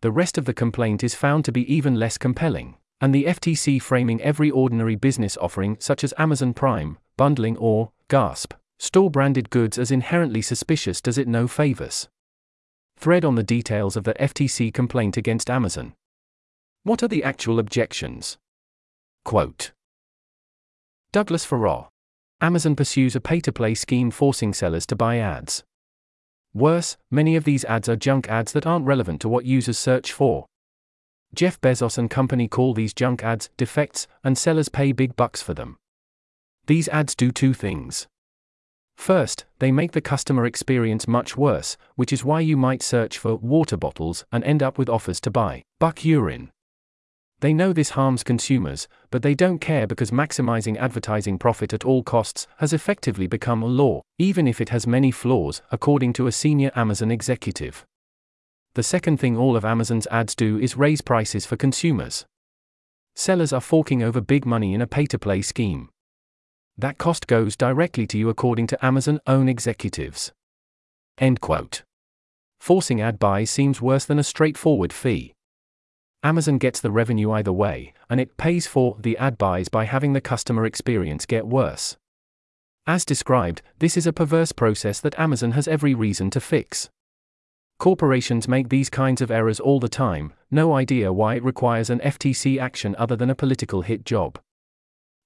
The 0.00 0.12
rest 0.12 0.38
of 0.38 0.44
the 0.44 0.54
complaint 0.54 1.02
is 1.02 1.14
found 1.14 1.44
to 1.44 1.52
be 1.52 1.72
even 1.72 1.94
less 1.94 2.18
compelling, 2.18 2.76
and 3.00 3.14
the 3.14 3.24
FTC 3.24 3.80
framing 3.80 4.20
every 4.22 4.50
ordinary 4.50 4.96
business 4.96 5.36
offering, 5.38 5.76
such 5.80 6.04
as 6.04 6.14
Amazon 6.18 6.54
Prime, 6.54 6.98
bundling, 7.16 7.56
or, 7.56 7.92
gasp, 8.08 8.52
Store 8.78 9.10
branded 9.10 9.48
goods 9.48 9.78
as 9.78 9.90
inherently 9.90 10.42
suspicious 10.42 11.00
does 11.00 11.16
it 11.16 11.26
no 11.26 11.48
favors. 11.48 12.08
Thread 12.98 13.24
on 13.24 13.34
the 13.34 13.42
details 13.42 13.96
of 13.96 14.04
the 14.04 14.14
FTC 14.14 14.72
complaint 14.72 15.16
against 15.16 15.50
Amazon. 15.50 15.94
What 16.82 17.02
are 17.02 17.08
the 17.08 17.24
actual 17.24 17.58
objections? 17.58 18.36
Quote 19.24 19.72
Douglas 21.10 21.44
Farrar. 21.44 21.88
Amazon 22.40 22.76
pursues 22.76 23.16
a 23.16 23.20
pay 23.20 23.40
to 23.40 23.52
play 23.52 23.74
scheme 23.74 24.10
forcing 24.10 24.52
sellers 24.52 24.84
to 24.86 24.96
buy 24.96 25.18
ads. 25.18 25.64
Worse, 26.56 26.96
many 27.10 27.36
of 27.36 27.44
these 27.44 27.66
ads 27.66 27.86
are 27.86 27.96
junk 27.96 28.30
ads 28.30 28.52
that 28.52 28.66
aren't 28.66 28.86
relevant 28.86 29.20
to 29.20 29.28
what 29.28 29.44
users 29.44 29.78
search 29.78 30.10
for. 30.10 30.46
Jeff 31.34 31.60
Bezos 31.60 31.98
and 31.98 32.08
company 32.08 32.48
call 32.48 32.72
these 32.72 32.94
junk 32.94 33.22
ads 33.22 33.50
defects, 33.58 34.06
and 34.24 34.38
sellers 34.38 34.70
pay 34.70 34.92
big 34.92 35.16
bucks 35.16 35.42
for 35.42 35.52
them. 35.52 35.76
These 36.66 36.88
ads 36.88 37.14
do 37.14 37.30
two 37.30 37.52
things. 37.52 38.06
First, 38.96 39.44
they 39.58 39.70
make 39.70 39.92
the 39.92 40.00
customer 40.00 40.46
experience 40.46 41.06
much 41.06 41.36
worse, 41.36 41.76
which 41.94 42.10
is 42.10 42.24
why 42.24 42.40
you 42.40 42.56
might 42.56 42.82
search 42.82 43.18
for 43.18 43.36
water 43.36 43.76
bottles 43.76 44.24
and 44.32 44.42
end 44.42 44.62
up 44.62 44.78
with 44.78 44.88
offers 44.88 45.20
to 45.20 45.30
buy 45.30 45.62
buck 45.78 46.06
urine. 46.06 46.50
They 47.40 47.52
know 47.52 47.72
this 47.72 47.90
harms 47.90 48.22
consumers, 48.22 48.88
but 49.10 49.22
they 49.22 49.34
don't 49.34 49.58
care 49.58 49.86
because 49.86 50.10
maximizing 50.10 50.78
advertising 50.78 51.38
profit 51.38 51.72
at 51.72 51.84
all 51.84 52.02
costs 52.02 52.46
has 52.58 52.72
effectively 52.72 53.26
become 53.26 53.62
a 53.62 53.66
law, 53.66 54.02
even 54.18 54.48
if 54.48 54.60
it 54.60 54.70
has 54.70 54.86
many 54.86 55.10
flaws, 55.10 55.60
according 55.70 56.14
to 56.14 56.26
a 56.26 56.32
senior 56.32 56.70
Amazon 56.74 57.10
executive. 57.10 57.84
The 58.74 58.82
second 58.82 59.18
thing 59.18 59.36
all 59.36 59.56
of 59.56 59.64
Amazon's 59.64 60.06
ads 60.08 60.34
do 60.34 60.58
is 60.58 60.76
raise 60.76 61.00
prices 61.00 61.44
for 61.44 61.56
consumers. 61.56 62.24
Sellers 63.14 63.52
are 63.52 63.60
forking 63.60 64.02
over 64.02 64.20
big 64.20 64.46
money 64.46 64.74
in 64.74 64.80
a 64.80 64.86
pay 64.86 65.06
to 65.06 65.18
play 65.18 65.42
scheme 65.42 65.90
that 66.78 66.98
cost 66.98 67.26
goes 67.26 67.56
directly 67.56 68.06
to 68.06 68.18
you 68.18 68.28
according 68.28 68.66
to 68.66 68.84
Amazon 68.84 69.18
own 69.26 69.48
executives. 69.48 70.32
End 71.18 71.40
quote. 71.40 71.82
Forcing 72.60 73.00
ad 73.00 73.18
buys 73.18 73.50
seems 73.50 73.80
worse 73.80 74.04
than 74.04 74.18
a 74.18 74.24
straightforward 74.24 74.92
fee. 74.92 75.32
Amazon 76.26 76.58
gets 76.58 76.80
the 76.80 76.90
revenue 76.90 77.30
either 77.30 77.52
way, 77.52 77.94
and 78.10 78.18
it 78.18 78.36
pays 78.36 78.66
for 78.66 78.96
the 78.98 79.16
ad 79.16 79.38
buys 79.38 79.68
by 79.68 79.84
having 79.84 80.12
the 80.12 80.20
customer 80.20 80.66
experience 80.66 81.24
get 81.24 81.46
worse. 81.46 81.96
As 82.84 83.04
described, 83.04 83.62
this 83.78 83.96
is 83.96 84.08
a 84.08 84.12
perverse 84.12 84.50
process 84.50 84.98
that 85.02 85.16
Amazon 85.20 85.52
has 85.52 85.68
every 85.68 85.94
reason 85.94 86.30
to 86.30 86.40
fix. 86.40 86.90
Corporations 87.78 88.48
make 88.48 88.70
these 88.70 88.90
kinds 88.90 89.20
of 89.20 89.30
errors 89.30 89.60
all 89.60 89.78
the 89.78 89.88
time, 89.88 90.32
no 90.50 90.74
idea 90.74 91.12
why 91.12 91.36
it 91.36 91.44
requires 91.44 91.90
an 91.90 92.00
FTC 92.00 92.58
action 92.58 92.96
other 92.98 93.14
than 93.14 93.30
a 93.30 93.36
political 93.36 93.82
hit 93.82 94.04
job. 94.04 94.40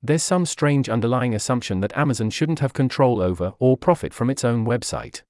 There's 0.02 0.22
some 0.22 0.44
strange 0.44 0.90
underlying 0.90 1.34
assumption 1.34 1.80
that 1.80 1.96
Amazon 1.96 2.28
shouldn't 2.28 2.58
have 2.58 2.74
control 2.74 3.22
over 3.22 3.54
or 3.58 3.78
profit 3.78 4.12
from 4.12 4.28
its 4.28 4.44
own 4.44 4.66
website. 4.66 5.22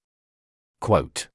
Quote 0.80 1.28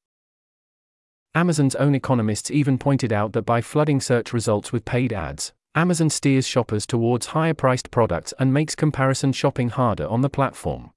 Amazon's 1.36 1.76
own 1.76 1.94
economists 1.94 2.50
even 2.50 2.78
pointed 2.78 3.12
out 3.12 3.34
that 3.34 3.42
by 3.42 3.60
flooding 3.60 4.00
search 4.00 4.32
results 4.32 4.72
with 4.72 4.86
paid 4.86 5.12
ads, 5.12 5.52
Amazon 5.76 6.10
steers 6.10 6.48
shoppers 6.48 6.86
towards 6.86 7.26
higher 7.28 7.54
priced 7.54 7.92
products 7.92 8.34
and 8.40 8.54
makes 8.54 8.74
comparison 8.74 9.34
shopping 9.34 9.68
harder 9.68 10.08
on 10.08 10.22
the 10.22 10.30
platform. 10.30 10.92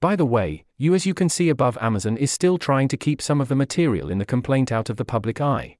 By 0.00 0.16
the 0.16 0.26
way, 0.26 0.64
you 0.76 0.92
as 0.92 1.06
you 1.06 1.14
can 1.14 1.28
see 1.28 1.48
above 1.48 1.78
Amazon 1.80 2.16
is 2.16 2.32
still 2.32 2.58
trying 2.58 2.88
to 2.88 2.96
keep 2.96 3.22
some 3.22 3.40
of 3.40 3.46
the 3.46 3.54
material 3.54 4.10
in 4.10 4.18
the 4.18 4.24
complaint 4.24 4.72
out 4.72 4.90
of 4.90 4.96
the 4.96 5.04
public 5.04 5.40
eye. 5.40 5.76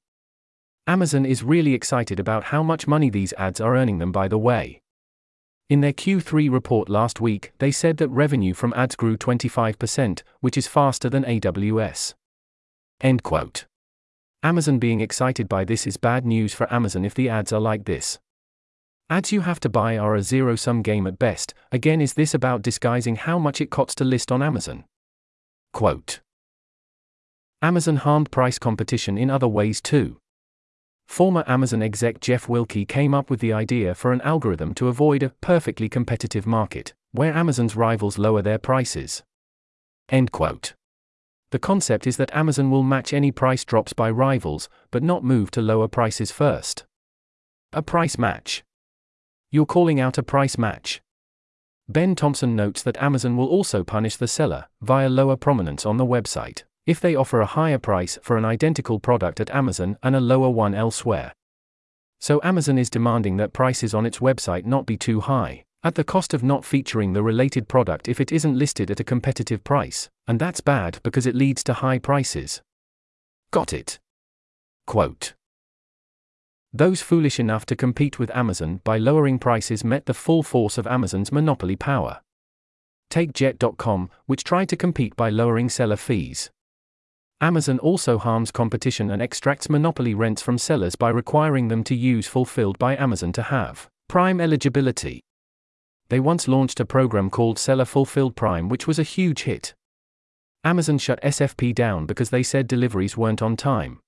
Amazon 0.87 1.25
is 1.25 1.43
really 1.43 1.73
excited 1.73 2.17
about 2.17 2.45
how 2.45 2.63
much 2.63 2.87
money 2.87 3.09
these 3.09 3.33
ads 3.33 3.59
are 3.59 3.75
earning 3.75 3.97
them 3.97 4.13
by 4.13 4.29
the 4.29 4.37
way. 4.37 4.79
In 5.69 5.81
their 5.81 5.91
Q3 5.91 6.49
report 6.49 6.87
last 6.87 7.19
week, 7.19 7.51
they 7.57 7.71
said 7.71 7.97
that 7.97 8.07
revenue 8.07 8.53
from 8.53 8.73
ads 8.73 8.95
grew 8.95 9.17
25%, 9.17 10.23
which 10.39 10.55
is 10.55 10.65
faster 10.65 11.09
than 11.09 11.25
AWS. 11.25 12.13
End 13.01 13.23
quote. 13.23 13.65
Amazon 14.43 14.79
being 14.79 15.01
excited 15.01 15.49
by 15.49 15.65
this 15.65 15.87
is 15.87 15.97
bad 15.97 16.25
news 16.25 16.53
for 16.53 16.71
Amazon 16.71 17.03
if 17.03 17.13
the 17.13 17.29
ads 17.29 17.51
are 17.51 17.59
like 17.59 17.85
this. 17.85 18.19
Ads 19.09 19.31
you 19.31 19.41
have 19.41 19.59
to 19.59 19.69
buy 19.69 19.97
are 19.97 20.15
a 20.15 20.21
zero 20.23 20.55
sum 20.55 20.81
game 20.81 21.05
at 21.05 21.19
best. 21.19 21.53
Again, 21.71 22.01
is 22.01 22.13
this 22.13 22.33
about 22.33 22.61
disguising 22.61 23.15
how 23.15 23.37
much 23.37 23.61
it 23.61 23.69
costs 23.69 23.95
to 23.95 24.03
list 24.03 24.31
on 24.31 24.41
Amazon? 24.41 24.85
Quote 25.73 26.21
Amazon 27.61 27.97
harmed 27.97 28.31
price 28.31 28.57
competition 28.57 29.17
in 29.17 29.29
other 29.29 29.47
ways 29.47 29.81
too. 29.81 30.17
Former 31.07 31.43
Amazon 31.47 31.81
exec 31.83 32.19
Jeff 32.19 32.47
Wilke 32.47 32.87
came 32.87 33.13
up 33.13 33.29
with 33.29 33.39
the 33.39 33.53
idea 33.53 33.93
for 33.93 34.11
an 34.11 34.21
algorithm 34.21 34.73
to 34.75 34.87
avoid 34.87 35.21
a 35.21 35.29
perfectly 35.41 35.87
competitive 35.87 36.47
market, 36.47 36.93
where 37.11 37.33
Amazon's 37.33 37.75
rivals 37.75 38.17
lower 38.17 38.41
their 38.41 38.57
prices. 38.57 39.23
End 40.09 40.31
quote. 40.31 40.73
The 41.55 41.59
concept 41.59 42.05
is 42.05 42.17
that 42.17 42.35
Amazon 42.35 42.69
will 42.69 42.83
match 42.83 43.13
any 43.13 43.31
price 43.31 43.63
drops 43.63 43.93
by 43.93 44.11
rivals, 44.11 44.67
but 44.91 45.01
not 45.01 45.23
move 45.23 45.51
to 45.51 45.61
lower 45.61 45.87
prices 45.87 46.29
first. 46.29 46.83
A 47.71 47.81
price 47.81 48.17
match. 48.17 48.65
You're 49.51 49.65
calling 49.65 49.97
out 49.97 50.17
a 50.17 50.21
price 50.21 50.57
match. 50.57 51.01
Ben 51.87 52.13
Thompson 52.13 52.57
notes 52.57 52.83
that 52.83 53.01
Amazon 53.01 53.37
will 53.37 53.47
also 53.47 53.85
punish 53.85 54.17
the 54.17 54.27
seller 54.27 54.65
via 54.81 55.07
lower 55.07 55.37
prominence 55.37 55.85
on 55.85 55.95
the 55.95 56.05
website 56.05 56.63
if 56.85 56.99
they 56.99 57.15
offer 57.15 57.39
a 57.39 57.45
higher 57.45 57.79
price 57.79 58.19
for 58.21 58.35
an 58.35 58.43
identical 58.43 58.99
product 58.99 59.39
at 59.39 59.49
Amazon 59.51 59.97
and 60.03 60.13
a 60.13 60.19
lower 60.19 60.49
one 60.49 60.75
elsewhere. 60.75 61.31
So 62.19 62.41
Amazon 62.43 62.77
is 62.77 62.89
demanding 62.89 63.37
that 63.37 63.53
prices 63.53 63.93
on 63.93 64.05
its 64.05 64.19
website 64.19 64.65
not 64.65 64.85
be 64.85 64.97
too 64.97 65.21
high, 65.21 65.63
At 65.85 65.93
the 65.93 66.03
cost 66.03 66.33
of 66.33 66.41
not 66.41 66.65
featuring 66.65 67.13
the 67.13 67.21
related 67.21 67.67
product 67.67 68.07
if 68.09 68.19
it 68.19 68.31
isn't 68.31 68.57
listed 68.57 68.89
at 68.89 68.99
a 68.99 69.03
competitive 69.03 69.63
price, 69.63 70.09
and 70.27 70.39
that's 70.39 70.59
bad 70.59 70.97
because 71.03 71.27
it 71.27 71.35
leads 71.35 71.63
to 71.65 71.73
high 71.73 71.99
prices. 71.99 72.63
Got 73.51 73.71
it. 73.71 73.99
Quote 74.87 75.35
Those 76.73 77.03
foolish 77.03 77.39
enough 77.39 77.67
to 77.67 77.75
compete 77.75 78.17
with 78.17 78.35
Amazon 78.35 78.81
by 78.83 78.97
lowering 78.97 79.37
prices 79.37 79.83
met 79.83 80.07
the 80.07 80.15
full 80.15 80.41
force 80.41 80.79
of 80.79 80.87
Amazon's 80.87 81.31
monopoly 81.31 81.75
power. 81.75 82.19
Take 83.11 83.31
Jet.com, 83.33 84.09
which 84.25 84.43
tried 84.43 84.69
to 84.69 84.75
compete 84.75 85.15
by 85.15 85.29
lowering 85.29 85.69
seller 85.69 85.97
fees. 85.97 86.49
Amazon 87.41 87.77
also 87.77 88.17
harms 88.17 88.49
competition 88.49 89.11
and 89.11 89.21
extracts 89.21 89.69
monopoly 89.69 90.15
rents 90.15 90.41
from 90.41 90.57
sellers 90.57 90.95
by 90.95 91.09
requiring 91.09 91.67
them 91.67 91.83
to 91.83 91.93
use 91.93 92.25
Fulfilled 92.25 92.79
by 92.79 92.97
Amazon 92.97 93.31
to 93.33 93.43
have 93.43 93.87
Prime 94.09 94.41
eligibility. 94.41 95.21
They 96.09 96.19
once 96.19 96.47
launched 96.47 96.79
a 96.79 96.85
program 96.85 97.29
called 97.29 97.57
Seller 97.57 97.85
Fulfilled 97.85 98.35
Prime, 98.35 98.69
which 98.69 98.87
was 98.87 98.99
a 98.99 99.03
huge 99.03 99.43
hit. 99.43 99.73
Amazon 100.63 100.97
shut 100.97 101.21
SFP 101.21 101.73
down 101.73 102.05
because 102.05 102.29
they 102.29 102.43
said 102.43 102.67
deliveries 102.67 103.17
weren't 103.17 103.41
on 103.41 103.55
time. 103.55 103.99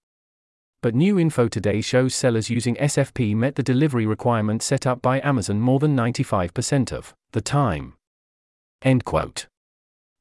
But 0.82 0.94
new 0.94 1.18
info 1.18 1.48
today 1.48 1.82
shows 1.82 2.14
sellers 2.14 2.52
using 2.52 2.76
SFP 2.76 3.36
met 3.36 3.56
the 3.56 3.64
delivery 3.64 4.06
requirement 4.06 4.62
set 4.62 4.86
up 4.86 5.02
by 5.02 5.20
Amazon 5.22 5.60
more 5.60 5.80
than 5.80 5.96
95% 5.96 6.94
of 6.94 7.16
the 7.32 7.42
time. 7.42 7.96
End 8.84 9.04
quote. 9.04 9.48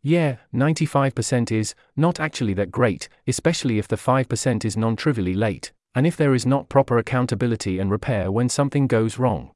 Yeah, 0.02 0.36
95% 0.54 1.52
is 1.52 1.74
not 1.94 2.20
actually 2.20 2.54
that 2.54 2.70
great, 2.70 3.08
especially 3.26 3.78
if 3.78 3.86
the 3.88 3.96
5% 3.96 4.64
is 4.64 4.76
non 4.76 4.96
trivially 4.96 5.34
late, 5.34 5.72
and 5.94 6.06
if 6.06 6.16
there 6.16 6.34
is 6.34 6.46
not 6.46 6.70
proper 6.70 6.96
accountability 6.96 7.78
and 7.78 7.90
repair 7.90 8.30
when 8.30 8.48
something 8.48 8.86
goes 8.86 9.18
wrong. 9.18 9.50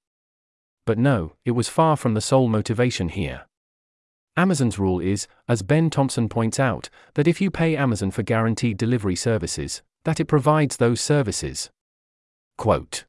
But 0.87 0.99
no, 0.99 1.33
it 1.45 1.53
was 1.53 1.69
far 1.69 1.97
from 1.97 2.15
the 2.15 2.21
sole 2.21 2.49
motivation 2.49 3.09
here. 3.09 3.47
Amazon's 4.37 4.79
rule 4.79 5.01
is, 5.01 5.27
as 5.49 5.63
Ben 5.63 5.91
Thompson 5.91 6.29
points 6.29 6.59
out, 6.59 6.89
that 7.15 7.29
if 7.29 7.41
you 7.41 7.51
pay 7.51 7.77
Amazon 7.77 8.11
for 8.11 8.23
guaranteed 8.23 8.79
delivery 8.79 9.17
services, 9.17 9.83
that 10.05 10.21
it 10.21 10.27
provides 10.27 10.77
those 10.77 11.01
services. 11.01 11.71
Quote. 12.57 13.05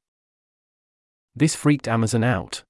This 1.36 1.56
freaked 1.56 1.88
Amazon 1.88 2.24
out. 2.24 2.64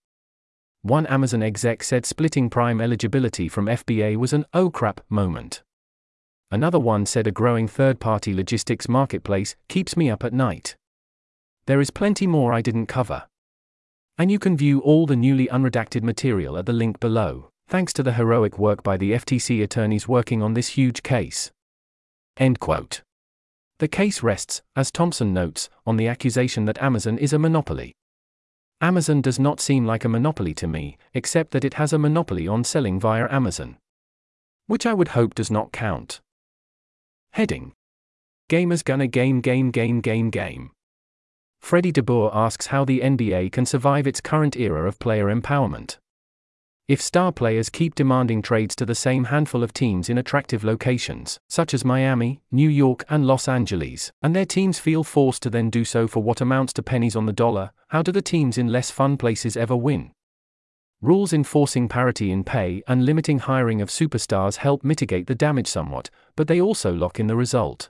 One 0.83 1.05
Amazon 1.07 1.41
exec 1.41 1.83
said 1.83 2.05
splitting 2.05 2.49
Prime 2.49 2.81
eligibility 2.81 3.47
from 3.47 3.65
FBA 3.65 4.17
was 4.17 4.33
an 4.33 4.45
oh 4.53 4.69
crap 4.69 5.01
moment. 5.09 5.63
Another 6.51 6.79
one 6.79 7.05
said 7.05 7.27
a 7.27 7.31
growing 7.31 7.67
third 7.67 7.99
party 7.99 8.33
logistics 8.33 8.89
marketplace 8.89 9.55
keeps 9.69 9.95
me 9.95 10.09
up 10.09 10.23
at 10.23 10.33
night. 10.33 10.75
There 11.65 11.79
is 11.79 11.91
plenty 11.91 12.27
more 12.27 12.51
I 12.51 12.61
didn't 12.61 12.87
cover. 12.87 13.23
And 14.21 14.29
you 14.29 14.37
can 14.37 14.55
view 14.55 14.81
all 14.81 15.07
the 15.07 15.15
newly 15.15 15.47
unredacted 15.47 16.03
material 16.03 16.55
at 16.55 16.67
the 16.67 16.73
link 16.73 16.99
below, 16.99 17.49
thanks 17.67 17.91
to 17.93 18.03
the 18.03 18.13
heroic 18.13 18.59
work 18.59 18.83
by 18.83 18.95
the 18.95 19.13
FTC 19.13 19.63
attorneys 19.63 20.07
working 20.07 20.43
on 20.43 20.53
this 20.53 20.67
huge 20.67 21.01
case. 21.01 21.49
End 22.37 22.59
quote. 22.59 23.01
The 23.79 23.87
case 23.87 24.21
rests, 24.21 24.61
as 24.75 24.91
Thompson 24.91 25.33
notes, 25.33 25.69
on 25.87 25.97
the 25.97 26.07
accusation 26.07 26.65
that 26.65 26.79
Amazon 26.83 27.17
is 27.17 27.33
a 27.33 27.39
monopoly. 27.39 27.95
Amazon 28.79 29.21
does 29.21 29.39
not 29.39 29.59
seem 29.59 29.87
like 29.87 30.05
a 30.05 30.09
monopoly 30.09 30.53
to 30.53 30.67
me, 30.67 30.99
except 31.15 31.49
that 31.49 31.65
it 31.65 31.73
has 31.73 31.91
a 31.91 31.97
monopoly 31.97 32.47
on 32.47 32.63
selling 32.63 32.99
via 32.99 33.27
Amazon. 33.31 33.77
Which 34.67 34.85
I 34.85 34.93
would 34.93 35.17
hope 35.17 35.33
does 35.33 35.49
not 35.49 35.71
count. 35.71 36.21
Heading 37.31 37.73
Gamers 38.51 38.83
gonna 38.83 39.07
game, 39.07 39.41
game, 39.41 39.71
game, 39.71 39.99
game, 39.99 40.29
game. 40.29 40.69
Freddie 41.61 41.93
DeBoer 41.93 42.31
asks 42.33 42.67
how 42.67 42.83
the 42.83 42.99
NBA 42.99 43.51
can 43.51 43.65
survive 43.65 44.05
its 44.05 44.19
current 44.19 44.57
era 44.57 44.87
of 44.87 44.99
player 44.99 45.33
empowerment. 45.33 45.97
If 46.87 46.99
star 46.99 47.31
players 47.31 47.69
keep 47.69 47.95
demanding 47.95 48.41
trades 48.41 48.75
to 48.75 48.85
the 48.85 48.95
same 48.95 49.25
handful 49.25 49.63
of 49.63 49.71
teams 49.71 50.09
in 50.09 50.17
attractive 50.17 50.65
locations, 50.65 51.39
such 51.47 51.73
as 51.73 51.85
Miami, 51.85 52.41
New 52.51 52.67
York, 52.67 53.05
and 53.07 53.25
Los 53.25 53.47
Angeles, 53.47 54.11
and 54.21 54.35
their 54.35 54.45
teams 54.45 54.79
feel 54.79 55.05
forced 55.05 55.41
to 55.43 55.49
then 55.49 55.69
do 55.69 55.85
so 55.85 56.07
for 56.07 56.21
what 56.21 56.41
amounts 56.41 56.73
to 56.73 56.83
pennies 56.83 57.15
on 57.15 57.27
the 57.27 57.31
dollar, 57.31 57.71
how 57.87 58.01
do 58.01 58.11
the 58.11 58.21
teams 58.21 58.57
in 58.57 58.67
less 58.67 58.91
fun 58.91 59.15
places 59.15 59.55
ever 59.55 59.77
win? 59.77 60.11
Rules 60.99 61.31
enforcing 61.31 61.87
parity 61.87 62.31
in 62.31 62.43
pay 62.43 62.83
and 62.87 63.05
limiting 63.05 63.39
hiring 63.39 63.81
of 63.81 63.89
superstars 63.89 64.57
help 64.57 64.83
mitigate 64.83 65.27
the 65.27 65.35
damage 65.35 65.67
somewhat, 65.67 66.09
but 66.35 66.49
they 66.49 66.59
also 66.59 66.91
lock 66.93 67.19
in 67.19 67.27
the 67.27 67.37
result. 67.37 67.89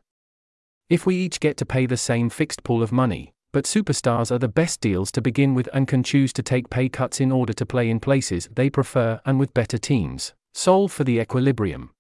If 0.90 1.08
we 1.08 1.16
each 1.16 1.40
get 1.40 1.58
to 1.58 1.66
pay 1.66 1.88
the 1.88 1.98
same 1.98 2.30
fixed 2.30 2.64
pool 2.64 2.84
of 2.84 2.92
money, 2.92 3.34
but 3.54 3.66
superstars 3.66 4.32
are 4.32 4.40
the 4.40 4.48
best 4.48 4.80
deals 4.80 5.12
to 5.12 5.22
begin 5.22 5.54
with 5.54 5.68
and 5.74 5.88
can 5.88 6.04
choose 6.04 6.32
to 6.34 6.42
take 6.42 6.70
pay 6.70 6.88
cuts 6.88 7.20
in 7.20 7.32
order 7.32 7.52
to 7.52 7.66
play 7.66 7.90
in 7.90 8.00
places 8.00 8.48
they 8.54 8.70
prefer 8.70 9.20
and 9.26 9.40
with 9.40 9.54
better 9.54 9.78
teams. 9.78 10.34
Solve 10.54 10.92
for 10.92 11.04
the 11.04 11.20
equilibrium. 11.20 11.92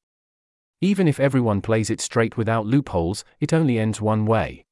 Even 0.79 1.07
if 1.07 1.19
everyone 1.19 1.61
plays 1.61 1.89
it 1.89 2.01
straight 2.01 2.37
without 2.37 2.65
loopholes, 2.65 3.25
it 3.39 3.53
only 3.53 3.77
ends 3.77 4.01
one 4.01 4.25
way. 4.25 4.63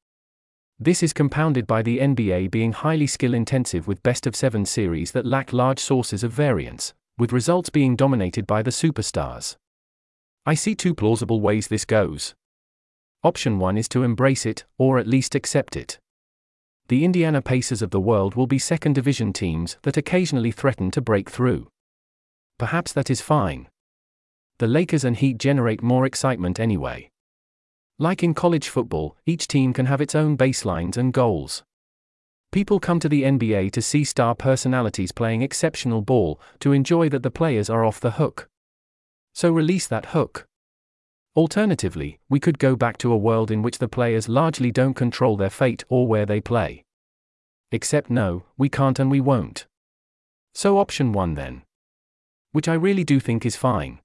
This 0.78 1.02
is 1.02 1.12
compounded 1.12 1.66
by 1.66 1.82
the 1.82 1.98
NBA 1.98 2.50
being 2.50 2.72
highly 2.72 3.06
skill 3.06 3.34
intensive 3.34 3.86
with 3.86 4.02
best 4.02 4.26
of 4.26 4.34
seven 4.34 4.64
series 4.64 5.12
that 5.12 5.26
lack 5.26 5.52
large 5.52 5.78
sources 5.78 6.24
of 6.24 6.32
variance, 6.32 6.94
with 7.18 7.32
results 7.32 7.68
being 7.68 7.96
dominated 7.96 8.46
by 8.46 8.62
the 8.62 8.70
superstars. 8.70 9.56
I 10.46 10.54
see 10.54 10.74
two 10.74 10.94
plausible 10.94 11.42
ways 11.42 11.68
this 11.68 11.84
goes. 11.84 12.34
Option 13.22 13.58
1 13.58 13.76
is 13.76 13.88
to 13.90 14.02
embrace 14.02 14.46
it, 14.46 14.64
or 14.78 14.98
at 14.98 15.06
least 15.06 15.34
accept 15.34 15.76
it 15.76 15.98
the 16.90 17.04
Indiana 17.04 17.40
Pacers 17.40 17.82
of 17.82 17.92
the 17.92 18.00
world 18.00 18.34
will 18.34 18.48
be 18.48 18.58
second 18.58 18.96
division 18.96 19.32
teams 19.32 19.76
that 19.82 19.96
occasionally 19.96 20.50
threaten 20.50 20.90
to 20.90 21.00
break 21.00 21.30
through. 21.30 21.68
Perhaps 22.58 22.92
that 22.94 23.08
is 23.08 23.20
fine. 23.20 23.68
The 24.58 24.66
Lakers 24.66 25.04
and 25.04 25.16
Heat 25.16 25.38
generate 25.38 25.84
more 25.84 26.04
excitement 26.04 26.58
anyway. 26.58 27.08
Like 28.00 28.24
in 28.24 28.34
college 28.34 28.68
football, 28.68 29.16
each 29.24 29.46
team 29.46 29.72
can 29.72 29.86
have 29.86 30.00
its 30.00 30.16
own 30.16 30.36
baselines 30.36 30.96
and 30.96 31.12
goals. 31.12 31.62
People 32.50 32.80
come 32.80 32.98
to 32.98 33.08
the 33.08 33.22
NBA 33.22 33.70
to 33.70 33.80
see 33.80 34.02
star 34.02 34.34
personalities 34.34 35.12
playing 35.12 35.42
exceptional 35.42 36.02
ball, 36.02 36.40
to 36.58 36.72
enjoy 36.72 37.08
that 37.10 37.22
the 37.22 37.30
players 37.30 37.70
are 37.70 37.84
off 37.84 38.00
the 38.00 38.18
hook. 38.18 38.48
So 39.32 39.52
release 39.52 39.86
that 39.86 40.06
hook. 40.06 40.48
Alternatively, 41.36 42.18
we 42.28 42.40
could 42.40 42.58
go 42.58 42.74
back 42.74 42.98
to 42.98 43.12
a 43.12 43.16
world 43.16 43.50
in 43.50 43.62
which 43.62 43.78
the 43.78 43.88
players 43.88 44.28
largely 44.28 44.72
don't 44.72 44.94
control 44.94 45.36
their 45.36 45.50
fate 45.50 45.84
or 45.88 46.06
where 46.06 46.26
they 46.26 46.40
play. 46.40 46.84
Except 47.70 48.10
no, 48.10 48.42
we 48.58 48.68
can't 48.68 48.98
and 48.98 49.10
we 49.10 49.20
won't. 49.20 49.66
So 50.54 50.78
option 50.78 51.12
1 51.12 51.34
then. 51.34 51.62
Which 52.50 52.66
I 52.66 52.74
really 52.74 53.04
do 53.04 53.20
think 53.20 53.46
is 53.46 53.54
fine. 53.54 54.00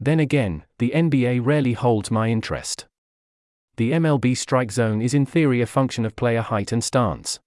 Then 0.00 0.18
again, 0.18 0.64
the 0.78 0.90
NBA 0.90 1.46
rarely 1.46 1.74
holds 1.74 2.10
my 2.10 2.28
interest. 2.28 2.86
The 3.76 3.92
MLB 3.92 4.36
strike 4.36 4.72
zone 4.72 5.00
is 5.00 5.14
in 5.14 5.24
theory 5.24 5.60
a 5.60 5.66
function 5.66 6.04
of 6.04 6.16
player 6.16 6.42
height 6.42 6.72
and 6.72 6.82
stance. 6.82 7.38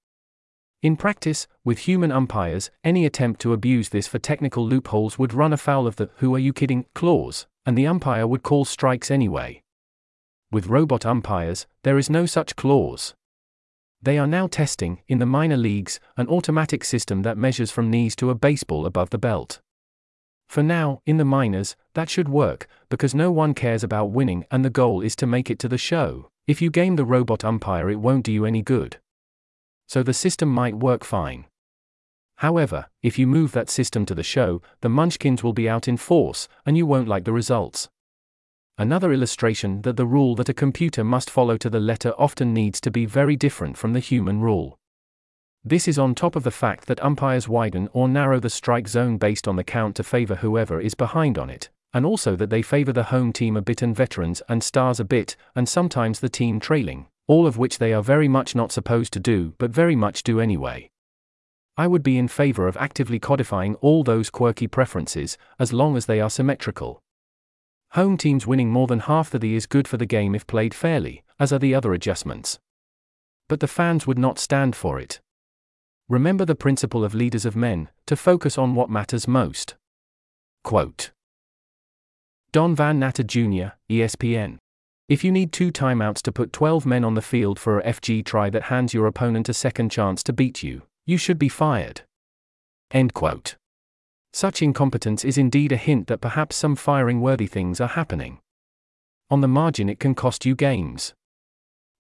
In 0.86 0.96
practice, 0.96 1.48
with 1.64 1.80
human 1.80 2.12
umpires, 2.12 2.70
any 2.84 3.08
attempt 3.08 3.42
to 3.42 3.54
abuse 3.54 3.90
this 3.90 4.06
for 4.08 4.20
technical 4.20 4.64
loopholes 4.64 5.18
would 5.18 5.34
run 5.34 5.52
afoul 5.52 5.88
of 5.88 5.96
the 5.96 6.12
who 6.18 6.36
are 6.36 6.40
you 6.40 6.54
kidding 6.54 6.86
clause, 6.94 7.48
and 7.66 7.76
the 7.76 7.88
umpire 7.88 8.28
would 8.28 8.44
call 8.44 8.66
strikes 8.66 9.10
anyway. 9.10 9.64
With 10.52 10.68
robot 10.68 11.04
umpires, 11.04 11.66
there 11.82 11.98
is 11.98 12.08
no 12.08 12.28
such 12.28 12.56
clause. 12.56 13.16
They 14.00 14.20
are 14.20 14.28
now 14.28 14.46
testing, 14.46 15.02
in 15.08 15.18
the 15.18 15.26
minor 15.26 15.58
leagues, 15.58 16.00
an 16.18 16.28
automatic 16.28 16.84
system 16.84 17.24
that 17.24 17.36
measures 17.36 17.72
from 17.72 17.90
knees 17.90 18.16
to 18.18 18.30
a 18.30 18.36
baseball 18.36 18.86
above 18.86 19.10
the 19.10 19.18
belt. 19.18 19.62
For 20.48 20.62
now, 20.62 21.00
in 21.08 21.18
the 21.18 21.26
minors, 21.26 21.76
that 21.96 22.12
should 22.12 22.30
work, 22.30 22.68
because 22.90 23.16
no 23.16 23.32
one 23.32 23.56
cares 23.56 23.84
about 23.84 24.12
winning 24.12 24.46
and 24.52 24.64
the 24.64 24.70
goal 24.70 25.02
is 25.02 25.16
to 25.16 25.26
make 25.26 25.50
it 25.50 25.58
to 25.58 25.68
the 25.68 25.80
show. 25.80 26.30
If 26.46 26.62
you 26.62 26.70
game 26.70 26.96
the 26.96 27.06
robot 27.06 27.44
umpire, 27.44 27.90
it 27.90 28.00
won't 28.00 28.24
do 28.24 28.32
you 28.32 28.46
any 28.46 28.62
good. 28.62 29.00
So 29.88 30.04
the 30.04 30.14
system 30.14 30.50
might 30.50 30.76
work 30.76 31.04
fine. 31.04 31.46
However, 32.38 32.88
if 33.02 33.18
you 33.18 33.28
move 33.28 33.54
that 33.54 33.70
system 33.70 34.06
to 34.08 34.16
the 34.16 34.24
show, 34.24 34.62
the 34.82 34.90
munchkins 34.90 35.44
will 35.44 35.54
be 35.54 35.70
out 35.70 35.88
in 35.88 35.98
force, 35.98 36.48
and 36.66 36.78
you 36.78 36.86
won't 36.86 37.08
like 37.08 37.24
the 37.24 37.32
results. 37.32 37.88
Another 38.78 39.14
illustration 39.14 39.84
that 39.84 39.96
the 39.96 40.06
rule 40.06 40.36
that 40.36 40.50
a 40.50 40.54
computer 40.54 41.04
must 41.04 41.30
follow 41.30 41.56
to 41.56 41.70
the 41.70 41.80
letter 41.80 42.14
often 42.18 42.54
needs 42.54 42.82
to 42.82 42.92
be 42.92 43.06
very 43.06 43.38
different 43.38 43.78
from 43.78 43.94
the 43.94 44.02
human 44.02 44.42
rule. 44.42 44.78
This 45.64 45.88
is 45.88 45.98
on 45.98 46.14
top 46.14 46.36
of 46.36 46.44
the 46.44 46.52
fact 46.52 46.88
that 46.88 47.02
umpires 47.02 47.48
widen 47.48 47.88
or 47.94 48.10
narrow 48.10 48.40
the 48.40 48.50
strike 48.50 48.90
zone 48.90 49.18
based 49.18 49.48
on 49.48 49.56
the 49.56 49.64
count 49.64 49.96
to 49.96 50.04
favor 50.04 50.36
whoever 50.36 50.82
is 50.82 50.94
behind 50.94 51.38
on 51.38 51.50
it, 51.50 51.70
and 51.94 52.06
also 52.06 52.36
that 52.36 52.50
they 52.50 52.62
favor 52.62 52.92
the 52.92 53.04
home 53.04 53.32
team 53.32 53.56
a 53.56 53.62
bit 53.62 53.82
and 53.82 53.96
veterans 53.96 54.42
and 54.50 54.62
stars 54.62 55.00
a 55.00 55.06
bit, 55.06 55.38
and 55.56 55.70
sometimes 55.70 56.20
the 56.20 56.30
team 56.30 56.60
trailing, 56.60 57.08
all 57.28 57.48
of 57.48 57.58
which 57.58 57.78
they 57.78 57.94
are 57.94 58.04
very 58.04 58.28
much 58.28 58.56
not 58.56 58.72
supposed 58.72 59.14
to 59.14 59.20
do 59.20 59.54
but 59.58 59.72
very 59.72 59.96
much 59.96 60.24
do 60.24 60.40
anyway. 60.40 60.90
I 61.78 61.88
would 61.88 62.04
be 62.04 62.18
in 62.18 62.30
favor 62.30 62.68
of 62.68 62.78
actively 62.78 63.20
codifying 63.20 63.76
all 63.76 64.04
those 64.04 64.30
quirky 64.30 64.68
preferences, 64.68 65.38
as 65.60 65.74
long 65.74 65.98
as 65.98 66.06
they 66.06 66.22
are 66.22 66.30
symmetrical. 66.30 67.02
Home 67.92 68.18
teams 68.18 68.48
winning 68.48 68.70
more 68.70 68.88
than 68.88 69.00
half 69.00 69.30
the 69.30 69.40
the 69.40 69.56
is 69.56 69.66
good 69.66 69.88
for 69.88 69.98
the 69.98 70.06
game 70.06 70.36
if 70.36 70.48
played 70.48 70.74
fairly, 70.74 71.24
as 71.38 71.52
are 71.52 71.60
the 71.60 71.76
other 71.76 71.94
adjustments. 71.94 72.60
But 73.50 73.60
the 73.60 73.68
fans 73.68 74.08
would 74.08 74.18
not 74.18 74.40
stand 74.40 74.76
for 74.76 75.00
it. 75.00 75.20
Remember 76.08 76.46
the 76.46 76.56
principle 76.56 77.04
of 77.04 77.14
leaders 77.14 77.46
of 77.46 77.56
men 77.56 77.90
to 78.06 78.16
focus 78.16 78.58
on 78.58 78.76
what 78.76 78.90
matters 78.90 79.28
most. 79.28 79.76
Quote 80.64 81.12
Don 82.52 82.74
Van 82.74 83.00
Natta 83.00 83.24
Jr., 83.24 83.76
ESPN. 83.90 84.60
If 85.08 85.24
you 85.24 85.32
need 85.32 85.52
two 85.52 85.72
timeouts 85.72 86.24
to 86.24 86.32
put 86.32 86.52
12 86.52 86.88
men 86.88 87.04
on 87.04 87.14
the 87.14 87.22
field 87.22 87.60
for 87.60 87.80
a 87.80 87.84
FG 87.84 88.26
try 88.26 88.50
that 88.50 88.64
hands 88.64 88.92
your 88.92 89.06
opponent 89.06 89.48
a 89.48 89.54
second 89.54 89.92
chance 89.92 90.24
to 90.24 90.34
beat 90.34 90.64
you, 90.64 90.82
you 91.06 91.18
should 91.18 91.38
be 91.38 91.48
fired. 91.48 92.02
End 92.90 93.14
quote. 93.14 93.56
Such 94.34 94.64
incompetence 94.64 95.24
is 95.24 95.38
indeed 95.38 95.72
a 95.72 95.78
hint 95.78 96.08
that 96.08 96.22
perhaps 96.22 96.56
some 96.56 96.76
firing 96.76 97.22
worthy 97.22 97.46
things 97.46 97.80
are 97.80 97.90
happening. 97.90 98.40
On 99.30 99.42
the 99.42 99.48
margin, 99.48 99.90
it 99.90 100.00
can 100.00 100.16
cost 100.16 100.44
you 100.44 100.56
games. 100.56 101.14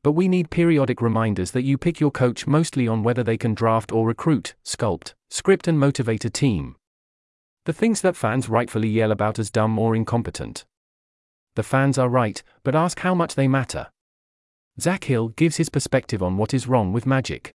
But 0.03 0.13
we 0.13 0.27
need 0.27 0.49
periodic 0.49 0.99
reminders 0.99 1.51
that 1.51 1.63
you 1.63 1.77
pick 1.77 1.99
your 1.99 2.11
coach 2.11 2.47
mostly 2.47 2.87
on 2.87 3.03
whether 3.03 3.23
they 3.23 3.37
can 3.37 3.53
draft 3.53 3.91
or 3.91 4.07
recruit, 4.07 4.55
sculpt, 4.65 5.13
script, 5.29 5.67
and 5.67 5.79
motivate 5.79 6.25
a 6.25 6.29
team. 6.31 6.75
The 7.65 7.73
things 7.73 8.01
that 8.01 8.15
fans 8.15 8.49
rightfully 8.49 8.89
yell 8.89 9.11
about 9.11 9.37
as 9.37 9.51
dumb 9.51 9.77
or 9.77 9.95
incompetent. 9.95 10.65
The 11.55 11.63
fans 11.63 11.97
are 11.97 12.09
right, 12.09 12.41
but 12.63 12.75
ask 12.75 12.99
how 12.99 13.15
much 13.15 13.35
they 13.35 13.47
matter. 13.47 13.87
Zac 14.79 15.05
Hill 15.05 15.29
gives 15.29 15.57
his 15.57 15.69
perspective 15.69 16.21
on 16.21 16.37
what 16.37 16.53
is 16.53 16.67
wrong 16.67 16.91
with 16.91 17.05
Magic. 17.05 17.51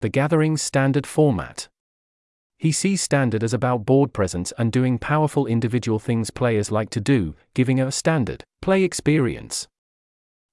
The 0.00 0.08
Gathering's 0.08 0.60
standard 0.60 1.06
format. 1.06 1.68
He 2.58 2.72
sees 2.72 3.02
standard 3.02 3.44
as 3.44 3.54
about 3.54 3.86
board 3.86 4.12
presence 4.12 4.52
and 4.58 4.72
doing 4.72 4.98
powerful 4.98 5.46
individual 5.46 5.98
things 5.98 6.30
players 6.30 6.70
like 6.72 6.90
to 6.90 7.00
do, 7.00 7.34
giving 7.54 7.80
a 7.80 7.92
standard 7.92 8.42
play 8.60 8.82
experience. 8.82 9.68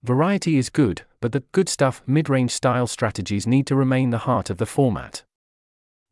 Variety 0.04 0.58
is 0.58 0.70
good, 0.70 1.04
but 1.22 1.32
the 1.32 1.44
good 1.52 1.70
stuff 1.70 2.02
mid 2.06 2.30
range 2.30 2.52
style 2.52 2.88
strategies 2.88 3.48
need 3.48 3.68
to 3.68 3.76
remain 3.76 4.10
the 4.10 4.20
heart 4.20 4.50
of 4.50 4.58
the 4.58 4.66
format. 4.66 5.24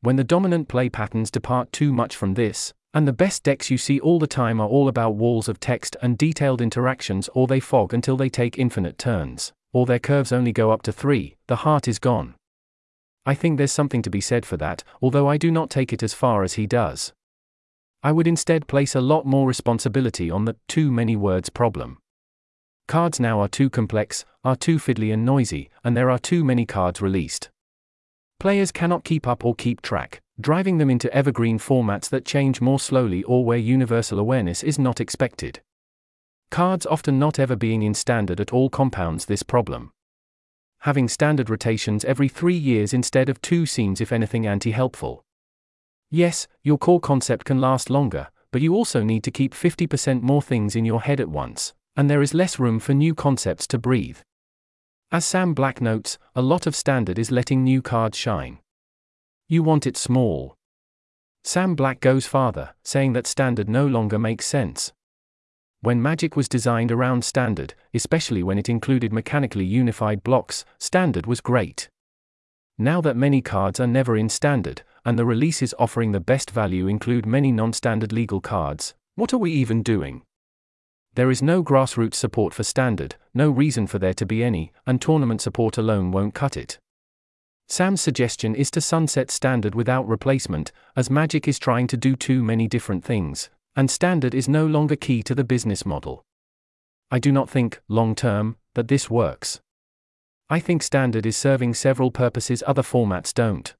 When 0.02 0.16
the 0.16 0.24
dominant 0.24 0.68
play 0.68 0.90
patterns 0.90 1.30
depart 1.30 1.72
too 1.72 1.92
much 1.92 2.16
from 2.16 2.36
this, 2.36 2.74
and 2.94 3.08
the 3.08 3.14
best 3.14 3.44
decks 3.44 3.70
you 3.70 3.78
see 3.78 4.00
all 4.00 4.20
the 4.20 4.28
time 4.28 4.60
are 4.60 4.68
all 4.68 4.88
about 4.88 5.16
walls 5.16 5.48
of 5.48 5.60
text 5.60 5.96
and 6.02 6.18
detailed 6.18 6.62
interactions, 6.62 7.30
or 7.34 7.48
they 7.48 7.60
fog 7.60 7.94
until 7.94 8.18
they 8.18 8.30
take 8.30 8.58
infinite 8.58 8.98
turns, 8.98 9.54
or 9.74 9.86
their 9.86 10.00
curves 10.00 10.32
only 10.32 10.52
go 10.52 10.72
up 10.72 10.82
to 10.82 10.92
three, 10.92 11.36
the 11.48 11.58
heart 11.58 11.88
is 11.88 12.00
gone. 12.00 12.34
I 13.26 13.36
think 13.36 13.58
there's 13.58 13.72
something 13.72 14.02
to 14.02 14.10
be 14.10 14.22
said 14.22 14.46
for 14.46 14.58
that, 14.58 14.84
although 15.02 15.28
I 15.28 15.38
do 15.38 15.52
not 15.52 15.70
take 15.70 15.94
it 15.94 16.02
as 16.02 16.14
far 16.14 16.44
as 16.44 16.54
he 16.54 16.66
does. 16.66 17.14
I 18.02 18.12
would 18.12 18.28
instead 18.28 18.68
place 18.68 18.96
a 18.96 19.02
lot 19.02 19.26
more 19.26 19.48
responsibility 19.48 20.32
on 20.32 20.46
the 20.46 20.56
too 20.68 20.92
many 20.92 21.16
words 21.16 21.50
problem. 21.50 22.00
Cards 22.88 23.20
now 23.20 23.40
are 23.40 23.48
too 23.48 23.70
complex, 23.70 24.26
are 24.44 24.56
too 24.56 24.78
fiddly 24.78 25.14
and 25.14 25.26
noisy, 25.26 25.70
and 25.84 25.96
there 25.96 26.10
are 26.10 26.18
too 26.18 26.44
many 26.44 26.66
cards 26.66 27.02
released. 27.02 27.50
Players 28.40 28.72
cannot 28.72 29.04
keep 29.04 29.28
up 29.28 29.44
or 29.44 29.54
keep 29.54 29.82
track, 29.82 30.22
driving 30.40 30.78
them 30.78 30.90
into 30.90 31.14
evergreen 31.14 31.60
formats 31.60 32.10
that 32.10 32.24
change 32.24 32.62
more 32.62 32.80
slowly 32.80 33.22
or 33.24 33.44
where 33.44 33.58
universal 33.58 34.18
awareness 34.18 34.64
is 34.64 34.80
not 34.80 35.02
expected. 35.02 35.62
Cards 36.50 36.86
often 36.86 37.20
not 37.20 37.38
ever 37.38 37.58
being 37.58 37.82
in 37.84 37.94
standard 37.94 38.40
at 38.40 38.54
all 38.54 38.70
compounds 38.70 39.26
this 39.26 39.44
problem. 39.44 39.92
Having 40.84 41.10
standard 41.10 41.50
rotations 41.50 42.06
every 42.06 42.30
three 42.30 42.56
years 42.56 42.94
instead 42.94 43.28
of 43.28 43.42
two 43.42 43.66
seems, 43.66 44.00
if 44.00 44.14
anything, 44.14 44.48
anti 44.48 44.72
helpful. 44.72 45.26
Yes, 46.10 46.48
your 46.64 46.78
core 46.78 47.02
concept 47.02 47.44
can 47.44 47.60
last 47.60 47.90
longer, 47.90 48.30
but 48.52 48.62
you 48.62 48.74
also 48.74 49.04
need 49.04 49.24
to 49.26 49.32
keep 49.32 49.54
50% 49.54 50.22
more 50.22 50.42
things 50.42 50.78
in 50.78 50.86
your 50.86 51.02
head 51.02 51.20
at 51.20 51.28
once, 51.28 51.74
and 51.98 52.10
there 52.10 52.22
is 52.22 52.34
less 52.34 52.58
room 52.58 52.80
for 52.80 52.94
new 52.94 53.14
concepts 53.14 53.68
to 53.68 53.78
breathe. 53.78 54.20
As 55.12 55.26
Sam 55.26 55.56
Black 55.56 55.82
notes, 55.82 56.20
a 56.36 56.42
lot 56.44 56.68
of 56.68 56.76
standard 56.76 57.18
is 57.18 57.32
letting 57.32 57.64
new 57.64 57.82
cards 57.82 58.16
shine. 58.16 58.60
You 59.48 59.64
want 59.64 59.88
it 59.88 59.98
small. 59.98 60.54
Sam 61.44 61.74
Black 61.74 62.00
goes 62.00 62.28
farther, 62.28 62.76
saying 62.84 63.14
that 63.14 63.26
standard 63.26 63.68
no 63.68 63.88
longer 63.88 64.20
makes 64.20 64.46
sense. 64.46 64.94
When 65.82 66.00
Magic 66.00 66.36
was 66.36 66.48
designed 66.48 66.92
around 66.92 67.24
standard, 67.24 67.74
especially 67.92 68.44
when 68.44 68.60
it 68.60 68.70
included 68.70 69.12
mechanically 69.12 69.66
unified 69.66 70.22
blocks, 70.22 70.64
standard 70.78 71.26
was 71.26 71.42
great. 71.42 71.90
Now 72.78 73.02
that 73.02 73.18
many 73.18 73.42
cards 73.42 73.80
are 73.80 73.88
never 73.88 74.16
in 74.16 74.30
standard, 74.30 74.84
and 75.04 75.18
the 75.18 75.26
releases 75.26 75.74
offering 75.80 76.12
the 76.12 76.20
best 76.20 76.52
value 76.52 76.88
include 76.88 77.26
many 77.26 77.52
non 77.52 77.74
standard 77.74 78.12
legal 78.12 78.42
cards, 78.42 78.94
what 79.16 79.34
are 79.34 79.40
we 79.40 79.52
even 79.54 79.82
doing? 79.82 80.22
There 81.16 81.32
is 81.32 81.42
no 81.42 81.64
grassroots 81.64 82.16
support 82.16 82.54
for 82.54 82.64
standard, 82.64 83.16
no 83.34 83.50
reason 83.50 83.88
for 83.88 84.00
there 84.00 84.14
to 84.14 84.26
be 84.26 84.44
any, 84.44 84.72
and 84.86 85.02
tournament 85.02 85.42
support 85.42 85.78
alone 85.78 86.12
won't 86.12 86.34
cut 86.34 86.56
it. 86.56 86.80
Sam's 87.68 88.02
suggestion 88.02 88.56
is 88.56 88.72
to 88.72 88.82
sunset 88.82 89.30
Standard 89.30 89.76
without 89.76 90.08
replacement, 90.08 90.72
as 90.96 91.12
Magic 91.12 91.48
is 91.48 91.60
trying 91.60 91.86
to 91.88 91.98
do 91.98 92.16
too 92.16 92.44
many 92.44 92.68
different 92.68 93.04
things, 93.04 93.50
and 93.76 93.92
Standard 93.92 94.34
is 94.34 94.50
no 94.50 94.66
longer 94.66 94.96
key 94.96 95.22
to 95.24 95.36
the 95.36 95.44
business 95.44 95.86
model. 95.86 96.24
I 97.12 97.20
do 97.20 97.32
not 97.32 97.50
think, 97.50 97.80
long 97.88 98.16
term, 98.16 98.56
that 98.74 98.88
this 98.88 99.10
works. 99.10 99.60
I 100.50 100.60
think 100.60 100.82
Standard 100.82 101.28
is 101.28 101.38
serving 101.38 101.76
several 101.76 102.10
purposes 102.10 102.64
other 102.66 102.82
formats 102.82 103.34
don't. 103.34 103.76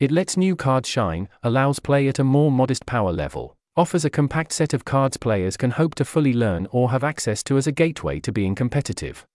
It 0.00 0.10
lets 0.10 0.36
new 0.36 0.56
cards 0.56 0.88
shine, 0.88 1.28
allows 1.42 1.80
play 1.80 2.08
at 2.08 2.18
a 2.18 2.24
more 2.24 2.50
modest 2.50 2.86
power 2.86 3.12
level, 3.12 3.53
offers 3.76 4.04
a 4.04 4.10
compact 4.10 4.52
set 4.52 4.72
of 4.72 4.84
cards 4.84 5.16
players 5.16 5.56
can 5.56 5.72
hope 5.72 5.94
to 5.96 6.04
fully 6.04 6.32
learn 6.32 6.68
or 6.70 6.90
have 6.90 7.02
access 7.02 7.42
to 7.42 7.56
as 7.56 7.66
a 7.66 7.72
gateway 7.72 8.20
to 8.20 8.30
being 8.30 8.54
competitive. 8.54 9.26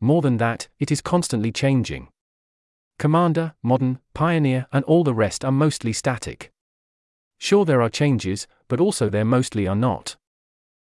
More 0.00 0.22
than 0.22 0.38
that, 0.38 0.68
it 0.78 0.90
is 0.90 1.02
constantly 1.02 1.52
changing. 1.52 2.08
Commander, 2.98 3.54
Modern, 3.62 3.98
Pioneer, 4.14 4.66
and 4.72 4.84
all 4.86 5.04
the 5.04 5.14
rest 5.14 5.44
are 5.44 5.52
mostly 5.52 5.92
static. 5.92 6.50
Sure, 7.38 7.64
there 7.64 7.82
are 7.82 7.90
changes, 7.90 8.46
but 8.68 8.80
also 8.80 9.08
there 9.08 9.24
mostly 9.24 9.66
are 9.66 9.76
not. 9.76 10.16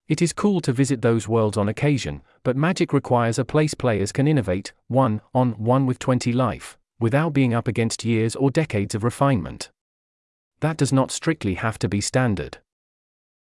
It 0.07 0.21
is 0.21 0.33
cool 0.33 0.61
to 0.61 0.73
visit 0.73 1.01
those 1.01 1.27
worlds 1.27 1.57
on 1.57 1.69
occasion, 1.69 2.21
but 2.43 2.57
Magic 2.57 2.93
requires 2.93 3.39
a 3.39 3.45
place 3.45 3.73
players 3.73 4.11
can 4.11 4.27
innovate, 4.27 4.73
one 4.87 5.21
on 5.33 5.51
one 5.51 5.85
with 5.85 5.99
20 5.99 6.31
life, 6.31 6.77
without 6.99 7.33
being 7.33 7.53
up 7.53 7.67
against 7.67 8.05
years 8.05 8.35
or 8.35 8.51
decades 8.51 8.95
of 8.95 9.03
refinement. 9.03 9.69
That 10.61 10.77
does 10.77 10.93
not 10.93 11.11
strictly 11.11 11.55
have 11.55 11.77
to 11.79 11.89
be 11.89 12.01
standard. 12.01 12.59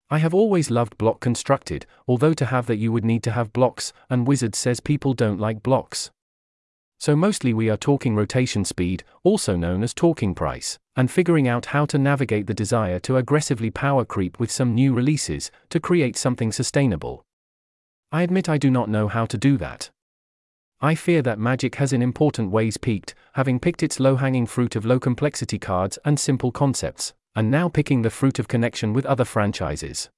I 0.10 0.18
have 0.18 0.34
always 0.34 0.70
loved 0.70 0.98
block 0.98 1.22
constructed, 1.22 1.86
although 2.08 2.34
to 2.34 2.46
have 2.48 2.66
that 2.68 2.78
you 2.78 2.92
would 2.92 3.06
need 3.06 3.24
to 3.24 3.32
have 3.32 3.54
blocks, 3.54 3.94
and 4.10 4.28
Wizard 4.28 4.56
says 4.56 4.80
people 4.80 5.14
don't 5.14 5.40
like 5.40 5.64
blocks. 5.64 6.12
So 7.00 7.16
mostly 7.16 7.54
we 7.54 7.70
are 7.70 7.78
talking 7.78 8.16
rotation 8.16 8.66
speed, 8.66 9.04
also 9.24 9.56
known 9.56 9.82
as 9.82 9.94
talking 9.94 10.36
price, 10.36 10.78
and 10.96 11.10
figuring 11.10 11.48
out 11.48 11.68
how 11.68 11.86
to 11.88 11.98
navigate 11.98 12.46
the 12.46 12.54
desire 12.54 13.00
to 13.00 13.18
aggressively 13.18 13.72
power 13.72 14.06
creep 14.06 14.40
with 14.40 14.52
some 14.52 14.76
new 14.76 14.94
releases 14.94 15.50
to 15.70 15.80
create 15.80 16.18
something 16.18 16.52
sustainable. 16.52 17.24
I 18.12 18.24
admit 18.24 18.50
I 18.50 18.58
do 18.58 18.70
not 18.70 18.90
know 18.90 19.08
how 19.08 19.26
to 19.26 19.38
do 19.38 19.58
that. 19.58 19.90
I 20.82 20.96
fear 20.96 21.22
that 21.22 21.40
Magic 21.40 21.76
has 21.76 21.94
in 21.94 22.02
important 22.02 22.52
ways 22.52 22.78
peaked, 22.78 23.14
having 23.34 23.60
picked 23.60 23.84
its 23.84 24.00
low 24.00 24.16
hanging 24.16 24.46
fruit 24.46 24.76
of 24.76 24.86
low 24.86 25.00
complexity 25.00 25.60
cards 25.60 26.00
and 26.06 26.20
simple 26.20 26.52
concepts, 26.52 27.14
and 27.36 27.52
now 27.52 27.70
picking 27.70 28.02
the 28.02 28.10
fruit 28.10 28.40
of 28.40 28.48
connection 28.48 28.94
with 28.94 29.06
other 29.06 29.26
franchises. 29.26 30.10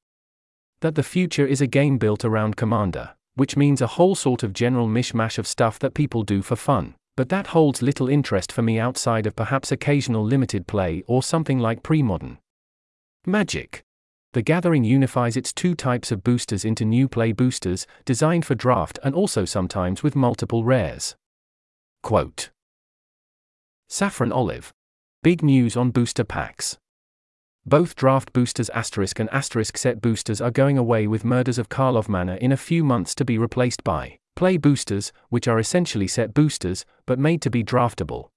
That 0.80 0.96
the 0.96 1.04
future 1.04 1.46
is 1.46 1.62
a 1.62 1.68
game 1.68 1.98
built 1.98 2.24
around 2.24 2.56
Commander 2.56 3.16
which 3.36 3.58
means 3.58 3.82
a 3.82 3.88
whole 3.88 4.16
sort 4.16 4.44
of 4.44 4.54
general 4.54 4.88
mishmash 4.88 5.38
of 5.38 5.48
stuff 5.48 5.80
that 5.80 5.94
people 5.94 6.24
do 6.24 6.42
for 6.42 6.56
fun, 6.56 6.96
but 7.16 7.30
that 7.30 7.48
holds 7.48 7.82
little 7.82 8.10
interest 8.10 8.52
for 8.52 8.62
me 8.62 8.80
outside 8.80 9.26
of 9.26 9.36
perhaps 9.36 9.72
occasional 9.72 10.24
limited 10.24 10.68
play 10.68 11.04
or 11.08 11.24
something 11.24 11.60
like 11.60 11.84
pre 11.84 12.04
modern. 12.04 12.38
Magic. 13.26 13.84
The 14.34 14.42
Gathering 14.42 14.84
unifies 14.84 15.38
its 15.38 15.54
two 15.54 15.76
types 15.76 16.12
of 16.12 16.24
boosters 16.24 16.66
into 16.66 16.86
new 16.86 17.08
play 17.08 17.32
boosters, 17.34 17.86
designed 18.04 18.46
for 18.46 18.56
draft 18.56 18.98
and 19.04 19.14
also 19.14 19.46
sometimes 19.46 20.02
with 20.02 20.16
multiple 20.16 20.64
rares. 20.64 21.16
Quote 22.02 22.50
Saffron 23.88 24.32
Olive. 24.32 24.74
Big 25.22 25.44
news 25.44 25.78
on 25.78 25.92
booster 25.92 26.24
packs. 26.24 26.78
Both 27.64 27.96
draft 27.96 28.34
boosters 28.34 28.70
asterisk 28.72 29.20
and 29.20 29.30
asterisk 29.30 29.78
set 29.78 30.02
boosters 30.02 30.42
are 30.42 30.50
going 30.50 30.80
away 30.80 31.06
with 31.06 31.24
Murders 31.24 31.60
of 31.60 31.70
Karlov 31.70 32.10
Manor 32.10 32.36
in 32.36 32.52
a 32.52 32.58
few 32.58 32.84
months 32.84 33.14
to 33.16 33.24
be 33.24 33.38
replaced 33.38 33.84
by 33.84 34.18
play 34.36 34.58
boosters, 34.58 35.14
which 35.30 35.48
are 35.48 35.60
essentially 35.60 36.08
set 36.08 36.34
boosters, 36.34 36.86
but 37.06 37.20
made 37.20 37.42
to 37.44 37.52
be 37.52 37.64
draftable. 37.64 38.30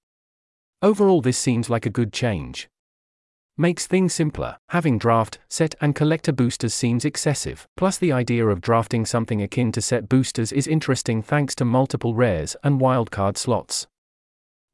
Overall, 0.83 1.23
this 1.23 1.39
seems 1.39 1.71
like 1.71 1.87
a 1.87 1.91
good 1.91 2.13
change. 2.13 2.69
Makes 3.59 3.87
things 3.87 4.13
simpler. 4.13 4.59
Having 4.69 4.99
draft, 4.99 5.39
set, 5.49 5.75
and 5.81 5.95
collector 5.95 6.33
boosters 6.33 6.75
seems 6.75 7.07
excessive. 7.07 7.67
Plus, 7.75 7.97
the 7.97 8.13
idea 8.13 8.47
of 8.47 8.61
drafting 8.61 9.07
something 9.07 9.41
akin 9.41 9.73
to 9.73 9.81
set 9.81 10.11
boosters 10.11 10.53
is 10.53 10.67
interesting 10.67 11.23
thanks 11.23 11.55
to 11.55 11.65
multiple 11.65 12.15
rares 12.15 12.55
and 12.63 12.79
wildcard 12.79 13.39
slots. 13.39 13.87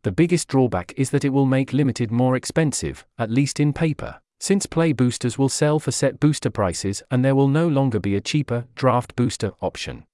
The 0.02 0.10
biggest 0.10 0.48
drawback 0.48 0.92
is 0.96 1.10
that 1.10 1.24
it 1.24 1.28
will 1.28 1.46
make 1.46 1.72
limited 1.72 2.10
more 2.10 2.34
expensive, 2.34 3.06
at 3.18 3.30
least 3.30 3.60
in 3.60 3.72
paper. 3.72 4.20
Since 4.40 4.66
play 4.66 4.92
boosters 4.92 5.38
will 5.38 5.48
sell 5.48 5.78
for 5.78 5.92
set 5.92 6.18
booster 6.18 6.50
prices 6.50 7.04
and 7.08 7.24
there 7.24 7.36
will 7.36 7.46
no 7.46 7.68
longer 7.68 8.00
be 8.00 8.16
a 8.16 8.20
cheaper 8.20 8.66
draft 8.74 9.14
booster 9.14 9.52
option. 9.60 10.06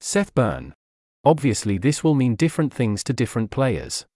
Seth 0.00 0.34
Byrne. 0.34 0.72
Obviously, 1.26 1.76
this 1.76 2.02
will 2.02 2.14
mean 2.14 2.36
different 2.36 2.72
things 2.72 3.04
to 3.04 3.12
different 3.12 3.50
players. 3.50 4.06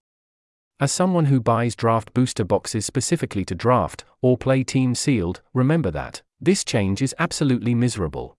As 0.79 0.93
someone 0.93 1.27
who 1.27 1.41
buys 1.41 1.75
draft 1.75 2.13
booster 2.13 2.45
boxes 2.45 2.85
specifically 2.85 3.47
to 3.47 3.55
draft, 3.55 4.05
or 4.21 4.37
play 4.37 4.63
team 4.63 4.95
sealed, 4.95 5.41
remember 5.55 5.91
that 5.91 6.21
this 6.39 6.65
change 6.65 7.01
is 7.01 7.15
absolutely 7.19 7.75
miserable. 7.75 8.37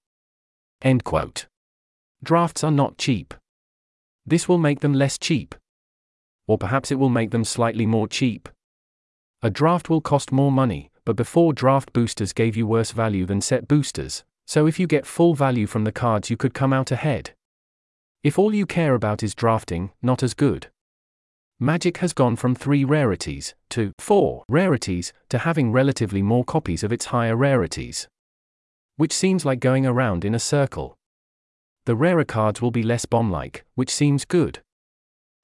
End 0.83 1.03
quote. 1.03 1.47
Drafts 2.23 2.63
are 2.63 2.71
not 2.71 2.99
cheap. 2.99 3.33
This 4.23 4.47
will 4.47 4.59
make 4.59 4.81
them 4.81 4.93
less 4.93 5.17
cheap. 5.17 5.55
Or 6.45 6.59
perhaps 6.59 6.91
it 6.91 6.99
will 6.99 7.09
make 7.09 7.31
them 7.31 7.43
slightly 7.43 7.87
more 7.87 8.07
cheap. 8.07 8.49
A 9.41 9.49
draft 9.49 9.89
will 9.89 10.01
cost 10.01 10.31
more 10.31 10.51
money, 10.51 10.91
but 11.05 11.15
before 11.15 11.53
draft 11.53 11.91
boosters 11.91 12.33
gave 12.33 12.55
you 12.55 12.67
worse 12.67 12.91
value 12.91 13.25
than 13.25 13.41
set 13.41 13.67
boosters, 13.67 14.23
so 14.45 14.67
if 14.67 14.79
you 14.79 14.85
get 14.85 15.07
full 15.07 15.33
value 15.33 15.65
from 15.65 15.85
the 15.85 15.91
cards, 15.91 16.29
you 16.29 16.37
could 16.37 16.53
come 16.53 16.71
out 16.71 16.91
ahead. 16.91 17.31
If 18.23 18.37
all 18.37 18.53
you 18.53 18.67
care 18.67 18.93
about 18.93 19.23
is 19.23 19.33
drafting, 19.33 19.91
not 20.03 20.21
as 20.21 20.35
good. 20.35 20.67
Magic 21.59 21.97
has 21.97 22.13
gone 22.13 22.35
from 22.35 22.53
three 22.53 22.83
rarities 22.83 23.55
to 23.69 23.91
four 23.97 24.43
rarities 24.47 25.11
to 25.29 25.39
having 25.39 25.71
relatively 25.71 26.21
more 26.21 26.43
copies 26.43 26.83
of 26.83 26.93
its 26.93 27.05
higher 27.05 27.35
rarities. 27.35 28.07
Which 28.97 29.11
seems 29.11 29.43
like 29.43 29.59
going 29.59 29.83
around 29.83 30.23
in 30.23 30.35
a 30.35 30.39
circle. 30.39 30.95
The 31.85 31.95
rarer 31.95 32.25
cards 32.25 32.61
will 32.61 32.69
be 32.69 32.83
less 32.83 33.05
bomb 33.05 33.31
like, 33.31 33.65
which 33.73 33.89
seems 33.89 34.23
good. 34.23 34.59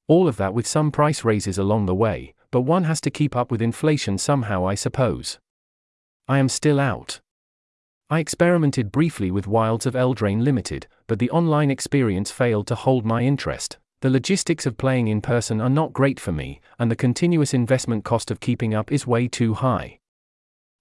All 0.07 0.27
of 0.27 0.37
that 0.37 0.53
with 0.53 0.67
some 0.67 0.91
price 0.91 1.23
raises 1.23 1.57
along 1.57 1.87
the 1.87 1.95
way, 1.95 2.35
but 2.51 2.61
one 2.61 2.83
has 2.83 3.01
to 3.01 3.09
keep 3.09 3.35
up 3.35 3.49
with 3.49 3.61
inflation 3.61 4.19
somehow, 4.19 4.67
I 4.67 4.75
suppose. 4.75 5.39
I 6.27 6.37
am 6.37 6.47
still 6.47 6.79
out. 6.79 7.21
I 8.11 8.19
experimented 8.19 8.91
briefly 8.91 9.31
with 9.31 9.47
Wilds 9.47 9.87
of 9.87 9.95
Eldraine 9.95 10.43
Limited, 10.43 10.85
but 11.07 11.17
the 11.17 11.31
online 11.31 11.71
experience 11.71 12.29
failed 12.29 12.67
to 12.67 12.75
hold 12.75 13.03
my 13.03 13.23
interest. 13.23 13.79
The 14.03 14.09
logistics 14.09 14.65
of 14.65 14.75
playing 14.75 15.07
in 15.07 15.21
person 15.21 15.61
are 15.61 15.69
not 15.69 15.93
great 15.93 16.19
for 16.19 16.33
me, 16.33 16.59
and 16.77 16.91
the 16.91 16.95
continuous 16.95 17.53
investment 17.53 18.03
cost 18.03 18.31
of 18.31 18.41
keeping 18.41 18.73
up 18.73 18.91
is 18.91 19.07
way 19.07 19.29
too 19.29 19.53
high. 19.53 19.97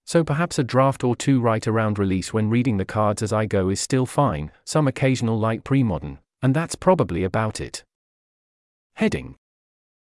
So 0.05 0.25
perhaps 0.25 0.59
a 0.59 0.63
draft 0.65 1.05
or 1.05 1.15
two 1.15 1.39
right 1.39 1.65
around 1.65 1.97
release 1.97 2.33
when 2.33 2.49
reading 2.49 2.75
the 2.75 2.83
cards 2.83 3.23
as 3.23 3.31
I 3.31 3.45
go 3.45 3.69
is 3.69 3.79
still 3.79 4.05
fine, 4.05 4.51
some 4.65 4.89
occasional 4.89 5.39
light 5.39 5.63
pre-modern, 5.63 6.19
and 6.41 6.53
that's 6.53 6.75
probably 6.75 7.23
about 7.23 7.61
it. 7.61 7.85
Heading. 8.95 9.37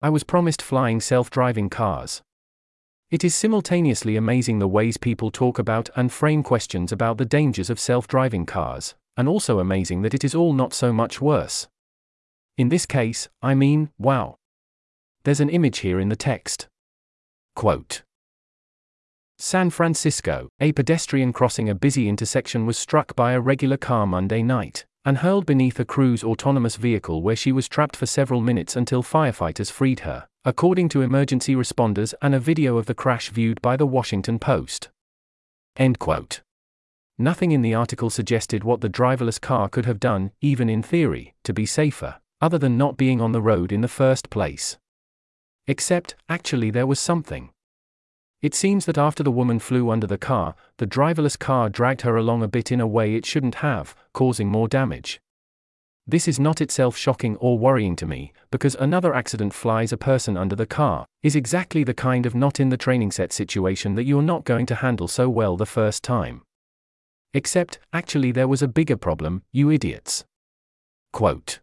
I 0.01 0.09
was 0.09 0.23
promised 0.23 0.63
flying 0.63 0.99
self-driving 0.99 1.69
cars. 1.69 2.23
It 3.11 3.23
is 3.23 3.35
simultaneously 3.35 4.15
amazing 4.15 4.57
the 4.57 4.67
ways 4.67 4.97
people 4.97 5.29
talk 5.29 5.59
about 5.59 5.87
and 5.95 6.11
frame 6.11 6.41
questions 6.41 6.91
about 6.91 7.19
the 7.19 7.25
dangers 7.25 7.69
of 7.69 7.79
self-driving 7.79 8.47
cars, 8.47 8.95
and 9.15 9.27
also 9.27 9.59
amazing 9.59 10.01
that 10.01 10.15
it 10.15 10.23
is 10.23 10.33
all 10.33 10.51
not 10.51 10.73
so 10.73 10.91
much 10.91 11.21
worse. 11.21 11.67
In 12.55 12.69
this 12.69 12.85
case, 12.85 13.29
I 13.41 13.55
mean, 13.55 13.89
wow. 13.97 14.35
There's 15.23 15.39
an 15.39 15.49
image 15.49 15.79
here 15.79 15.99
in 15.99 16.09
the 16.09 16.15
text. 16.15 16.67
Quote 17.55 18.03
San 19.39 19.71
Francisco, 19.71 20.49
a 20.59 20.71
pedestrian 20.71 21.33
crossing 21.33 21.67
a 21.67 21.75
busy 21.75 22.07
intersection 22.07 22.67
was 22.67 22.77
struck 22.77 23.15
by 23.15 23.33
a 23.33 23.41
regular 23.41 23.77
car 23.77 24.05
Monday 24.05 24.43
night 24.43 24.85
and 25.03 25.17
hurled 25.17 25.45
beneath 25.45 25.79
a 25.79 25.85
Cruise 25.85 26.23
autonomous 26.23 26.75
vehicle 26.75 27.21
where 27.21 27.35
she 27.35 27.51
was 27.51 27.67
trapped 27.67 27.95
for 27.95 28.05
several 28.05 28.39
minutes 28.39 28.75
until 28.75 29.03
firefighters 29.03 29.71
freed 29.71 30.01
her, 30.01 30.27
according 30.45 30.89
to 30.89 31.01
emergency 31.01 31.55
responders 31.55 32.13
and 32.21 32.35
a 32.35 32.39
video 32.39 32.77
of 32.77 32.85
the 32.85 32.93
crash 32.93 33.29
viewed 33.29 33.61
by 33.61 33.75
the 33.75 33.87
Washington 33.87 34.37
Post. 34.37 34.89
End 35.75 35.97
quote. 35.97 36.41
Nothing 37.17 37.51
in 37.51 37.61
the 37.61 37.73
article 37.73 38.09
suggested 38.09 38.63
what 38.63 38.81
the 38.81 38.89
driverless 38.89 39.41
car 39.41 39.67
could 39.67 39.85
have 39.85 39.99
done, 39.99 40.31
even 40.39 40.69
in 40.69 40.81
theory, 40.81 41.33
to 41.43 41.53
be 41.53 41.65
safer, 41.65 42.19
other 42.43 42.57
than 42.57 42.77
not 42.77 42.97
being 42.97 43.21
on 43.21 43.31
the 43.31 43.41
road 43.41 43.71
in 43.71 43.79
the 43.79 43.87
first 43.87 44.29
place. 44.29 44.77
Except, 45.65 46.13
actually, 46.27 46.69
there 46.71 46.85
was 46.85 46.99
something. 46.99 47.51
It 48.41 48.53
seems 48.53 48.85
that 48.85 48.97
after 48.97 49.23
the 49.23 49.31
woman 49.31 49.59
flew 49.59 49.89
under 49.89 50.07
the 50.07 50.17
car, 50.17 50.53
the 50.75 50.85
driverless 50.85 51.39
car 51.39 51.69
dragged 51.69 52.01
her 52.01 52.17
along 52.17 52.43
a 52.43 52.49
bit 52.49 52.69
in 52.69 52.81
a 52.81 52.85
way 52.97 53.15
it 53.15 53.25
shouldn't 53.25 53.55
have, 53.55 53.95
causing 54.11 54.49
more 54.49 54.67
damage. 54.67 55.21
This 56.05 56.27
is 56.27 56.37
not 56.37 56.59
itself 56.59 56.97
shocking 56.97 57.37
or 57.37 57.57
worrying 57.57 57.95
to 57.95 58.05
me, 58.05 58.33
because 58.51 58.75
another 58.75 59.13
accident 59.13 59.53
flies 59.53 59.93
a 59.93 59.97
person 59.97 60.35
under 60.35 60.57
the 60.57 60.65
car, 60.65 61.05
is 61.21 61.37
exactly 61.37 61.85
the 61.85 61.93
kind 61.93 62.25
of 62.25 62.35
not 62.35 62.59
in 62.59 62.67
the 62.67 62.75
training 62.75 63.11
set 63.11 63.31
situation 63.31 63.95
that 63.95 64.03
you're 64.03 64.21
not 64.21 64.43
going 64.43 64.65
to 64.65 64.75
handle 64.75 65.07
so 65.07 65.29
well 65.29 65.55
the 65.55 65.65
first 65.65 66.03
time. 66.03 66.41
Except, 67.33 67.79
actually, 67.93 68.33
there 68.33 68.49
was 68.49 68.61
a 68.61 68.67
bigger 68.67 68.97
problem, 68.97 69.43
you 69.53 69.71
idiots. 69.71 70.25
Quote 71.13 71.61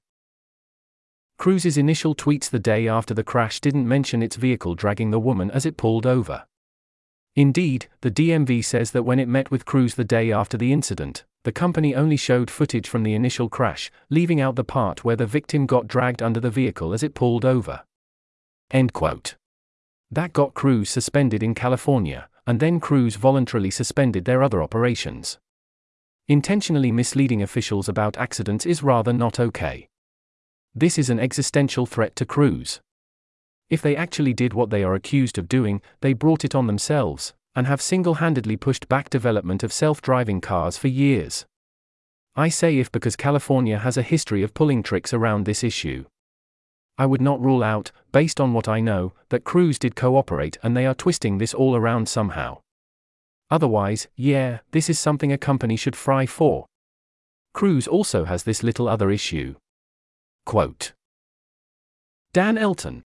Cruise's 1.41 1.78
initial 1.78 2.14
tweets 2.14 2.51
the 2.51 2.59
day 2.59 2.86
after 2.86 3.14
the 3.14 3.24
crash 3.24 3.61
didn't 3.61 3.88
mention 3.88 4.22
its 4.22 4.36
vehicle 4.36 4.74
dragging 4.74 5.11
the 5.11 5.18
woman 5.18 5.51
as 5.53 5.64
it 5.64 5.78
pulled 5.78 6.05
over. 6.05 6.45
Indeed, 7.34 7.88
the 8.03 8.11
DMV 8.11 8.62
says 8.62 8.91
that 8.91 9.05
when 9.05 9.18
it 9.18 9.26
met 9.26 9.51
with 9.51 9.64
Cruise 9.64 9.95
the 9.95 10.05
day 10.05 10.30
after 10.30 10.59
the 10.59 10.70
incident, 10.70 11.24
the 11.45 11.51
company 11.51 11.95
only 11.95 12.18
showed 12.18 12.51
footage 12.51 12.86
from 12.86 13.05
the 13.05 13.14
initial 13.14 13.49
crash, 13.49 13.91
leaving 14.11 14.38
out 14.38 14.55
the 14.55 14.64
part 14.64 15.03
where 15.03 15.16
the 15.16 15.24
victim 15.24 15.64
got 15.64 15.88
dragged 15.88 16.22
under 16.22 16.41
the 16.41 16.51
vehicle 16.51 16.93
as 16.93 17.03
it 17.03 17.14
pulled 17.14 17.47
over. 17.47 17.84
End 18.70 18.93
quote. 18.93 19.36
That 20.11 20.34
got 20.34 20.53
Cruise 20.53 20.91
suspended 20.91 21.43
in 21.43 21.55
California, 21.55 22.28
and 22.47 22.61
then 22.61 22.80
Cruise 22.80 23.16
voluntarily 23.16 23.70
suspended 23.70 24.26
their 24.26 24.43
other 24.43 24.62
operations. 24.62 25.38
Intentionally 26.28 26.93
misleading 26.93 27.41
officials 27.43 27.88
about 27.88 28.18
accidents 28.18 28.66
is 28.66 28.82
rather 28.82 29.14
not 29.14 29.41
okay. 29.41 29.88
This 30.74 30.98
is 30.98 31.10
an 31.10 31.18
existential 31.18 31.84
threat 31.84 32.14
to 32.16 32.24
Cruise. 32.24 32.80
If 33.68 33.82
they 33.82 33.96
actually 33.96 34.34
did 34.34 34.54
what 34.54 34.70
they 34.70 34.84
are 34.84 34.94
accused 34.94 35.36
of 35.36 35.48
doing, 35.48 35.82
they 36.00 36.12
brought 36.12 36.44
it 36.44 36.54
on 36.54 36.66
themselves, 36.66 37.34
and 37.56 37.66
have 37.66 37.82
single 37.82 38.14
handedly 38.14 38.56
pushed 38.56 38.88
back 38.88 39.10
development 39.10 39.62
of 39.64 39.72
self 39.72 40.00
driving 40.00 40.40
cars 40.40 40.76
for 40.76 40.88
years. 40.88 41.44
I 42.36 42.48
say 42.48 42.78
if 42.78 42.92
because 42.92 43.16
California 43.16 43.78
has 43.78 43.96
a 43.96 44.02
history 44.02 44.42
of 44.44 44.54
pulling 44.54 44.82
tricks 44.82 45.12
around 45.12 45.44
this 45.44 45.64
issue. 45.64 46.04
I 46.96 47.06
would 47.06 47.20
not 47.20 47.40
rule 47.40 47.64
out, 47.64 47.90
based 48.12 48.40
on 48.40 48.52
what 48.52 48.68
I 48.68 48.80
know, 48.80 49.12
that 49.30 49.42
Cruise 49.44 49.78
did 49.78 49.96
cooperate 49.96 50.56
and 50.62 50.76
they 50.76 50.86
are 50.86 50.94
twisting 50.94 51.38
this 51.38 51.54
all 51.54 51.74
around 51.74 52.08
somehow. 52.08 52.58
Otherwise, 53.50 54.06
yeah, 54.14 54.60
this 54.70 54.88
is 54.88 54.98
something 55.00 55.32
a 55.32 55.38
company 55.38 55.74
should 55.76 55.96
fry 55.96 56.26
for. 56.26 56.66
Cruise 57.52 57.88
also 57.88 58.26
has 58.26 58.44
this 58.44 58.62
little 58.62 58.88
other 58.88 59.10
issue. 59.10 59.56
Quote 60.47 60.93
Dan 62.32 62.57
Elton, 62.59 63.03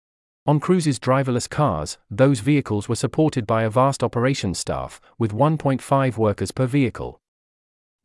on 0.46 0.60
Cruise's 0.60 1.00
driverless 1.00 1.50
cars, 1.50 1.98
those 2.12 2.42
vehicles 2.42 2.90
were 2.90 2.98
supported 2.98 3.48
by 3.48 3.64
a 3.64 3.70
vast 3.70 4.04
operations 4.04 4.60
staff, 4.60 5.00
with 5.18 5.32
1.5 5.32 6.18
workers 6.18 6.52
per 6.52 6.66
vehicle. 6.66 7.18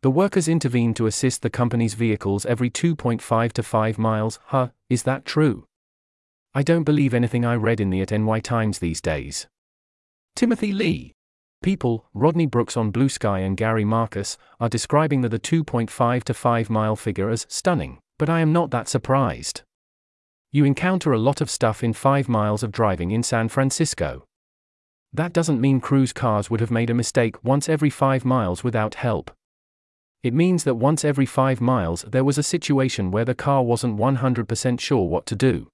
The 0.02 0.10
workers 0.10 0.46
intervene 0.46 0.94
to 0.94 1.06
assist 1.06 1.42
the 1.42 1.50
company's 1.50 1.94
vehicles 1.94 2.46
every 2.46 2.70
2.5 2.70 3.52
to 3.54 3.62
5 3.64 3.98
miles. 3.98 4.38
Huh, 4.46 4.68
is 4.88 5.02
that 5.02 5.24
true? 5.24 5.66
I 6.54 6.62
don't 6.62 6.84
believe 6.84 7.12
anything 7.12 7.44
I 7.44 7.56
read 7.56 7.80
in 7.80 7.90
the 7.90 8.02
at 8.02 8.12
NY 8.12 8.38
Times 8.38 8.78
these 8.78 9.00
days. 9.00 9.48
Timothy 10.36 10.72
Lee. 10.72 11.14
People, 11.60 12.06
Rodney 12.14 12.46
Brooks 12.46 12.76
on 12.76 12.92
Blue 12.92 13.08
Sky 13.08 13.40
and 13.40 13.56
Gary 13.56 13.84
Marcus, 13.84 14.38
are 14.60 14.68
describing 14.68 15.22
the, 15.22 15.28
the 15.28 15.40
2.5 15.40 16.22
to 16.22 16.34
5 16.34 16.70
mile 16.70 16.94
figure 16.94 17.30
as 17.30 17.46
stunning, 17.48 17.98
but 18.18 18.28
I 18.28 18.40
am 18.40 18.52
not 18.52 18.70
that 18.72 18.88
surprised. 18.88 19.62
You 20.50 20.64
encounter 20.64 21.12
a 21.12 21.18
lot 21.18 21.40
of 21.40 21.50
stuff 21.50 21.82
in 21.82 21.92
5 21.92 22.28
miles 22.28 22.62
of 22.62 22.72
driving 22.72 23.10
in 23.10 23.22
San 23.22 23.48
Francisco. 23.48 24.24
That 25.12 25.32
doesn't 25.32 25.60
mean 25.60 25.80
cruise 25.80 26.12
cars 26.12 26.50
would 26.50 26.60
have 26.60 26.70
made 26.70 26.90
a 26.90 26.94
mistake 26.94 27.42
once 27.44 27.68
every 27.68 27.90
5 27.90 28.24
miles 28.24 28.64
without 28.64 28.96
help. 28.96 29.30
It 30.22 30.34
means 30.34 30.64
that 30.64 30.74
once 30.74 31.04
every 31.04 31.26
5 31.26 31.60
miles 31.60 32.02
there 32.02 32.24
was 32.24 32.38
a 32.38 32.42
situation 32.42 33.10
where 33.10 33.24
the 33.24 33.34
car 33.34 33.62
wasn't 33.62 33.98
100% 33.98 34.80
sure 34.80 35.08
what 35.08 35.26
to 35.26 35.36
do. 35.36 35.68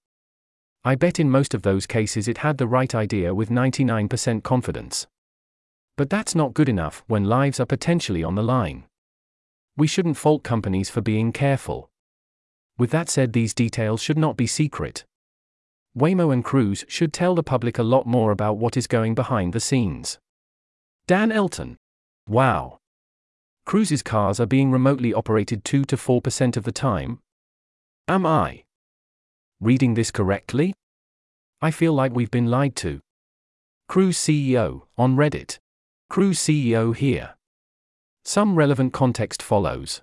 I 0.84 0.96
bet 0.96 1.18
in 1.18 1.30
most 1.30 1.54
of 1.54 1.62
those 1.62 1.86
cases 1.86 2.28
it 2.28 2.38
had 2.38 2.58
the 2.58 2.66
right 2.66 2.94
idea 2.94 3.34
with 3.34 3.48
99% 3.48 4.42
confidence. 4.42 5.06
But 5.96 6.10
that's 6.10 6.34
not 6.34 6.52
good 6.52 6.68
enough 6.68 7.02
when 7.06 7.24
lives 7.24 7.58
are 7.58 7.66
potentially 7.66 8.22
on 8.22 8.34
the 8.34 8.42
line. 8.42 8.84
We 9.76 9.86
shouldn't 9.86 10.18
fault 10.18 10.42
companies 10.42 10.90
for 10.90 11.00
being 11.00 11.32
careful. 11.32 11.88
With 12.76 12.90
that 12.90 13.08
said, 13.08 13.32
these 13.32 13.54
details 13.54 14.02
should 14.02 14.18
not 14.18 14.36
be 14.36 14.46
secret. 14.46 15.04
Waymo 15.96 16.32
and 16.32 16.44
Cruise 16.44 16.84
should 16.88 17.12
tell 17.12 17.34
the 17.34 17.42
public 17.42 17.78
a 17.78 17.84
lot 17.84 18.06
more 18.06 18.32
about 18.32 18.56
what 18.56 18.76
is 18.76 18.88
going 18.88 19.14
behind 19.14 19.52
the 19.52 19.60
scenes. 19.60 20.18
Dan 21.06 21.30
Elton. 21.30 21.76
Wow. 22.26 22.78
Cruise's 23.64 24.02
cars 24.02 24.40
are 24.40 24.46
being 24.46 24.70
remotely 24.70 25.14
operated 25.14 25.64
2 25.64 25.84
to 25.84 25.96
4% 25.96 26.56
of 26.56 26.64
the 26.64 26.72
time? 26.72 27.20
Am 28.08 28.26
I 28.26 28.64
reading 29.60 29.94
this 29.94 30.10
correctly? 30.10 30.74
I 31.62 31.70
feel 31.70 31.92
like 31.94 32.12
we've 32.12 32.30
been 32.30 32.50
lied 32.50 32.76
to. 32.76 33.00
Cruise 33.88 34.18
CEO, 34.18 34.82
on 34.98 35.16
Reddit. 35.16 35.58
Cruise 36.10 36.38
CEO 36.38 36.94
here. 36.94 37.36
Some 38.24 38.56
relevant 38.56 38.92
context 38.92 39.42
follows. 39.42 40.02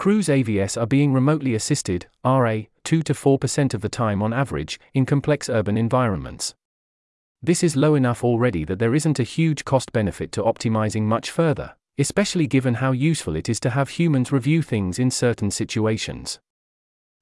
Cruise 0.00 0.28
AVS 0.28 0.80
are 0.80 0.86
being 0.86 1.12
remotely 1.12 1.54
assisted, 1.54 2.06
RA, 2.24 2.60
2 2.84 3.02
to 3.02 3.12
4% 3.12 3.74
of 3.74 3.82
the 3.82 3.90
time 3.90 4.22
on 4.22 4.32
average, 4.32 4.80
in 4.94 5.04
complex 5.04 5.50
urban 5.50 5.76
environments. 5.76 6.54
This 7.42 7.62
is 7.62 7.76
low 7.76 7.94
enough 7.94 8.24
already 8.24 8.64
that 8.64 8.78
there 8.78 8.94
isn't 8.94 9.18
a 9.18 9.24
huge 9.24 9.66
cost 9.66 9.92
benefit 9.92 10.32
to 10.32 10.42
optimizing 10.42 11.02
much 11.02 11.30
further, 11.30 11.76
especially 11.98 12.46
given 12.46 12.76
how 12.76 12.92
useful 12.92 13.36
it 13.36 13.50
is 13.50 13.60
to 13.60 13.68
have 13.68 13.90
humans 13.90 14.32
review 14.32 14.62
things 14.62 14.98
in 14.98 15.10
certain 15.10 15.50
situations. 15.50 16.40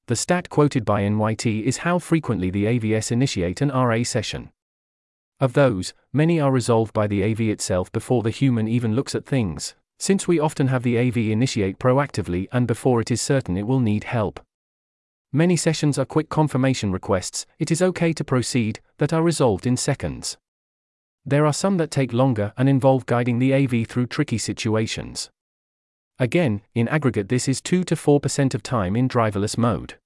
The 0.06 0.14
stat 0.14 0.48
quoted 0.48 0.84
by 0.84 1.02
NYT 1.02 1.64
is 1.64 1.78
how 1.78 1.98
frequently 1.98 2.48
the 2.48 2.66
AVS 2.66 3.10
initiate 3.10 3.60
an 3.60 3.70
RA 3.70 4.04
session. 4.04 4.52
Of 5.40 5.54
those, 5.54 5.94
many 6.12 6.40
are 6.40 6.52
resolved 6.52 6.92
by 6.92 7.08
the 7.08 7.24
AV 7.24 7.40
itself 7.40 7.90
before 7.90 8.22
the 8.22 8.30
human 8.30 8.68
even 8.68 8.94
looks 8.94 9.16
at 9.16 9.26
things, 9.26 9.74
since 9.98 10.28
we 10.28 10.38
often 10.38 10.68
have 10.68 10.82
the 10.82 10.98
AV 10.98 11.16
initiate 11.16 11.78
proactively 11.78 12.48
and 12.52 12.66
before 12.66 13.00
it 13.00 13.10
is 13.10 13.20
certain 13.20 13.56
it 13.56 13.66
will 13.66 13.80
need 13.80 14.04
help. 14.04 14.40
Many 15.32 15.56
sessions 15.56 15.98
are 15.98 16.04
quick 16.04 16.28
confirmation 16.28 16.90
requests, 16.92 17.44
it 17.58 17.70
is 17.70 17.82
okay 17.82 18.12
to 18.14 18.24
proceed, 18.24 18.80
that 18.96 19.12
are 19.12 19.22
resolved 19.22 19.66
in 19.66 19.76
seconds. 19.76 20.38
There 21.26 21.44
are 21.44 21.52
some 21.52 21.76
that 21.76 21.90
take 21.90 22.14
longer 22.14 22.54
and 22.56 22.68
involve 22.68 23.04
guiding 23.04 23.38
the 23.38 23.52
AV 23.52 23.86
through 23.86 24.06
tricky 24.06 24.38
situations. 24.38 25.30
Again, 26.18 26.62
in 26.74 26.88
aggregate, 26.88 27.28
this 27.28 27.46
is 27.46 27.60
2 27.60 27.84
to 27.84 27.94
4% 27.94 28.54
of 28.54 28.62
time 28.62 28.96
in 28.96 29.08
driverless 29.08 29.58
mode. 29.58 29.98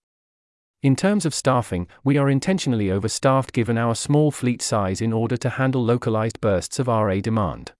In 0.82 0.96
terms 0.96 1.24
of 1.24 1.32
staffing, 1.32 1.86
we 2.02 2.18
are 2.18 2.28
intentionally 2.28 2.90
overstaffed 2.90 3.52
given 3.52 3.78
our 3.78 3.94
small 3.94 4.32
fleet 4.32 4.60
size 4.60 5.00
in 5.00 5.12
order 5.12 5.36
to 5.36 5.50
handle 5.50 5.84
localized 5.84 6.40
bursts 6.40 6.80
of 6.80 6.88
RA 6.88 7.20
demand. 7.20 7.72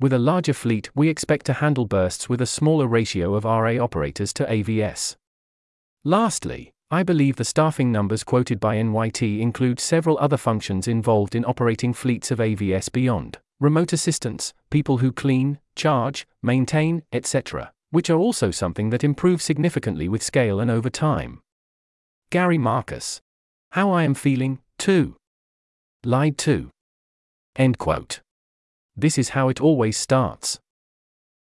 With 0.00 0.12
a 0.12 0.18
larger 0.18 0.52
fleet, 0.52 0.90
we 0.94 1.08
expect 1.08 1.44
to 1.46 1.54
handle 1.54 1.84
bursts 1.84 2.28
with 2.28 2.40
a 2.40 2.46
smaller 2.46 2.86
ratio 2.86 3.34
of 3.34 3.44
RA 3.44 3.82
operators 3.82 4.32
to 4.34 4.44
AVS. 4.44 5.16
Lastly, 6.04 6.72
I 6.88 7.02
believe 7.02 7.34
the 7.34 7.44
staffing 7.44 7.90
numbers 7.90 8.22
quoted 8.22 8.60
by 8.60 8.76
NYT 8.76 9.40
include 9.40 9.80
several 9.80 10.16
other 10.18 10.36
functions 10.36 10.86
involved 10.86 11.34
in 11.34 11.44
operating 11.44 11.92
fleets 11.92 12.30
of 12.30 12.38
AVS 12.38 12.92
beyond 12.92 13.38
remote 13.60 13.92
assistance, 13.92 14.54
people 14.70 14.98
who 14.98 15.10
clean, 15.10 15.58
charge, 15.74 16.28
maintain, 16.44 17.02
etc., 17.12 17.72
which 17.90 18.08
are 18.08 18.18
also 18.18 18.52
something 18.52 18.90
that 18.90 19.02
improves 19.02 19.42
significantly 19.42 20.08
with 20.08 20.22
scale 20.22 20.60
and 20.60 20.70
over 20.70 20.88
time. 20.88 21.40
Gary 22.30 22.58
Marcus. 22.58 23.20
How 23.72 23.90
I 23.90 24.04
am 24.04 24.14
feeling, 24.14 24.60
too. 24.78 25.16
Lied 26.04 26.38
to. 26.38 26.70
End 27.56 27.78
quote. 27.78 28.20
This 29.00 29.16
is 29.16 29.28
how 29.28 29.48
it 29.48 29.60
always 29.60 29.96
starts. 29.96 30.58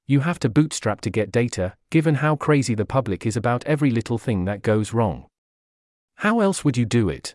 You 0.06 0.20
have 0.20 0.38
to 0.40 0.48
bootstrap 0.48 1.02
to 1.02 1.10
get 1.10 1.32
data, 1.32 1.74
given 1.90 2.16
how 2.16 2.36
crazy 2.36 2.76
the 2.76 2.86
public 2.86 3.26
is 3.26 3.36
about 3.36 3.66
every 3.66 3.90
little 3.90 4.20
thing 4.20 4.46
that 4.46 4.62
goes 4.62 4.94
wrong. 4.94 5.26
How 6.18 6.40
else 6.40 6.64
would 6.64 6.78
you 6.78 6.86
do 6.86 7.10
it? 7.10 7.34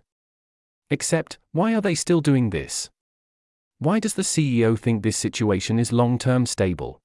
Except, 0.90 1.40
why 1.50 1.74
are 1.74 1.80
they 1.80 1.96
still 1.96 2.20
doing 2.20 2.50
this? 2.50 2.88
Why 3.80 3.98
does 3.98 4.14
the 4.14 4.22
CEO 4.22 4.78
think 4.78 5.02
this 5.02 5.16
situation 5.16 5.80
is 5.80 5.92
long 5.92 6.20
term 6.20 6.46
stable? 6.46 7.00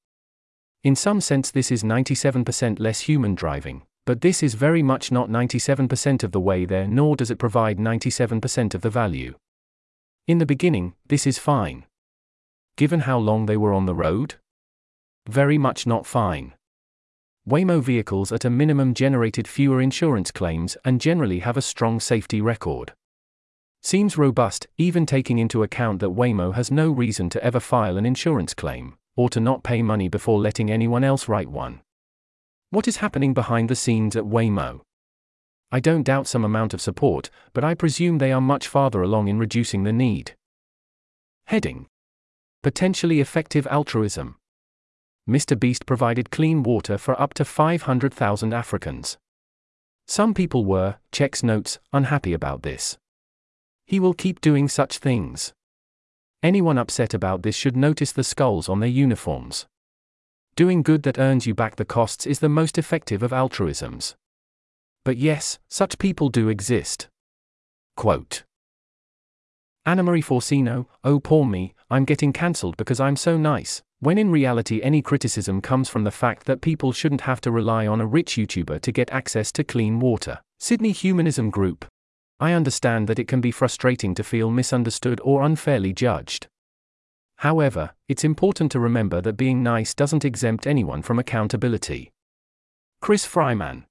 In 0.83 0.95
some 0.95 1.19
sense, 1.19 1.49
this 1.49 1.71
is 1.71 1.81
97% 1.81 2.79
less 2.79 2.99
human 2.99 3.33
driving, 3.33 3.81
but 4.05 4.21
this 4.21 4.43
is 4.43 4.53
very 4.53 4.83
much 4.83 5.11
not 5.11 5.27
97% 5.27 6.23
of 6.23 6.33
the 6.33 6.39
way 6.39 6.65
there, 6.65 6.87
nor 6.87 7.15
does 7.15 7.31
it 7.31 7.39
provide 7.39 7.79
97% 7.79 8.75
of 8.75 8.81
the 8.81 8.91
value. 8.91 9.33
In 10.27 10.37
the 10.37 10.45
beginning, 10.45 10.93
this 11.07 11.25
is 11.25 11.39
fine 11.39 11.87
given 12.77 13.01
how 13.01 13.17
long 13.17 13.47
they 13.47 13.57
were 13.57 13.73
on 13.73 13.87
the 13.87 13.95
road? 13.95 14.35
Very 15.27 15.57
much 15.57 15.85
not 15.85 16.05
fine. 16.05 16.53
Waymo 17.49 17.81
vehicles 17.81 18.31
at 18.31 18.45
a 18.45 18.49
minimum 18.49 18.93
generated 18.93 19.47
fewer 19.47 19.81
insurance 19.81 20.31
claims 20.31 20.77
and 20.85 21.01
generally 21.01 21.39
have 21.39 21.57
a 21.57 21.61
strong 21.61 21.99
safety 21.99 22.39
record. 22.39 22.93
Seems 23.81 24.17
robust, 24.17 24.67
even 24.77 25.05
taking 25.05 25.39
into 25.39 25.63
account 25.63 25.99
that 26.01 26.15
Waymo 26.15 26.53
has 26.53 26.69
no 26.69 26.91
reason 26.91 27.29
to 27.31 27.43
ever 27.43 27.59
file 27.59 27.97
an 27.97 28.05
insurance 28.05 28.53
claim, 28.53 28.95
or 29.15 29.29
to 29.29 29.39
not 29.39 29.63
pay 29.63 29.81
money 29.81 30.07
before 30.07 30.39
letting 30.39 30.69
anyone 30.69 31.03
else 31.03 31.27
write 31.27 31.49
one. 31.49 31.81
What 32.69 32.87
is 32.87 32.97
happening 32.97 33.33
behind 33.33 33.69
the 33.69 33.75
scenes 33.75 34.15
at 34.15 34.25
Waymo? 34.25 34.81
I 35.71 35.79
don't 35.79 36.03
doubt 36.03 36.27
some 36.27 36.45
amount 36.45 36.73
of 36.73 36.81
support, 36.81 37.29
but 37.53 37.63
I 37.63 37.73
presume 37.73 38.17
they 38.17 38.31
are 38.31 38.41
much 38.41 38.67
farther 38.67 39.01
along 39.01 39.29
in 39.29 39.39
reducing 39.39 39.83
the 39.83 39.93
need. 39.93 40.35
Heading 41.45 41.87
Potentially 42.67 43.21
effective 43.21 43.65
altruism. 43.67 44.35
Mr. 45.25 45.57
Beast 45.57 45.85
provided 45.85 46.31
clean 46.31 46.63
water 46.63 46.97
for 46.97 47.17
up 47.17 47.33
to 47.35 47.45
500,000 47.45 48.53
Africans. 48.53 49.17
Some 50.05 50.33
people 50.33 50.65
were, 50.65 50.97
Checks 51.13 51.43
notes, 51.43 51.79
unhappy 51.93 52.33
about 52.33 52.63
this. 52.63 52.97
He 53.85 54.01
will 54.01 54.13
keep 54.13 54.41
doing 54.41 54.67
such 54.67 54.97
things. 54.97 55.53
Anyone 56.43 56.77
upset 56.77 57.13
about 57.13 57.41
this 57.41 57.55
should 57.55 57.77
notice 57.77 58.11
the 58.11 58.21
skulls 58.21 58.67
on 58.67 58.81
their 58.81 58.89
uniforms. 58.89 59.65
Doing 60.57 60.83
good 60.83 61.03
that 61.03 61.17
earns 61.17 61.47
you 61.47 61.55
back 61.55 61.77
the 61.77 61.85
costs 61.85 62.25
is 62.25 62.39
the 62.39 62.49
most 62.49 62.77
effective 62.77 63.23
of 63.23 63.31
altruisms. 63.31 64.15
But 65.05 65.15
yes, 65.15 65.57
such 65.69 65.99
people 65.99 66.27
do 66.27 66.49
exist. 66.49 67.07
Quote 67.95 68.43
Annamarie 69.87 70.21
Forcino, 70.21 70.85
oh 71.05 71.21
poor 71.21 71.45
me, 71.45 71.73
I'm 71.89 72.03
getting 72.03 72.33
cancelled 72.33 72.75
because 72.75 72.99
I'm 72.99 73.15
so 73.15 73.37
nice. 73.37 73.81
When 74.01 74.17
in 74.17 74.29
reality, 74.29 74.81
any 74.83 75.01
criticism 75.01 75.61
comes 75.61 75.87
from 75.87 76.03
the 76.03 76.11
fact 76.11 76.45
that 76.45 76.59
people 76.59 76.91
shouldn't 76.91 77.21
have 77.21 77.39
to 77.41 77.51
rely 77.51 77.87
on 77.87 78.01
a 78.01 78.05
rich 78.05 78.35
YouTuber 78.35 78.81
to 78.81 78.91
get 78.91 79.09
access 79.11 79.49
to 79.53 79.63
clean 79.63 80.01
water. 80.01 80.41
Sydney 80.59 80.91
Humanism 80.91 81.49
Group. 81.49 81.85
I 82.37 82.51
understand 82.51 83.07
that 83.07 83.17
it 83.17 83.29
can 83.29 83.39
be 83.39 83.49
frustrating 83.49 84.13
to 84.15 84.25
feel 84.25 84.51
misunderstood 84.51 85.21
or 85.23 85.41
unfairly 85.41 85.93
judged. 85.93 86.47
However, 87.37 87.91
it's 88.09 88.25
important 88.25 88.73
to 88.73 88.81
remember 88.81 89.21
that 89.21 89.37
being 89.37 89.63
nice 89.63 89.93
doesn't 89.93 90.25
exempt 90.25 90.67
anyone 90.67 91.01
from 91.01 91.17
accountability. 91.17 92.11
Chris 92.99 93.25
Fryman. 93.25 93.85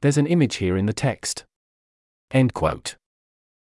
There's 0.00 0.16
an 0.16 0.26
image 0.26 0.56
here 0.56 0.78
in 0.78 0.86
the 0.86 0.94
text. 0.94 1.44
End 2.30 2.54
quote. 2.54 2.96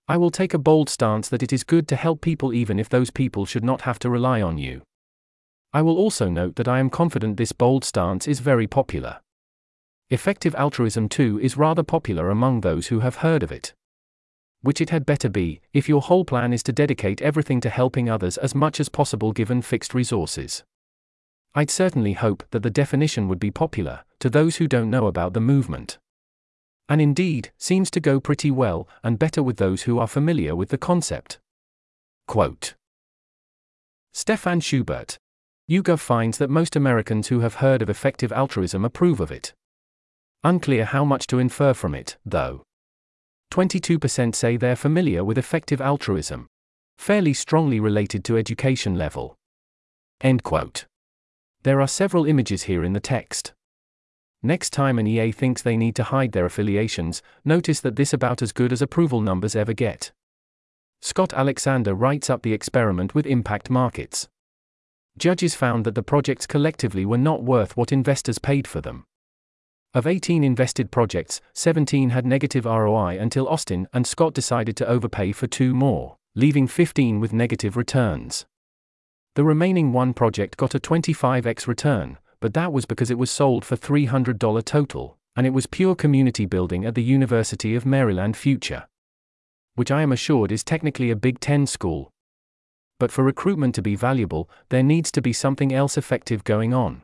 I 0.09 0.15
will 0.15 0.31
take 0.31 0.53
a 0.53 0.59
bold 0.59 0.89
stance 0.89 1.27
that 1.27 1.43
it 1.43 1.51
is 1.51 1.65
good 1.65 1.85
to 1.89 1.97
help 1.97 2.21
people 2.21 2.53
even 2.53 2.79
if 2.79 2.87
those 2.87 3.11
people 3.11 3.45
should 3.45 3.63
not 3.63 3.81
have 3.81 3.99
to 3.99 4.09
rely 4.09 4.41
on 4.41 4.57
you. 4.57 4.81
I 5.73 5.81
will 5.81 5.97
also 5.97 6.29
note 6.29 6.55
that 6.55 6.67
I 6.67 6.79
am 6.79 6.89
confident 6.89 7.35
this 7.35 7.51
bold 7.51 7.83
stance 7.83 8.25
is 8.25 8.39
very 8.39 8.67
popular. 8.67 9.19
Effective 10.09 10.55
altruism 10.55 11.09
too 11.09 11.37
is 11.41 11.57
rather 11.57 11.83
popular 11.83 12.29
among 12.29 12.61
those 12.61 12.87
who 12.87 13.01
have 13.01 13.17
heard 13.17 13.43
of 13.43 13.51
it. 13.51 13.73
Which 14.61 14.79
it 14.79 14.91
had 14.91 15.05
better 15.05 15.27
be, 15.27 15.59
if 15.73 15.89
your 15.89 16.01
whole 16.01 16.23
plan 16.23 16.53
is 16.53 16.63
to 16.63 16.71
dedicate 16.71 17.21
everything 17.21 17.59
to 17.61 17.69
helping 17.69 18.09
others 18.09 18.37
as 18.37 18.55
much 18.55 18.79
as 18.79 18.87
possible 18.87 19.33
given 19.33 19.61
fixed 19.61 19.93
resources. 19.93 20.63
I'd 21.53 21.69
certainly 21.69 22.13
hope 22.13 22.45
that 22.51 22.63
the 22.63 22.69
definition 22.69 23.27
would 23.27 23.39
be 23.39 23.51
popular, 23.51 24.05
to 24.19 24.29
those 24.29 24.55
who 24.55 24.67
don't 24.67 24.89
know 24.89 25.07
about 25.07 25.33
the 25.33 25.41
movement 25.41 25.97
and 26.89 27.01
indeed, 27.01 27.51
seems 27.57 27.91
to 27.91 27.99
go 27.99 28.19
pretty 28.19 28.51
well, 28.51 28.87
and 29.03 29.19
better 29.19 29.43
with 29.43 29.57
those 29.57 29.83
who 29.83 29.99
are 29.99 30.07
familiar 30.07 30.55
with 30.55 30.69
the 30.69 30.77
concept. 30.77 31.39
Quote 32.27 32.75
Stefan 34.13 34.59
Schubert. 34.59 35.17
YouGov 35.69 35.99
finds 35.99 36.37
that 36.37 36.49
most 36.49 36.75
Americans 36.75 37.27
who 37.27 37.41
have 37.41 37.55
heard 37.55 37.81
of 37.81 37.89
effective 37.89 38.31
altruism 38.31 38.85
approve 38.85 39.19
of 39.19 39.31
it. 39.31 39.53
Unclear 40.43 40.85
how 40.85 41.03
much 41.03 41.27
to 41.27 41.39
infer 41.39 41.73
from 41.73 41.93
it, 41.93 42.17
though. 42.25 42.63
22% 43.51 44.33
say 44.33 44.57
they're 44.57 44.75
familiar 44.75 45.23
with 45.23 45.37
effective 45.37 45.81
altruism. 45.81 46.47
Fairly 46.97 47.33
strongly 47.33 47.79
related 47.79 48.23
to 48.25 48.37
education 48.37 48.95
level. 48.95 49.35
End 50.21 50.43
quote. 50.43 50.85
There 51.63 51.81
are 51.81 51.87
several 51.87 52.25
images 52.25 52.63
here 52.63 52.83
in 52.83 52.93
the 52.93 52.99
text. 52.99 53.53
Next 54.43 54.71
time 54.71 54.99
an 54.99 55.07
EA 55.07 55.31
thinks 55.31 55.61
they 55.61 55.77
need 55.77 55.95
to 55.95 56.03
hide 56.03 56.31
their 56.31 56.45
affiliations, 56.45 57.21
notice 57.43 57.79
that 57.81 57.95
this 57.95 58.13
about 58.13 58.41
as 58.41 58.51
good 58.51 58.71
as 58.71 58.81
approval 58.81 59.21
numbers 59.21 59.55
ever 59.55 59.73
get. 59.73 60.11
Scott 61.01 61.33
Alexander 61.33 61.93
writes 61.93 62.29
up 62.29 62.43
the 62.43 62.53
experiment 62.53 63.15
with 63.15 63.25
impact 63.25 63.69
markets. 63.69 64.27
Judges 65.17 65.55
found 65.55 65.85
that 65.85 65.95
the 65.95 66.03
projects 66.03 66.45
collectively 66.45 67.05
were 67.05 67.17
not 67.17 67.43
worth 67.43 67.75
what 67.75 67.91
investors 67.91 68.37
paid 68.37 68.67
for 68.67 68.81
them. 68.81 69.05
Of 69.93 70.05
18 70.05 70.43
invested 70.43 70.91
projects, 70.91 71.41
17 71.53 72.11
had 72.11 72.25
negative 72.25 72.65
ROI 72.65 73.17
until 73.19 73.47
Austin 73.47 73.87
and 73.93 74.05
Scott 74.05 74.33
decided 74.33 74.77
to 74.77 74.87
overpay 74.87 75.31
for 75.31 75.47
two 75.47 75.73
more, 75.73 76.17
leaving 76.35 76.67
15 76.67 77.19
with 77.19 77.33
negative 77.33 77.75
returns. 77.75 78.45
The 79.33 79.43
remaining 79.43 79.93
one 79.93 80.13
project 80.13 80.57
got 80.57 80.75
a 80.75 80.79
25x 80.79 81.65
return, 81.65 82.17
but 82.39 82.53
that 82.53 82.71
was 82.71 82.85
because 82.85 83.09
it 83.09 83.17
was 83.17 83.31
sold 83.31 83.65
for 83.65 83.75
$300 83.75 84.63
total, 84.65 85.17
and 85.35 85.45
it 85.45 85.53
was 85.53 85.65
pure 85.67 85.95
community 85.95 86.45
building 86.45 86.85
at 86.85 86.95
the 86.95 87.03
University 87.03 87.75
of 87.75 87.85
Maryland 87.85 88.35
Future. 88.35 88.87
Which 89.75 89.91
I 89.91 90.01
am 90.01 90.11
assured 90.11 90.51
is 90.51 90.63
technically 90.63 91.11
a 91.11 91.15
Big 91.15 91.39
Ten 91.39 91.67
school. 91.67 92.09
But 92.99 93.11
for 93.11 93.23
recruitment 93.23 93.75
to 93.75 93.81
be 93.81 93.95
valuable, 93.95 94.49
there 94.69 94.81
needs 94.81 95.11
to 95.11 95.21
be 95.21 95.33
something 95.33 95.73
else 95.73 95.97
effective 95.97 96.43
going 96.43 96.73
on. 96.73 97.03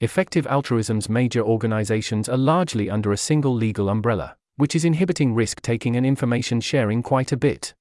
Effective 0.00 0.46
altruism's 0.46 1.08
major 1.08 1.42
organizations 1.42 2.28
are 2.28 2.36
largely 2.36 2.90
under 2.90 3.12
a 3.12 3.16
single 3.16 3.54
legal 3.54 3.88
umbrella, 3.88 4.36
which 4.56 4.74
is 4.74 4.84
inhibiting 4.84 5.34
risk 5.34 5.60
taking 5.60 5.96
and 5.96 6.06
information 6.06 6.60
sharing 6.60 7.02
quite 7.02 7.32
a 7.32 7.36
bit. 7.36 7.74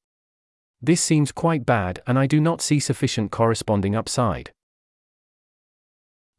This 0.81 1.01
seems 1.01 1.31
quite 1.31 1.65
bad, 1.65 2.01
and 2.05 2.19
I 2.19 2.27
do 2.27 2.41
not 2.41 2.61
see 2.61 2.79
sufficient 2.79 3.31
corresponding 3.31 3.95
upside. 3.95 4.51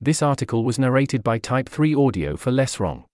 This 0.04 0.20
article 0.20 0.64
was 0.64 0.78
narrated 0.78 1.24
by 1.24 1.38
Type 1.38 1.66
3 1.66 1.94
Audio 1.94 2.36
for 2.36 2.50
Less 2.50 2.78
Wrong. 2.78 3.06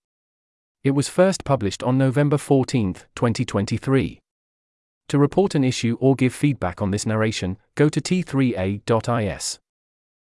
It 0.83 0.91
was 0.91 1.07
first 1.07 1.45
published 1.45 1.81
on 1.83 1.97
November 1.97 2.37
14, 2.37 2.95
2023. 3.15 4.19
To 5.07 5.17
report 5.17 5.55
an 5.55 5.63
issue 5.63 5.95
or 6.01 6.15
give 6.15 6.33
feedback 6.33 6.81
on 6.81 6.91
this 6.91 7.05
narration, 7.05 7.57
go 7.75 7.87
to 7.87 8.01
t3a.is. 8.01 9.59